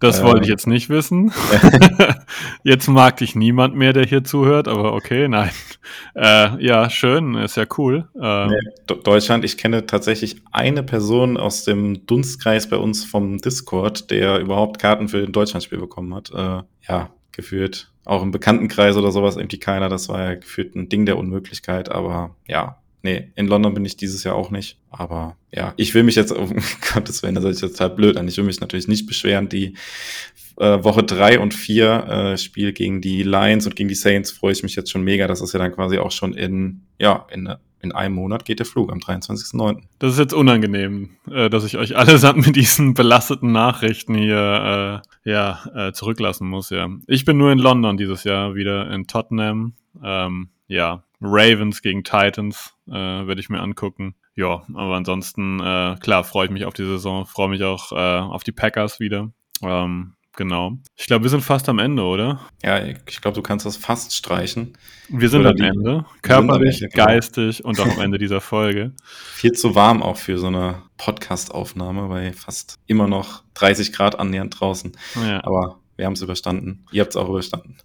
[0.00, 0.52] Das wollte ich ähm.
[0.52, 1.32] jetzt nicht wissen.
[2.62, 5.50] jetzt mag dich niemand mehr, der hier zuhört, aber okay, nein.
[6.14, 8.06] Äh, ja, schön, ist ja cool.
[8.14, 14.12] Ähm, nee, Deutschland, ich kenne tatsächlich eine Person aus dem Dunstkreis bei uns vom Discord,
[14.12, 16.30] der überhaupt Karten für ein Deutschlandspiel bekommen hat.
[16.30, 19.88] Äh, ja, gefühlt auch im Bekanntenkreis oder sowas irgendwie keiner.
[19.88, 23.96] Das war ja gefühlt ein Ding der Unmöglichkeit, aber ja, Nee, in London bin ich
[23.96, 24.76] dieses Jahr auch nicht.
[24.90, 26.56] Aber ja, ich will mich jetzt, um
[26.92, 28.26] Gottes Willen, das ist jetzt total blöd an.
[28.28, 29.48] Ich will mich natürlich nicht beschweren.
[29.48, 29.74] Die
[30.56, 34.52] äh, Woche drei und vier äh, Spiel gegen die Lions und gegen die Saints freue
[34.52, 35.28] ich mich jetzt schon mega.
[35.28, 38.66] Das ist ja dann quasi auch schon in, ja, in, in einem Monat geht der
[38.66, 39.82] Flug am 23.09.
[39.98, 45.30] Das ist jetzt unangenehm, äh, dass ich euch allesamt mit diesen belasteten Nachrichten hier äh,
[45.30, 46.70] ja, äh, zurücklassen muss.
[46.70, 49.74] Ja, Ich bin nur in London dieses Jahr, wieder in Tottenham.
[50.02, 54.14] Ähm, ja, Ravens gegen Titans äh, werde ich mir angucken.
[54.34, 58.20] Ja, aber ansonsten, äh, klar, freue ich mich auf die Saison, freue mich auch äh,
[58.20, 59.32] auf die Packers wieder.
[59.62, 60.78] Ähm, genau.
[60.96, 62.40] Ich glaube, wir sind fast am Ende, oder?
[62.62, 64.78] Ja, ich glaube, du kannst das fast streichen.
[65.08, 66.04] Wir sind oder am die, Ende.
[66.22, 67.06] Körperlich, Ende, genau.
[67.06, 68.92] geistig und auch am Ende dieser Folge.
[69.04, 74.58] Viel zu warm auch für so eine Podcast-Aufnahme, bei fast immer noch 30 Grad annähernd
[74.58, 74.92] draußen.
[75.16, 75.44] Ja.
[75.44, 76.86] Aber wir haben es überstanden.
[76.92, 77.76] Ihr habt es auch überstanden.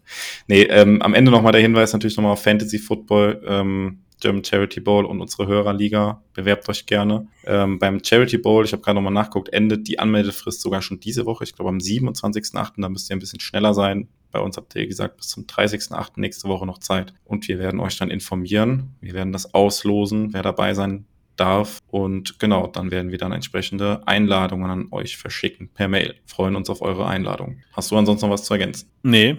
[0.48, 4.80] Nee, ähm, am Ende nochmal der Hinweis natürlich nochmal auf Fantasy Football, ähm, German Charity
[4.80, 6.24] Bowl und unsere Hörerliga.
[6.34, 7.28] Bewerbt euch gerne.
[7.46, 11.26] Ähm, beim Charity Bowl, ich habe gerade nochmal nachgeguckt, endet die Anmeldefrist sogar schon diese
[11.26, 11.44] Woche.
[11.44, 12.72] Ich glaube am 27.8.
[12.78, 14.08] Da müsst ihr ein bisschen schneller sein.
[14.32, 16.14] Bei uns habt ihr gesagt, bis zum 30.8.
[16.16, 17.14] nächste Woche noch Zeit.
[17.26, 18.96] Und wir werden euch dann informieren.
[19.02, 21.06] Wir werden das auslosen, wer dabei sein
[21.36, 21.80] darf.
[21.88, 26.16] Und genau, dann werden wir dann entsprechende Einladungen an euch verschicken per Mail.
[26.26, 27.60] Freuen uns auf eure Einladung.
[27.74, 28.90] Hast du ansonsten noch was zu ergänzen?
[29.04, 29.38] Nee.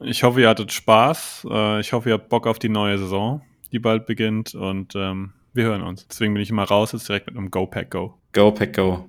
[0.00, 1.46] Ich hoffe, ihr hattet Spaß.
[1.50, 3.42] Äh, ich hoffe, ihr habt Bock auf die neue Saison,
[3.72, 4.54] die bald beginnt.
[4.54, 6.06] Und ähm, wir hören uns.
[6.06, 8.14] Deswegen bin ich immer raus, jetzt direkt mit einem Go Pack Go.
[8.32, 9.08] Go Pack Go.